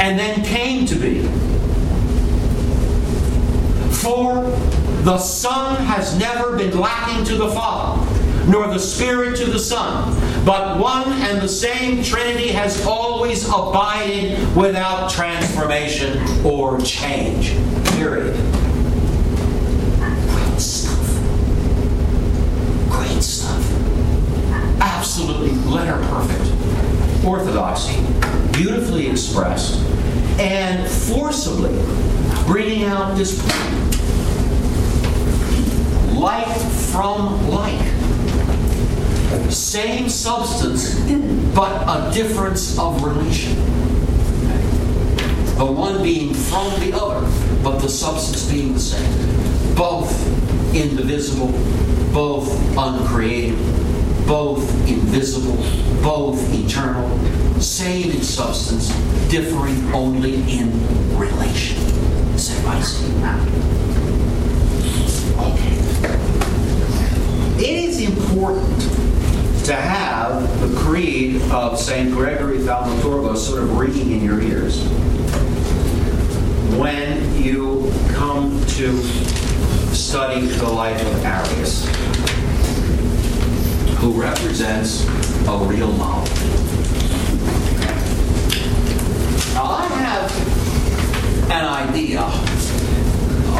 and 0.00 0.18
then 0.18 0.44
came 0.44 0.86
to 0.86 0.96
be. 0.96 1.20
For 4.02 4.42
the 5.02 5.18
Son 5.18 5.76
has 5.84 6.16
never 6.18 6.56
been 6.56 6.78
lacking 6.78 7.24
to 7.24 7.36
the 7.36 7.48
Father, 7.48 8.00
nor 8.48 8.68
the 8.68 8.78
Spirit 8.78 9.36
to 9.38 9.46
the 9.46 9.58
Son, 9.58 10.14
but 10.44 10.78
one 10.78 11.12
and 11.22 11.42
the 11.42 11.48
same 11.48 12.04
Trinity 12.04 12.48
has 12.48 12.86
always 12.86 13.48
abided 13.48 14.38
without 14.56 15.10
transformation 15.10 16.16
or 16.46 16.80
change. 16.82 17.50
Period. 17.96 18.36
Great 19.98 20.60
stuff. 20.60 21.20
Great 22.90 23.22
stuff. 23.22 24.80
Absolutely 24.80 25.50
letter 25.68 25.98
perfect. 26.08 27.24
Orthodoxy, 27.26 28.00
beautifully 28.52 29.08
expressed, 29.08 29.82
and 30.38 30.88
forcibly 30.88 31.76
bringing 32.46 32.84
out 32.84 33.16
this 33.16 33.42
point. 33.42 33.87
Like 36.28 36.60
from 36.92 37.48
like. 37.48 37.80
Same 39.50 40.10
substance, 40.10 41.00
but 41.54 41.72
a 41.88 42.12
difference 42.12 42.78
of 42.78 43.02
relation. 43.02 43.54
The 45.56 45.64
one 45.64 46.02
being 46.02 46.34
from 46.34 46.68
the 46.80 46.92
other, 46.94 47.26
but 47.62 47.78
the 47.78 47.88
substance 47.88 48.44
being 48.50 48.74
the 48.74 48.80
same. 48.80 49.74
Both 49.74 50.12
indivisible, 50.74 51.52
both 52.12 52.48
uncreated, 52.76 53.56
both 54.26 54.68
invisible 54.86 55.56
both 56.02 56.38
eternal, 56.54 57.08
same 57.60 58.10
in 58.10 58.22
substance, 58.22 58.88
differing 59.30 59.92
only 59.92 60.34
in 60.50 60.70
relation. 61.18 61.82
Does 62.32 62.50
everybody 62.50 62.82
see? 62.82 63.06
Okay. 65.38 65.87
It 67.58 67.84
is 67.84 68.00
important 68.00 68.80
to 69.64 69.74
have 69.74 70.60
the 70.60 70.78
creed 70.78 71.42
of 71.50 71.76
St. 71.76 72.12
Gregory 72.12 72.58
Thaumaturgo 72.58 73.36
sort 73.36 73.64
of 73.64 73.76
ringing 73.76 74.12
in 74.12 74.22
your 74.22 74.40
ears 74.40 74.80
when 76.78 77.42
you 77.42 77.92
come 78.14 78.64
to 78.66 79.02
study 79.92 80.46
the 80.46 80.68
life 80.68 81.00
of 81.00 81.24
Arius, 81.24 81.86
who 83.98 84.12
represents 84.12 85.04
a 85.48 85.58
real 85.66 85.92
novel. 85.94 86.28
Now, 89.54 89.64
I 89.64 89.86
have 89.96 91.50
an 91.50 91.64
idea, 91.64 92.20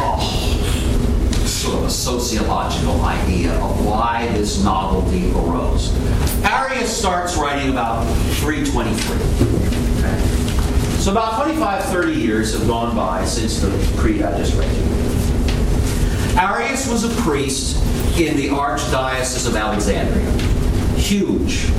oh, 0.01 0.49
sort 1.45 1.79
of 1.79 1.83
a 1.83 1.89
sociological 1.89 3.01
idea 3.01 3.38
why 3.99 4.25
this 4.27 4.63
novelty 4.63 5.29
arose. 5.31 5.93
Arius 6.45 6.97
starts 6.97 7.35
writing 7.35 7.69
about 7.69 8.05
323. 8.39 8.87
Okay? 9.99 10.17
So 10.99 11.11
about 11.11 11.35
25, 11.43 11.83
30 11.83 12.13
years 12.13 12.57
have 12.57 12.65
gone 12.65 12.95
by 12.95 13.25
since 13.25 13.59
the 13.59 13.69
creed 13.99 14.21
I 14.21 14.37
just 14.37 14.55
read. 14.55 14.69
Arius 16.37 16.89
was 16.89 17.03
a 17.03 17.21
priest 17.23 17.75
in 18.17 18.37
the 18.37 18.47
Archdiocese 18.47 19.45
of 19.45 19.57
Alexandria. 19.57 20.31
Huge 20.95 21.69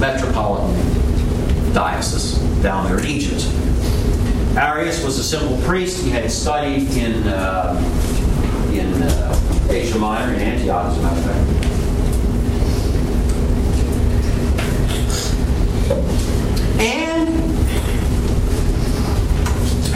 metropolitan 0.00 0.74
diocese 1.74 2.38
down 2.62 2.86
there 2.86 2.98
in 3.00 3.04
Egypt. 3.04 3.46
Arius 4.56 5.04
was 5.04 5.18
a 5.18 5.22
simple 5.22 5.58
priest. 5.66 6.02
He 6.02 6.08
had 6.08 6.30
studied 6.30 6.88
in, 6.96 7.28
uh, 7.28 7.76
in 8.72 9.02
uh, 9.02 9.43
Asia 9.70 9.98
Minor, 9.98 10.34
in 10.34 10.40
Antioch, 10.40 10.86
as 10.86 10.98
a 10.98 11.02
matter 11.02 11.18
of 11.18 11.24
fact. 11.24 11.64
And 16.80 17.28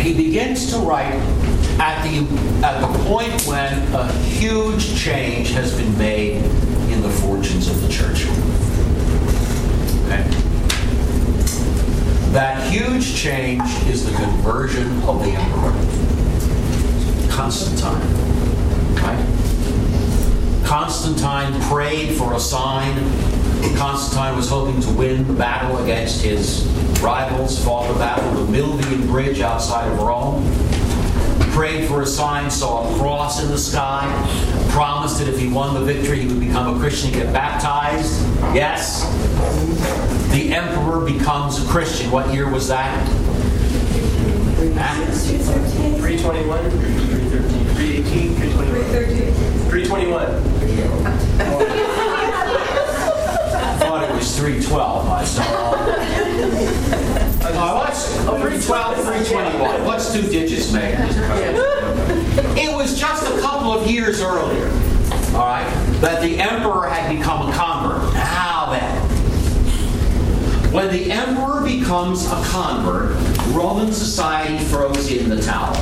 he 0.01 0.15
begins 0.15 0.71
to 0.73 0.79
write 0.79 1.15
at 1.81 2.03
the, 2.03 2.27
at 2.67 2.81
the 2.81 2.89
point 3.05 3.43
when 3.47 3.73
a 3.95 4.13
huge 4.13 4.97
change 5.01 5.51
has 5.51 5.75
been 5.77 5.97
made 5.97 6.43
in 6.91 7.03
the 7.03 7.09
fortunes 7.09 7.69
of 7.69 7.81
the 7.83 7.89
church. 7.89 8.27
Okay? 10.07 10.25
That 12.33 12.71
huge 12.71 13.15
change 13.15 13.63
is 13.87 14.05
the 14.05 14.13
conversion 14.17 15.03
of 15.03 15.23
the 15.23 15.31
emperor, 15.31 15.73
Constantine. 17.31 18.28
Right? 20.69 20.79
Constantine 20.81 21.61
prayed 21.63 22.17
for 22.17 22.35
a 22.35 22.41
sign. 22.41 22.95
Constantine 23.77 24.37
was 24.37 24.49
hoping 24.49 24.81
to 24.83 24.91
win 24.93 25.27
the 25.27 25.33
battle 25.33 25.83
against 25.83 26.23
his 26.23 26.67
rivals, 27.01 27.63
fought 27.65 27.93
the 27.93 27.99
battle 27.99 28.39
of 28.39 28.51
the 28.51 28.59
Milvian 28.59 29.07
Bridge 29.07 29.41
outside 29.41 29.91
of 29.91 29.99
Rome. 29.99 30.45
Prayed 31.53 31.89
for 31.89 32.03
a 32.03 32.07
sign, 32.07 32.51
saw 32.51 32.89
a 32.89 32.99
cross 32.99 33.43
in 33.43 33.51
the 33.51 33.59
sky, 33.59 34.07
promised 34.71 35.19
that 35.19 35.29
if 35.29 35.39
he 35.39 35.49
won 35.49 35.75
the 35.75 35.81
victory, 35.81 36.21
he 36.21 36.29
would 36.29 36.41
become 36.41 36.77
a 36.77 36.79
Christian, 36.79 37.13
and 37.15 37.23
get 37.23 37.33
baptized. 37.33 38.23
Yes. 38.55 39.05
The 40.33 40.55
emperor 40.55 41.05
becomes 41.05 41.65
a 41.65 41.69
Christian. 41.69 42.11
What 42.11 42.33
year 42.33 42.51
was 42.51 42.69
that? 42.69 43.09
321, 44.59 46.71
313, 46.71 47.65
318, 47.75 48.35
321. 48.35 49.49
321. 49.69 50.58
312. 54.39 55.09
I 55.09 55.25
saw. 55.25 55.43
uh, 57.43 58.39
312, 58.39 58.95
321. 58.95 59.85
What's 59.85 60.13
two 60.13 60.23
digits, 60.23 60.73
man? 60.73 61.09
It 62.57 62.73
was 62.73 62.99
just 62.99 63.27
a 63.27 63.41
couple 63.41 63.73
of 63.73 63.91
years 63.91 64.21
earlier, 64.21 64.69
all 65.35 65.45
right, 65.45 65.69
that 66.01 66.23
the 66.23 66.39
emperor 66.39 66.89
had 66.89 67.17
become 67.17 67.49
a 67.49 67.53
convert. 67.53 68.15
How 68.15 68.71
then? 68.71 69.03
When 70.73 70.89
the 70.93 71.11
emperor 71.11 71.65
becomes 71.65 72.25
a 72.27 72.41
convert, 72.45 73.17
Roman 73.49 73.93
society 73.93 74.63
throws 74.67 75.11
in 75.11 75.29
the 75.29 75.43
towel. 75.43 75.75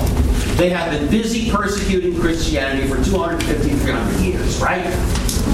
They 0.56 0.70
have 0.70 0.90
been 0.90 1.10
busy 1.10 1.50
persecuting 1.50 2.18
Christianity 2.18 2.88
for 2.88 3.04
250, 3.04 3.68
300 3.68 4.20
years, 4.24 4.62
right? 4.62 4.86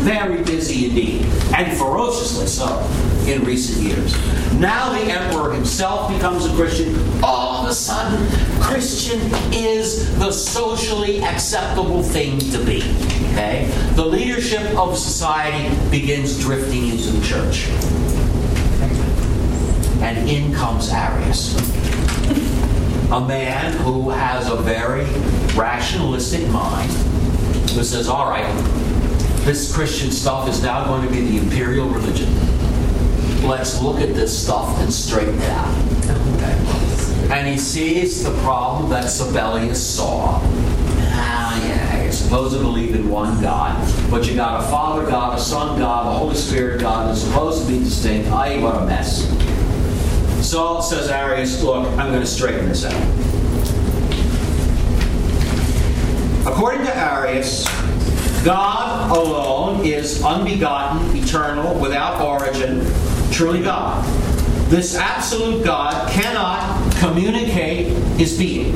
Very 0.02 0.42
busy 0.42 0.88
indeed, 0.88 1.22
and 1.54 1.76
ferociously 1.78 2.46
so 2.46 2.80
in 3.26 3.44
recent 3.44 3.86
years. 3.86 4.12
Now 4.54 4.92
the 4.92 5.10
emperor 5.10 5.52
himself 5.52 6.12
becomes 6.12 6.44
a 6.44 6.54
Christian. 6.54 6.96
All 7.22 7.62
of 7.62 7.70
a 7.70 7.74
sudden, 7.74 8.26
Christian 8.60 9.20
is 9.52 10.18
the 10.18 10.32
socially 10.32 11.22
acceptable 11.22 12.02
thing 12.02 12.38
to 12.50 12.64
be. 12.64 12.82
Okay? 13.32 13.70
The 13.94 14.04
leadership 14.04 14.76
of 14.76 14.98
society 14.98 15.74
begins 15.90 16.40
drifting 16.40 16.88
into 16.88 17.10
the 17.10 17.24
church. 17.24 17.68
And 20.02 20.28
in 20.28 20.52
comes 20.52 20.90
Arius 20.90 21.54
a 23.12 23.20
man 23.20 23.76
who 23.82 24.08
has 24.08 24.50
a 24.50 24.56
very 24.56 25.04
rationalistic 25.54 26.48
mind 26.48 26.90
who 27.72 27.84
says, 27.84 28.08
all 28.08 28.30
right, 28.30 28.46
this 29.44 29.74
Christian 29.74 30.10
stuff 30.12 30.48
is 30.48 30.62
now 30.62 30.84
going 30.84 31.04
to 31.04 31.12
be 31.12 31.20
the 31.20 31.38
imperial 31.38 31.88
religion. 31.88 32.32
Let's 33.42 33.82
look 33.82 34.00
at 34.00 34.14
this 34.14 34.36
stuff 34.36 34.78
and 34.80 34.92
straighten 34.92 35.34
it 35.34 35.50
out. 35.50 35.76
Okay. 36.36 37.28
And 37.32 37.48
he 37.48 37.58
sees 37.58 38.22
the 38.22 38.30
problem 38.42 38.88
that 38.90 39.06
Sabellius 39.06 39.76
saw. 39.76 40.38
Ah, 41.14 41.66
yeah, 41.66 42.02
you're 42.04 42.12
supposed 42.12 42.54
to 42.54 42.60
believe 42.60 42.94
in 42.94 43.08
one 43.10 43.40
God, 43.42 43.76
but 44.10 44.28
you 44.28 44.36
got 44.36 44.60
a 44.60 44.66
Father 44.68 45.04
God, 45.06 45.36
a 45.36 45.40
Son 45.40 45.76
God, 45.78 46.06
a 46.06 46.18
Holy 46.18 46.36
Spirit 46.36 46.80
God 46.80 47.08
that's 47.08 47.22
supposed 47.22 47.66
to 47.66 47.72
be 47.72 47.80
distinct. 47.80 48.30
Ay, 48.30 48.58
what 48.58 48.76
a 48.76 48.86
mess. 48.86 49.26
So 50.48 50.80
says 50.80 51.08
Arius, 51.08 51.62
look, 51.62 51.86
I'm 51.98 52.10
going 52.10 52.20
to 52.20 52.26
straighten 52.26 52.68
this 52.68 52.84
out. 52.84 52.92
According 56.46 56.84
to 56.84 56.96
Arius, 56.96 57.64
God 58.44 59.16
alone 59.16 59.86
is 59.86 60.22
unbegotten, 60.24 61.16
eternal, 61.16 61.78
without 61.78 62.20
origin, 62.20 62.84
truly 63.30 63.62
God. 63.62 64.04
This 64.68 64.96
absolute 64.96 65.64
God 65.64 66.10
cannot 66.10 66.92
communicate 66.96 67.88
his 68.16 68.36
being. 68.36 68.72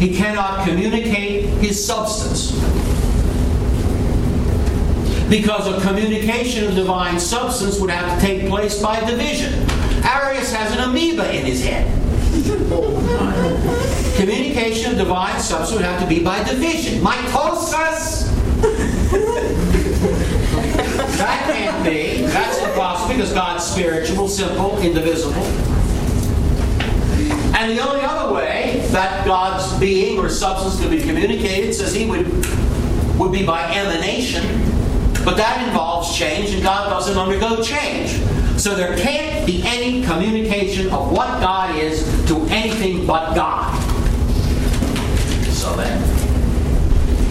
He 0.00 0.16
cannot 0.16 0.66
communicate 0.66 1.44
his 1.60 1.84
substance. 1.84 2.52
Because 5.28 5.68
a 5.68 5.86
communication 5.86 6.66
of 6.66 6.74
divine 6.74 7.20
substance 7.20 7.78
would 7.78 7.90
have 7.90 8.18
to 8.18 8.26
take 8.26 8.48
place 8.48 8.82
by 8.82 8.98
division. 9.08 9.52
Arius 10.02 10.52
has 10.52 10.72
an 10.72 10.88
amoeba 10.88 11.32
in 11.36 11.44
his 11.44 11.64
head. 11.64 12.07
Communication 14.16 14.92
of 14.92 14.98
divine 14.98 15.38
substance 15.38 15.72
would 15.72 15.84
have 15.84 16.00
to 16.00 16.06
be 16.06 16.22
by 16.22 16.42
division. 16.44 17.00
Mitosis! 17.02 18.26
that 21.18 21.44
can't 21.46 21.84
be. 21.84 22.22
That's 22.26 22.58
impossible 22.58 23.14
because 23.14 23.32
God's 23.32 23.64
spiritual, 23.64 24.28
simple, 24.28 24.78
indivisible. 24.78 25.42
And 27.54 27.76
the 27.76 27.86
only 27.86 28.00
other 28.02 28.32
way 28.32 28.86
that 28.92 29.26
God's 29.26 29.78
being 29.78 30.18
or 30.18 30.28
substance 30.28 30.80
could 30.80 30.90
be 30.90 31.00
communicated, 31.02 31.74
says 31.74 31.94
he 31.94 32.06
would, 32.06 32.26
would 33.18 33.32
be 33.32 33.44
by 33.44 33.70
emanation. 33.74 34.42
But 35.24 35.36
that 35.36 35.66
involves 35.66 36.16
change, 36.16 36.54
and 36.54 36.62
God 36.62 36.88
doesn't 36.88 37.18
undergo 37.18 37.62
change. 37.62 38.20
So 38.58 38.74
there 38.74 38.96
can't 38.98 39.46
be 39.46 39.62
any 39.64 40.02
communication 40.02 40.90
of 40.90 41.12
what 41.12 41.40
God 41.40 41.76
is 41.76 42.02
to 42.26 42.36
anything 42.50 43.06
but 43.06 43.34
God. 43.34 43.72
So 45.52 45.76
then, 45.76 46.02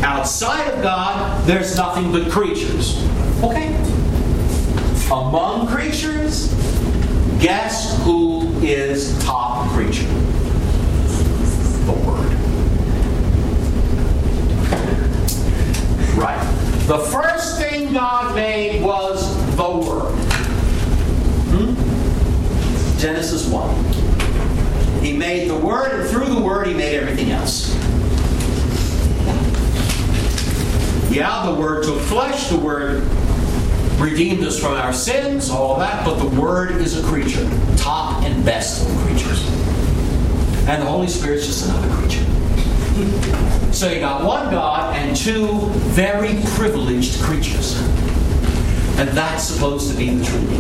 outside 0.06 0.74
of 0.74 0.82
God, 0.82 1.46
there's 1.46 1.76
nothing 1.76 2.14
but 2.14 2.32
creatures. 2.32 3.06
Okay? 3.44 3.76
Among 5.12 5.68
creatures, 5.68 6.54
guess 7.42 8.02
who 8.06 8.48
is 8.62 9.22
top 9.26 9.70
creature? 9.72 10.08
The 11.84 11.92
Word. 12.08 12.34
Right. 16.18 16.84
The 16.88 17.00
first 17.00 17.60
thing 17.60 17.92
God 17.92 18.34
made 18.34 18.82
was 18.82 19.36
the 19.58 19.70
Word. 19.70 20.27
Genesis 22.98 23.48
1. 23.48 25.04
He 25.04 25.16
made 25.16 25.50
the 25.50 25.58
Word, 25.58 26.00
and 26.00 26.10
through 26.10 26.34
the 26.34 26.42
Word, 26.42 26.68
He 26.68 26.74
made 26.74 26.96
everything 26.96 27.32
else. 27.32 27.74
Yeah, 31.12 31.46
the 31.46 31.60
Word 31.60 31.84
took 31.84 32.00
flesh, 32.02 32.50
the 32.50 32.58
Word 32.58 33.04
redeemed 34.00 34.44
us 34.44 34.60
from 34.60 34.74
our 34.74 34.94
sins, 34.94 35.50
all 35.50 35.78
that, 35.80 36.06
but 36.06 36.18
the 36.18 36.40
Word 36.40 36.72
is 36.72 36.98
a 36.98 37.08
creature, 37.08 37.50
top 37.78 38.24
and 38.24 38.44
best 38.44 38.88
of 38.88 38.96
creatures. 38.98 39.48
And 40.68 40.82
the 40.82 40.86
Holy 40.86 41.08
Spirit's 41.08 41.46
just 41.46 41.70
another 41.70 41.94
creature. 41.96 42.26
So 43.72 43.92
you 43.92 44.00
got 44.00 44.24
one 44.24 44.50
God 44.52 44.96
and 44.96 45.16
two 45.16 45.48
very 45.94 46.40
privileged 46.56 47.22
creatures. 47.22 47.80
And 49.00 49.08
that's 49.10 49.44
supposed 49.44 49.92
to 49.92 49.98
be 49.98 50.10
the 50.16 50.26
Trinity, 50.26 50.58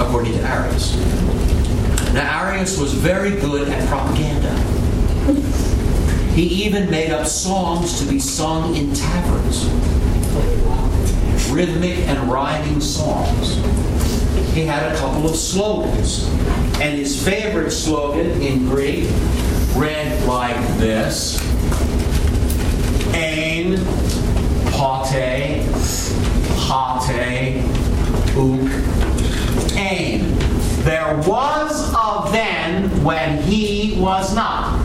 according 0.00 0.32
to 0.34 0.40
Arius. 0.40 0.96
Now, 2.12 2.48
Arius 2.48 2.78
was 2.78 2.92
very 2.94 3.32
good 3.32 3.68
at 3.68 3.88
propaganda. 3.88 4.54
He 6.34 6.64
even 6.64 6.90
made 6.90 7.10
up 7.10 7.26
songs 7.26 8.00
to 8.00 8.08
be 8.08 8.18
sung 8.18 8.74
in 8.74 8.92
taverns 8.92 9.68
rhythmic 11.54 11.96
and 12.08 12.30
rhyming 12.30 12.80
songs. 12.80 13.54
He 14.54 14.64
had 14.64 14.92
a 14.92 14.96
couple 14.96 15.28
of 15.28 15.36
slogans. 15.36 16.28
And 16.80 16.98
his 16.98 17.24
favorite 17.24 17.70
slogan 17.70 18.42
in 18.42 18.66
Greek 18.68 19.08
read 19.76 20.26
like 20.26 20.56
this 20.78 21.40
Ain, 23.14 23.76
Pate, 24.72 25.62
Hate, 27.06 27.62
Uk, 28.36 28.93
Ain. 29.76 30.36
There 30.84 31.16
was 31.26 31.92
a 31.92 32.30
then 32.30 32.88
when 33.02 33.42
he 33.42 33.96
was 33.98 34.32
not. 34.34 34.84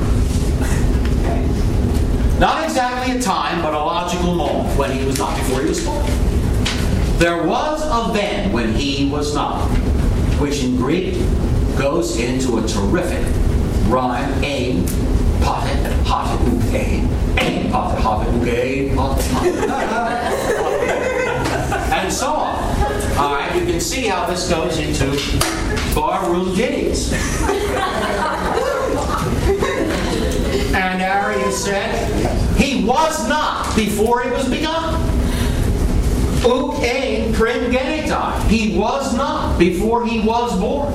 Not 2.39 2.63
exactly 2.63 3.17
a 3.17 3.21
time, 3.21 3.61
but 3.61 3.73
a 3.73 3.77
logical 3.77 4.33
moment 4.33 4.77
when 4.77 4.97
he 4.97 5.05
was 5.05 5.19
not 5.19 5.37
before 5.37 5.59
he 5.61 5.67
was 5.67 5.83
born. 5.85 6.05
There 7.17 7.43
was 7.43 7.83
a 7.83 8.13
then 8.13 8.53
when 8.53 8.73
he 8.73 9.09
was 9.09 9.35
not, 9.35 9.67
which 10.39 10.63
in 10.63 10.77
Greek 10.77 11.15
goes 11.77 12.17
into 12.17 12.59
a 12.59 12.61
terrific 12.65 13.25
rhyme, 13.91 14.41
aim, 14.41 14.85
potet, 15.41 15.91
hotet, 16.05 16.73
aim, 16.73 17.09
aim, 17.37 17.69
potet, 17.69 17.99
hotet, 17.99 18.47
aim, 18.47 18.95
potet, 18.95 19.33
and 21.91 22.13
so 22.13 22.27
on. 22.27 22.98
All 23.19 23.33
right, 23.35 23.53
you 23.53 23.65
can 23.65 23.81
see 23.81 24.07
how 24.07 24.25
this 24.27 24.49
goes 24.49 24.79
into 24.79 25.07
barroom 25.93 26.55
ditties. 26.55 27.11
and 30.73 31.01
Arius 31.01 31.65
said, 31.65 32.55
he 32.55 32.85
was 32.85 33.27
not 33.27 33.75
before 33.75 34.23
he 34.23 34.29
was 34.31 34.47
begun. 34.47 34.95
Uk 36.45 36.79
ein 36.79 37.33
prim. 37.33 37.69
He 38.47 38.77
was 38.77 39.13
not 39.13 39.59
before 39.59 40.05
he 40.05 40.21
was 40.21 40.57
born. 40.57 40.93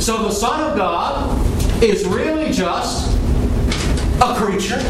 So 0.00 0.24
the 0.24 0.32
Son 0.32 0.72
of 0.72 0.76
God 0.76 1.82
is 1.84 2.04
really 2.04 2.50
just 2.52 3.16
a 4.20 4.34
creature. 4.34 4.80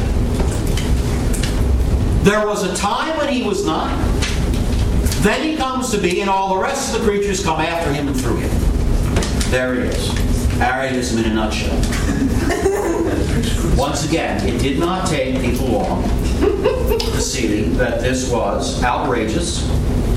There 2.23 2.47
was 2.47 2.65
a 2.65 2.75
time 2.75 3.19
when 3.19 3.29
he 3.29 3.43
was 3.43 3.67
not. 3.67 4.16
Then 5.23 5.43
he 5.43 5.57
comes 5.57 5.91
to 5.91 5.99
be, 5.99 6.21
and 6.21 6.31
all 6.31 6.55
the 6.55 6.61
rest 6.63 6.95
of 6.95 7.01
the 7.01 7.07
creatures 7.07 7.43
come 7.43 7.61
after 7.61 7.93
him 7.93 8.09
and 8.09 8.17
through 8.21 8.37
him. 8.37 8.51
There 9.51 9.75
he 9.75 9.81
is. 9.89 10.61
Arianism 10.61 11.25
in 11.25 11.31
a 11.31 11.35
nutshell. 11.35 11.77
Once 13.77 14.05
again, 14.09 14.47
it 14.47 14.61
did 14.61 14.79
not 14.79 15.07
take 15.09 15.41
people 15.41 15.67
long 15.67 16.03
to 16.03 17.21
see 17.21 17.65
that 17.71 18.01
this 18.01 18.31
was 18.31 18.83
outrageous, 18.83 19.67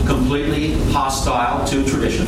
completely 0.06 0.74
hostile 0.92 1.66
to 1.68 1.84
tradition. 1.86 2.28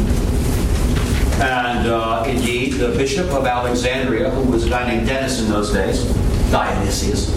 And 1.41 1.87
uh, 1.87 2.23
indeed, 2.27 2.73
the 2.73 2.89
Bishop 2.89 3.31
of 3.31 3.45
Alexandria, 3.45 4.29
who 4.29 4.51
was 4.51 4.65
a 4.65 4.69
guy 4.69 4.87
named 4.87 5.07
Denis 5.07 5.39
in 5.41 5.49
those 5.49 5.71
days, 5.71 6.03
Dionysius. 6.51 7.31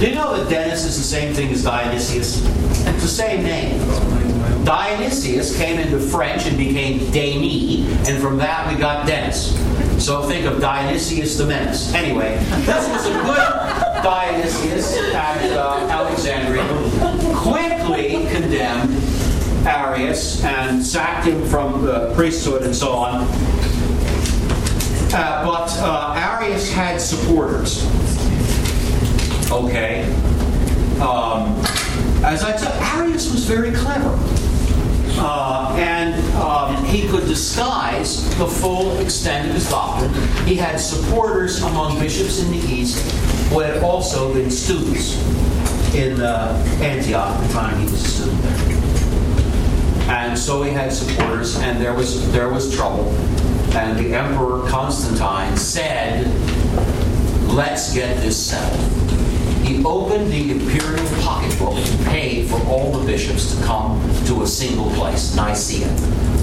Do 0.00 0.08
you 0.08 0.14
know 0.14 0.34
that 0.34 0.48
Denis 0.48 0.86
is 0.86 0.96
the 0.96 1.02
same 1.02 1.34
thing 1.34 1.52
as 1.52 1.62
Dionysius? 1.62 2.42
It's 2.86 3.02
the 3.02 3.06
same 3.06 3.42
name. 3.42 3.78
Dionysius 4.64 5.54
came 5.58 5.78
into 5.78 5.98
French 5.98 6.46
and 6.46 6.56
became 6.56 7.10
Denis, 7.10 8.08
and 8.08 8.18
from 8.18 8.38
that 8.38 8.72
we 8.72 8.80
got 8.80 9.06
Dennis. 9.06 9.54
So 10.02 10.22
think 10.22 10.46
of 10.46 10.58
Dionysius 10.58 11.36
the 11.36 11.44
Menace. 11.44 11.92
Anyway, 11.92 12.38
this 12.64 12.88
was 12.88 13.04
a 13.08 13.12
good 13.12 14.02
Dionysius 14.02 14.96
at 15.12 15.52
uh, 15.52 15.86
Alexandria. 15.90 16.64
Quickly 17.36 18.26
condemned 18.32 18.94
Arius 19.66 20.42
and 20.42 20.82
sacked 20.82 21.26
him 21.26 21.46
from 21.46 21.84
the 21.84 22.10
priesthood 22.14 22.62
and 22.62 22.74
so 22.74 22.92
on. 22.92 23.26
Uh, 25.12 25.44
but 25.44 25.70
uh, 25.82 26.14
Arius 26.16 26.72
had 26.72 27.02
supporters. 27.02 27.84
Okay. 29.50 30.04
Um, 31.00 31.56
as 32.24 32.44
I 32.44 32.56
said, 32.56 32.72
Arius 32.94 33.32
was 33.32 33.44
very 33.44 33.72
clever. 33.72 34.16
Uh, 35.22 35.76
and 35.78 36.14
um, 36.36 36.84
he 36.84 37.08
could 37.08 37.26
disguise 37.26 38.24
the 38.38 38.46
full 38.46 38.96
extent 39.00 39.48
of 39.48 39.54
his 39.54 39.68
doctrine. 39.68 40.12
He 40.46 40.54
had 40.54 40.76
supporters 40.78 41.62
among 41.62 41.98
bishops 41.98 42.40
in 42.42 42.52
the 42.52 42.58
East 42.58 43.10
who 43.48 43.58
had 43.58 43.82
also 43.82 44.32
been 44.32 44.50
students 44.50 45.16
in 45.94 46.20
uh, 46.20 46.64
Antioch 46.80 47.36
at 47.36 47.46
the 47.46 47.52
time 47.52 47.78
he 47.78 47.84
was 47.84 47.94
a 47.94 48.08
student 48.08 48.42
there. 48.42 48.70
And 50.10 50.38
so 50.38 50.62
he 50.62 50.70
had 50.70 50.92
supporters, 50.92 51.58
and 51.58 51.80
there 51.80 51.94
was 51.94 52.30
there 52.32 52.48
was 52.48 52.74
trouble. 52.74 53.08
And 53.74 53.98
the 53.98 54.14
Emperor 54.14 54.68
Constantine 54.68 55.56
said, 55.56 56.26
"Let's 57.48 57.92
get 57.94 58.16
this 58.18 58.50
settled." 58.50 59.19
He 59.70 59.84
opened 59.84 60.32
the 60.32 60.50
imperial 60.50 61.06
pocketbook 61.20 61.76
to 61.84 61.96
pay 62.04 62.44
for 62.44 62.56
all 62.66 62.90
the 62.90 63.06
bishops 63.06 63.54
to 63.54 63.64
come 63.64 64.00
to 64.26 64.42
a 64.42 64.46
single 64.46 64.90
place, 64.92 65.36
Nicaea, 65.36 65.86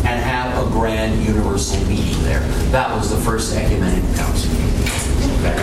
and 0.05 0.21
have 0.23 0.65
a 0.65 0.69
grand 0.71 1.21
universal 1.25 1.77
meeting 1.87 2.23
there. 2.23 2.39
That 2.71 2.95
was 2.95 3.09
the 3.09 3.17
first 3.17 3.53
ecumenical 3.53 4.13
council. 4.15 4.51
Okay. 5.39 5.57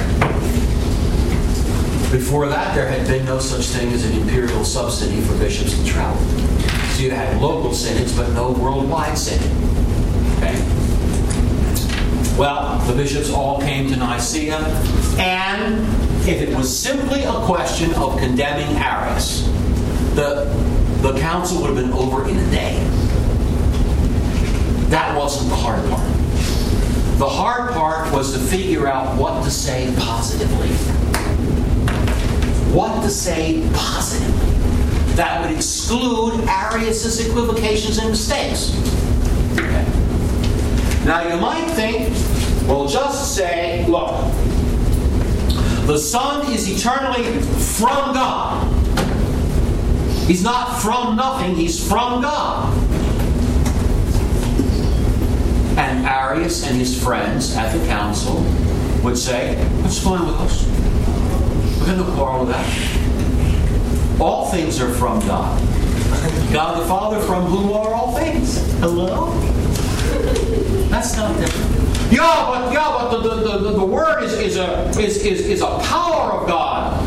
Before 2.14 2.48
that, 2.48 2.74
there 2.74 2.86
had 2.86 3.06
been 3.06 3.24
no 3.24 3.38
such 3.38 3.64
thing 3.66 3.92
as 3.94 4.04
an 4.04 4.20
imperial 4.20 4.64
subsidy 4.64 5.22
for 5.22 5.36
bishops 5.38 5.76
to 5.78 5.84
travel. 5.86 6.22
So 6.92 7.02
you 7.02 7.12
had 7.12 7.40
local 7.40 7.72
synods, 7.72 8.14
but 8.14 8.30
no 8.34 8.52
worldwide 8.52 9.16
synod. 9.16 9.50
Okay. 10.36 10.54
Well, 12.38 12.78
the 12.86 12.92
bishops 12.94 13.30
all 13.30 13.60
came 13.60 13.88
to 13.88 13.96
Nicaea, 13.96 14.58
and 15.18 15.80
if 16.28 16.40
it 16.40 16.56
was 16.56 16.76
simply 16.76 17.22
a 17.24 17.32
question 17.44 17.92
of 17.94 18.18
condemning 18.18 18.76
Arius, 18.76 19.46
the, 20.14 20.44
the 21.02 21.18
council 21.20 21.60
would 21.62 21.76
have 21.76 21.76
been 21.76 21.92
over 21.92 22.28
in 22.28 22.36
a 22.36 22.50
day. 22.50 22.78
That 24.88 25.16
wasn't 25.16 25.50
the 25.50 25.56
hard 25.56 25.80
part. 25.90 26.08
The 27.18 27.28
hard 27.28 27.72
part 27.72 28.12
was 28.12 28.32
to 28.32 28.38
figure 28.38 28.86
out 28.86 29.16
what 29.18 29.44
to 29.44 29.50
say 29.50 29.94
positively. 29.98 30.68
What 32.72 33.02
to 33.02 33.10
say 33.10 33.68
positively 33.74 34.54
that 35.16 35.40
would 35.40 35.54
exclude 35.54 36.44
Arius's 36.48 37.24
equivocations 37.24 37.98
and 37.98 38.10
mistakes. 38.10 38.74
Okay. 39.52 39.86
Now 41.04 41.28
you 41.28 41.40
might 41.40 41.66
think, 41.70 42.08
well, 42.66 42.88
just 42.88 43.36
say, 43.36 43.86
look, 43.86 44.10
the 45.86 45.98
Son 45.98 46.50
is 46.50 46.68
eternally 46.68 47.40
from 47.42 48.14
God. 48.14 48.66
He's 50.26 50.42
not 50.42 50.80
from 50.80 51.16
nothing, 51.16 51.54
he's 51.54 51.86
from 51.86 52.22
God. 52.22 52.72
And 55.76 56.06
Arius 56.06 56.66
and 56.66 56.78
his 56.78 57.02
friends 57.02 57.54
at 57.56 57.76
the 57.76 57.86
council 57.86 58.36
would 59.02 59.18
say, 59.18 59.56
That's 59.82 59.98
fine 59.98 60.24
with 60.24 60.36
us. 60.36 60.66
We 61.80 61.86
have 61.86 61.98
no 61.98 62.14
quarrel 62.14 62.46
with 62.46 62.54
that. 62.54 64.20
All 64.20 64.50
things 64.50 64.80
are 64.80 64.92
from 64.94 65.20
God. 65.26 65.60
God 66.52 66.80
the 66.80 66.86
Father, 66.86 67.20
from 67.20 67.44
whom 67.44 67.72
are 67.72 67.92
all 67.92 68.16
things. 68.16 68.56
Hello? 68.78 69.38
That's 70.88 71.16
not 71.16 71.36
different. 71.38 71.83
Yeah, 72.10 72.44
but 72.46 72.72
yeah, 72.72 72.96
but 72.98 73.10
the, 73.10 73.34
the, 73.34 73.58
the, 73.58 73.70
the 73.72 73.84
word 73.84 74.22
is, 74.22 74.32
is 74.34 74.56
a 74.56 74.88
is, 74.90 75.24
is, 75.24 75.40
is 75.40 75.60
a 75.60 75.78
power 75.80 76.32
of 76.32 76.46
God. 76.46 77.00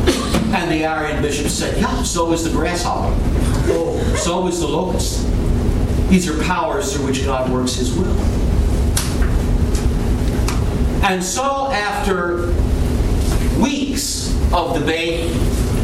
And 0.54 0.72
the 0.72 0.86
Arian 0.86 1.22
bishop 1.22 1.48
said, 1.48 1.78
Yeah, 1.78 2.04
so 2.04 2.32
is 2.32 2.44
the 2.44 2.50
grasshopper. 2.50 3.14
Oh, 3.70 4.16
So 4.18 4.48
is 4.48 4.60
the 4.60 4.68
locust. 4.68 5.26
These 6.10 6.30
are 6.30 6.42
powers 6.44 6.94
through 6.94 7.06
which 7.06 7.26
God 7.26 7.52
works 7.52 7.76
His 7.76 7.94
will. 7.94 8.18
And 11.04 11.24
so, 11.24 11.70
after 11.72 12.54
weeks 13.62 14.34
of 14.54 14.78
debate, 14.78 15.32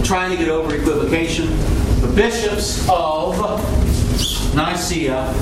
trying 0.03 0.31
to 0.31 0.37
get 0.37 0.49
over 0.49 0.75
equivocation, 0.75 1.47
the 2.01 2.11
bishops 2.15 2.87
of 2.89 3.37
Nicaea 4.55 5.33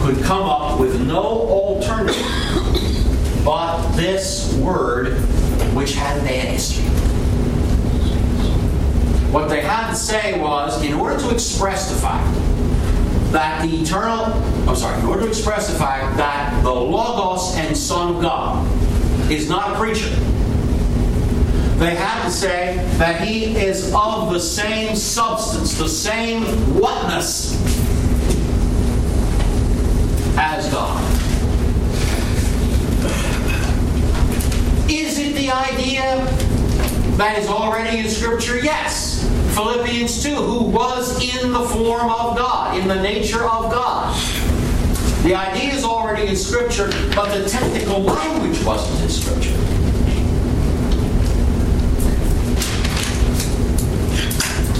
could 0.00 0.22
come 0.22 0.42
up 0.42 0.78
with 0.78 1.00
no 1.06 1.22
alternative 1.22 2.57
but 3.48 3.92
this 3.92 4.54
word, 4.56 5.14
which 5.74 5.94
had 5.94 6.20
history. 6.20 6.84
What 9.32 9.48
they 9.48 9.62
had 9.62 9.88
to 9.88 9.96
say 9.96 10.38
was, 10.38 10.82
in 10.84 10.92
order 10.92 11.18
to 11.18 11.30
express 11.30 11.90
the 11.90 11.96
fact 11.96 12.30
that 13.32 13.62
the 13.62 13.74
eternal, 13.80 14.26
I'm 14.68 14.76
sorry, 14.76 15.00
in 15.00 15.06
order 15.06 15.22
to 15.22 15.28
express 15.28 15.72
the 15.72 15.78
fact 15.78 16.18
that 16.18 16.62
the 16.62 16.70
Logos 16.70 17.56
and 17.56 17.74
Son 17.74 18.16
of 18.16 18.20
God 18.20 18.66
is 19.32 19.48
not 19.48 19.72
a 19.72 19.76
creature, 19.76 20.14
they 21.78 21.94
had 21.94 22.24
to 22.24 22.30
say 22.30 22.76
that 22.98 23.26
he 23.26 23.56
is 23.56 23.94
of 23.94 24.30
the 24.30 24.40
same 24.40 24.94
substance, 24.94 25.78
the 25.78 25.88
same 25.88 26.42
whatness 26.78 27.54
as 30.36 30.70
God. 30.70 31.18
Is 34.90 35.18
it 35.18 35.34
the 35.34 35.50
idea 35.88 37.16
that 37.16 37.38
is 37.38 37.48
already 37.48 37.98
in 37.98 38.08
Scripture? 38.08 38.58
Yes. 38.58 39.24
Philippians 39.54 40.22
2, 40.22 40.34
who 40.34 40.64
was 40.64 41.16
in 41.34 41.52
the 41.52 41.60
form 41.60 42.10
of 42.10 42.36
God, 42.36 42.78
in 42.78 42.86
the 42.86 43.00
nature 43.02 43.42
of 43.42 43.72
God. 43.72 44.14
The 45.24 45.34
idea 45.34 45.72
is 45.72 45.84
already 45.84 46.28
in 46.28 46.36
Scripture, 46.36 46.88
but 47.14 47.36
the 47.36 47.48
technical 47.48 48.00
language 48.00 48.62
wasn't 48.64 49.02
in 49.02 49.08
Scripture. 49.08 49.56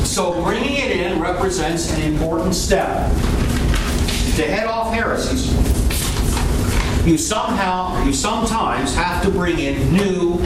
So 0.04 0.42
bringing 0.44 0.76
it 0.76 0.90
in 0.92 1.20
represents 1.20 1.92
an 1.92 2.02
important 2.02 2.54
step. 2.54 3.10
To 4.36 4.44
head 4.44 4.66
off 4.66 4.92
heresies, 4.92 5.52
you 7.04 7.18
somehow, 7.18 8.04
you 8.04 8.12
sometimes 8.12 8.94
have 8.94 9.22
to 9.24 9.30
bring 9.30 9.58
in 9.58 9.92
new 9.92 10.38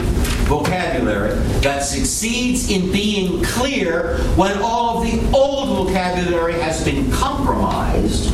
vocabulary 0.53 1.33
that 1.61 1.79
succeeds 1.79 2.69
in 2.69 2.91
being 2.91 3.43
clear 3.43 4.17
when 4.35 4.55
all 4.59 4.99
of 4.99 5.03
the 5.03 5.35
old 5.35 5.87
vocabulary 5.87 6.53
has 6.53 6.85
been 6.85 7.11
compromised 7.11 8.29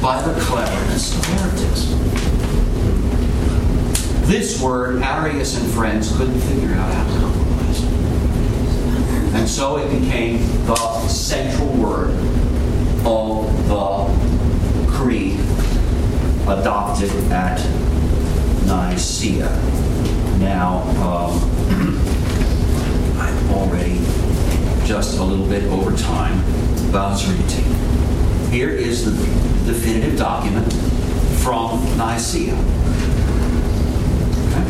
by 0.00 0.20
the 0.22 0.40
cleverness 0.40 1.14
of 1.14 1.24
heretics. 1.26 1.84
This 4.26 4.62
word, 4.62 5.02
Arius 5.02 5.60
and 5.60 5.70
friends 5.72 6.16
couldn't 6.16 6.40
figure 6.40 6.72
out 6.74 6.90
how 6.90 7.04
to 7.04 7.20
compromise. 7.20 7.82
And 9.34 9.46
so 9.46 9.76
it 9.76 10.00
became 10.00 10.38
the 10.64 11.08
central 11.08 11.68
word 11.74 12.10
of 13.04 13.68
the 13.68 14.90
creed 14.90 15.38
adopted 16.48 17.10
at 17.30 17.58
Nicaea. 18.64 19.48
Now, 20.38 20.82
um, 21.02 21.58
I'm 23.18 23.50
already 23.50 23.98
just 24.88 25.18
a 25.18 25.22
little 25.22 25.44
bit 25.44 25.64
over 25.64 25.94
time. 25.94 26.42
Read 26.90 27.48
to. 27.50 27.60
Here 28.50 28.70
is 28.70 29.04
the 29.04 29.10
definitive 29.70 30.16
document 30.16 30.72
from 31.42 31.84
Nicaea. 31.98 32.54
Okay. 34.48 34.64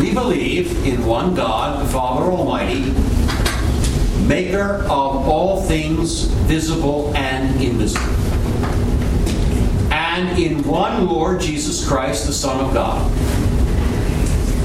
We 0.00 0.12
believe 0.12 0.84
in 0.84 1.06
one 1.06 1.36
God, 1.36 1.86
the 1.86 1.88
Father 1.88 2.24
Almighty, 2.32 2.90
maker 4.26 4.82
of 4.86 5.28
all 5.28 5.62
things 5.62 6.24
visible 6.24 7.16
and 7.16 7.62
invisible 7.62 8.12
and 9.92 10.36
in 10.36 10.64
one 10.66 11.06
Lord 11.06 11.40
Jesus 11.40 11.86
Christ, 11.86 12.26
the 12.26 12.32
Son 12.32 12.58
of 12.64 12.74
God, 12.74 13.08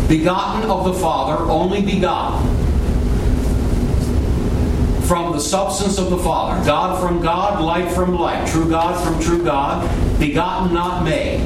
begotten 0.09 0.67
of 0.67 0.83
the 0.85 0.93
Father, 0.95 1.43
only 1.43 1.83
begotten 1.83 2.52
from 5.05 5.31
the 5.33 5.39
substance 5.39 5.97
of 5.97 6.09
the 6.09 6.17
Father, 6.17 6.63
God 6.65 7.01
from 7.01 7.21
God, 7.21 7.61
light 7.61 7.91
from 7.91 8.15
light, 8.15 8.47
true 8.47 8.69
God 8.69 9.03
from 9.03 9.21
true 9.21 9.43
God, 9.43 9.87
begotten, 10.19 10.73
not 10.73 11.03
made. 11.03 11.39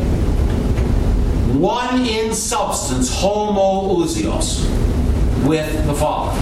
One 1.55 2.05
in 2.05 2.33
substance, 2.33 3.13
homoousios, 3.13 4.65
with 5.47 5.85
the 5.85 5.93
Father, 5.93 6.39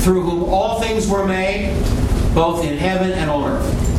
through 0.00 0.22
whom 0.22 0.44
all 0.44 0.80
things 0.80 1.08
were 1.08 1.26
made, 1.26 1.74
both 2.34 2.64
in 2.64 2.78
heaven 2.78 3.12
and 3.12 3.30
on 3.30 3.50
earth 3.50 3.90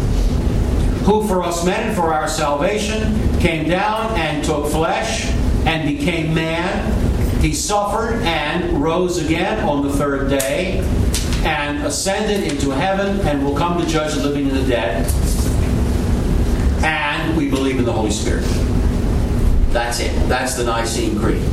who 1.03 1.27
for 1.27 1.41
us 1.43 1.65
men, 1.65 1.95
for 1.95 2.13
our 2.13 2.27
salvation, 2.27 3.39
came 3.39 3.67
down 3.67 4.15
and 4.17 4.43
took 4.43 4.67
flesh 4.67 5.25
and 5.65 5.97
became 5.97 6.33
man. 6.33 7.41
He 7.41 7.53
suffered 7.53 8.21
and 8.21 8.81
rose 8.83 9.17
again 9.17 9.67
on 9.67 9.81
the 9.81 9.91
third 9.91 10.29
day 10.29 10.81
and 11.43 11.83
ascended 11.83 12.51
into 12.51 12.71
heaven 12.71 13.19
and 13.27 13.43
will 13.43 13.55
come 13.55 13.81
to 13.81 13.87
judge 13.87 14.13
the 14.13 14.23
living 14.23 14.49
and 14.49 14.57
the 14.57 14.67
dead. 14.67 15.05
And 16.83 17.37
we 17.37 17.49
believe 17.49 17.79
in 17.79 17.85
the 17.85 17.91
Holy 17.91 18.11
Spirit. 18.11 18.45
That's 19.71 19.99
it. 19.99 20.11
That's 20.27 20.55
the 20.55 20.63
Nicene 20.65 21.17
Creed. 21.17 21.43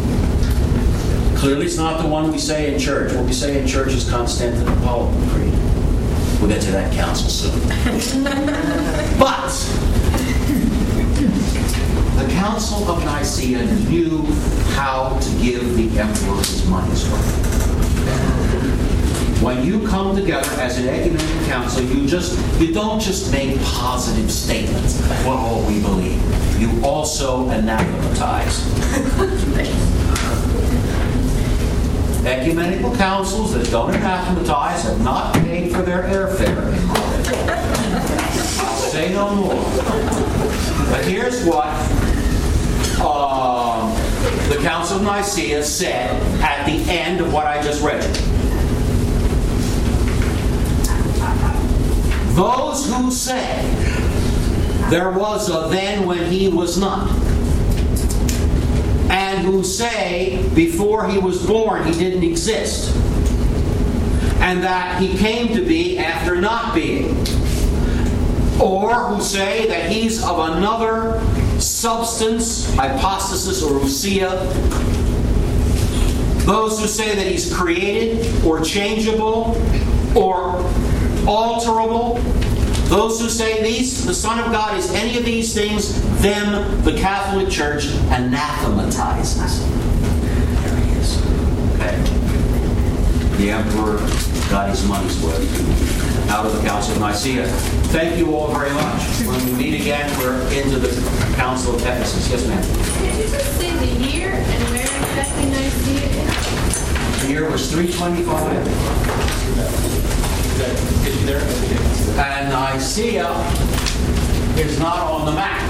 Clearly, 1.39 1.67
it's 1.67 1.77
not 1.77 2.03
the 2.03 2.09
one 2.09 2.33
we 2.33 2.39
say 2.39 2.73
in 2.73 2.81
church. 2.81 3.13
What 3.13 3.25
we 3.25 3.33
say 3.33 3.61
in 3.61 3.67
church 3.67 3.93
is 3.93 4.05
Constantinopolitan 4.05 5.31
Creed. 5.31 5.53
We'll 6.41 6.49
get 6.51 6.63
to 6.63 6.73
that 6.73 6.93
council 6.93 7.29
soon. 7.29 7.61
but 9.19 9.49
the 12.19 12.33
Council 12.35 12.89
of 12.91 13.05
Nicaea 13.05 13.65
knew 13.89 14.23
how 14.75 15.19
to 15.21 15.31
give 15.43 15.77
the 15.77 16.01
emperor 16.01 16.37
his 16.39 16.67
money's 16.69 17.09
worth. 17.09 17.48
When 19.49 19.65
you 19.65 19.89
come 19.89 20.15
together 20.15 20.47
as 20.61 20.77
an 20.77 20.89
ecumenical 20.89 21.47
council, 21.47 21.83
you 21.83 22.07
just 22.07 22.39
you 22.61 22.71
don't 22.71 23.01
just 23.01 23.33
make 23.33 23.59
positive 23.63 24.31
statements. 24.31 25.01
What 25.25 25.39
all 25.39 25.67
we 25.67 25.81
believe. 25.81 26.21
You 26.61 26.85
also 26.85 27.49
anathematize. 27.49 28.67
Ecumenical 32.27 32.95
councils 32.97 33.55
that 33.55 33.71
don't 33.71 33.95
anathematize 33.95 34.83
have 34.83 35.01
not 35.03 35.33
paid 35.37 35.73
for 35.73 35.81
their 35.81 36.03
airfare. 36.03 36.75
I'll 38.61 38.77
say 38.77 39.15
no 39.15 39.35
more. 39.35 39.55
But 40.91 41.07
here's 41.07 41.43
what 41.47 41.69
um, 43.01 43.95
the 44.51 44.59
Council 44.63 44.99
of 44.99 45.05
Nicaea 45.05 45.63
said 45.63 46.11
at 46.43 46.67
the 46.67 46.91
end 46.91 47.23
of 47.23 47.33
what 47.33 47.47
I 47.47 47.63
just 47.63 47.83
read 47.83 48.05
Those 52.39 52.87
who 52.89 53.11
say 53.11 53.63
there 54.91 55.11
was 55.11 55.51
a 55.51 55.69
then 55.71 56.07
when 56.07 56.31
he 56.31 56.47
was 56.47 56.79
not, 56.79 57.11
and 59.11 59.45
who 59.45 59.65
say 59.65 60.49
before 60.55 61.09
he 61.09 61.19
was 61.19 61.45
born 61.45 61.85
he 61.85 61.99
didn't 61.99 62.23
exist, 62.23 62.95
and 64.39 64.63
that 64.63 65.03
he 65.03 65.19
came 65.19 65.53
to 65.53 65.67
be 65.67 65.99
after 65.99 66.41
not 66.41 66.77
being, 66.77 67.09
or 68.61 68.95
who 68.95 69.21
say 69.21 69.67
that 69.67 69.91
he's 69.91 70.23
of 70.23 70.39
another 70.39 71.21
substance, 71.59 72.73
hypostasis 72.77 73.65
or 73.65 73.81
ousia, 73.81 74.31
those 76.45 76.79
who 76.79 76.87
say 76.87 77.17
that 77.17 77.27
he's 77.27 77.53
created 77.53 78.45
or 78.45 78.61
changeable 78.61 79.61
or 80.15 80.63
alterable, 81.29 82.19
those 82.89 83.21
who 83.21 83.29
say 83.29 83.63
these, 83.63 84.03
the 84.07 84.15
Son 84.15 84.39
of 84.39 84.51
God 84.51 84.79
is 84.79 84.91
any 84.95 85.19
of 85.19 85.25
these 85.27 85.53
things, 85.53 85.93
them 86.23 86.83
the 86.85 86.95
Catholic 86.95 87.51
Church 87.51 87.89
anathematizes. 88.11 89.61
There 90.63 90.77
he 90.77 90.93
is. 90.93 91.19
Okay. 91.75 91.95
The 93.37 93.51
Emperor 93.51 93.99
got 94.49 94.71
his 94.71 94.83
money's 94.89 95.21
worth 95.23 95.45
out 96.31 96.47
of 96.47 96.55
the 96.57 96.63
Council 96.67 96.95
of 96.95 97.01
Nicaea. 97.01 97.47
Thank 97.93 98.17
you 98.17 98.35
all 98.35 98.49
very 98.55 98.71
much. 98.73 99.03
When 99.27 99.45
we 99.47 99.53
meet 99.53 99.75
again, 99.83 100.11
we're 100.19 100.41
into 100.51 100.79
the 100.79 100.89
Council 101.37 101.75
of 101.75 101.83
Ephesus. 101.83 102.27
Yes, 102.31 102.47
ma'am. 102.47 102.63
Did 103.03 103.17
you 103.17 103.25
just 103.31 103.59
say 103.59 103.71
the 103.77 103.87
year 104.09 104.31
and 104.33 104.63
where 104.71 104.81
exactly 104.81 105.45
Nicaea? 105.45 106.25
is? 106.25 107.21
The 107.23 107.29
year 107.29 107.45
was 107.51 107.71
325. 107.71 110.18
And 112.19 112.51
Nicaea 112.51 113.29
is 114.59 114.79
not 114.81 114.99
on 114.99 115.27
the 115.27 115.33
map. 115.33 115.63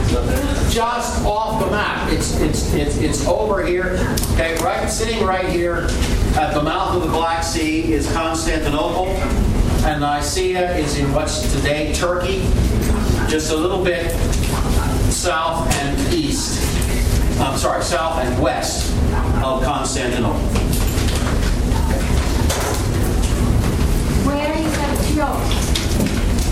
Just 0.71 1.25
off 1.25 1.63
the 1.63 1.71
map. 1.71 2.11
It's, 2.11 2.41
it's, 2.41 2.73
it's, 2.73 2.97
it's 2.99 3.27
over 3.27 3.65
here. 3.65 3.99
Okay, 4.33 4.57
right, 4.65 4.89
sitting 4.89 5.25
right 5.27 5.49
here 5.49 5.89
at 6.37 6.55
the 6.55 6.63
mouth 6.63 6.97
of 6.97 7.03
the 7.03 7.09
Black 7.09 7.43
Sea 7.45 7.93
is 7.93 8.11
Constantinople. 8.13 9.09
And 9.85 10.01
Nicaea 10.01 10.77
is 10.77 10.99
in 10.99 11.13
what's 11.13 11.53
today 11.55 11.93
Turkey, 11.93 12.41
just 13.29 13.53
a 13.53 13.57
little 13.57 13.85
bit 13.85 14.11
south 15.13 15.71
and 15.83 16.15
east. 16.15 16.65
I'm 17.41 17.59
sorry, 17.59 17.83
south 17.83 18.25
and 18.25 18.43
west 18.43 18.93
of 19.45 19.63
Constantinople. 19.63 20.41
Where 24.27 24.59
Antioch? 25.19 25.41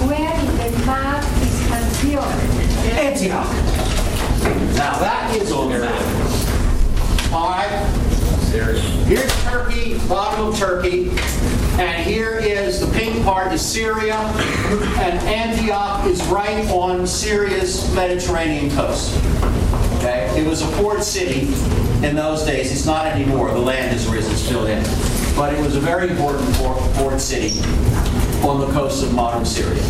Where 0.09 0.41
in 0.41 0.73
the 0.73 0.87
map 0.87 1.23
is 1.41 1.71
Antioch? 1.71 2.35
Antioch. 2.99 3.47
Now 4.75 4.99
that 4.99 5.37
is 5.41 5.53
on 5.53 5.71
the 5.71 5.79
map. 5.79 7.33
All 7.33 7.51
right. 7.51 8.03
Here's 9.07 9.45
Turkey, 9.45 9.99
bottom 10.09 10.49
of 10.49 10.59
Turkey, 10.59 11.11
and 11.79 12.05
here 12.05 12.39
is 12.39 12.81
the 12.81 12.93
pink 12.99 13.23
part 13.25 13.53
is 13.53 13.63
Syria, 13.63 14.17
and 14.17 15.19
Antioch 15.29 16.05
is 16.07 16.21
right 16.27 16.69
on 16.71 17.07
Syria's 17.07 17.95
Mediterranean 17.95 18.75
coast. 18.75 19.15
Okay, 19.99 20.29
it 20.41 20.49
was 20.49 20.63
a 20.63 20.69
port 20.79 21.05
city 21.05 21.43
in 22.05 22.17
those 22.17 22.45
days. 22.45 22.73
It's 22.73 22.87
not 22.87 23.07
anymore. 23.07 23.53
The 23.53 23.61
land 23.61 23.93
has 23.93 24.09
risen, 24.09 24.35
still 24.35 24.67
in, 24.67 24.83
but 25.37 25.55
it 25.55 25.61
was 25.61 25.77
a 25.77 25.81
very 25.81 26.09
important 26.09 26.53
port, 26.55 26.79
port 26.95 27.21
city 27.21 27.61
on 28.49 28.61
the 28.61 28.73
coast 28.73 29.03
of 29.03 29.13
modern 29.13 29.45
Syria. 29.45 29.83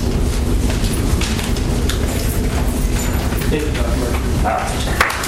Thank 3.49 3.67
you, 3.67 3.73
Dr. 3.73 4.47
All 4.47 4.55
right. 4.55 5.26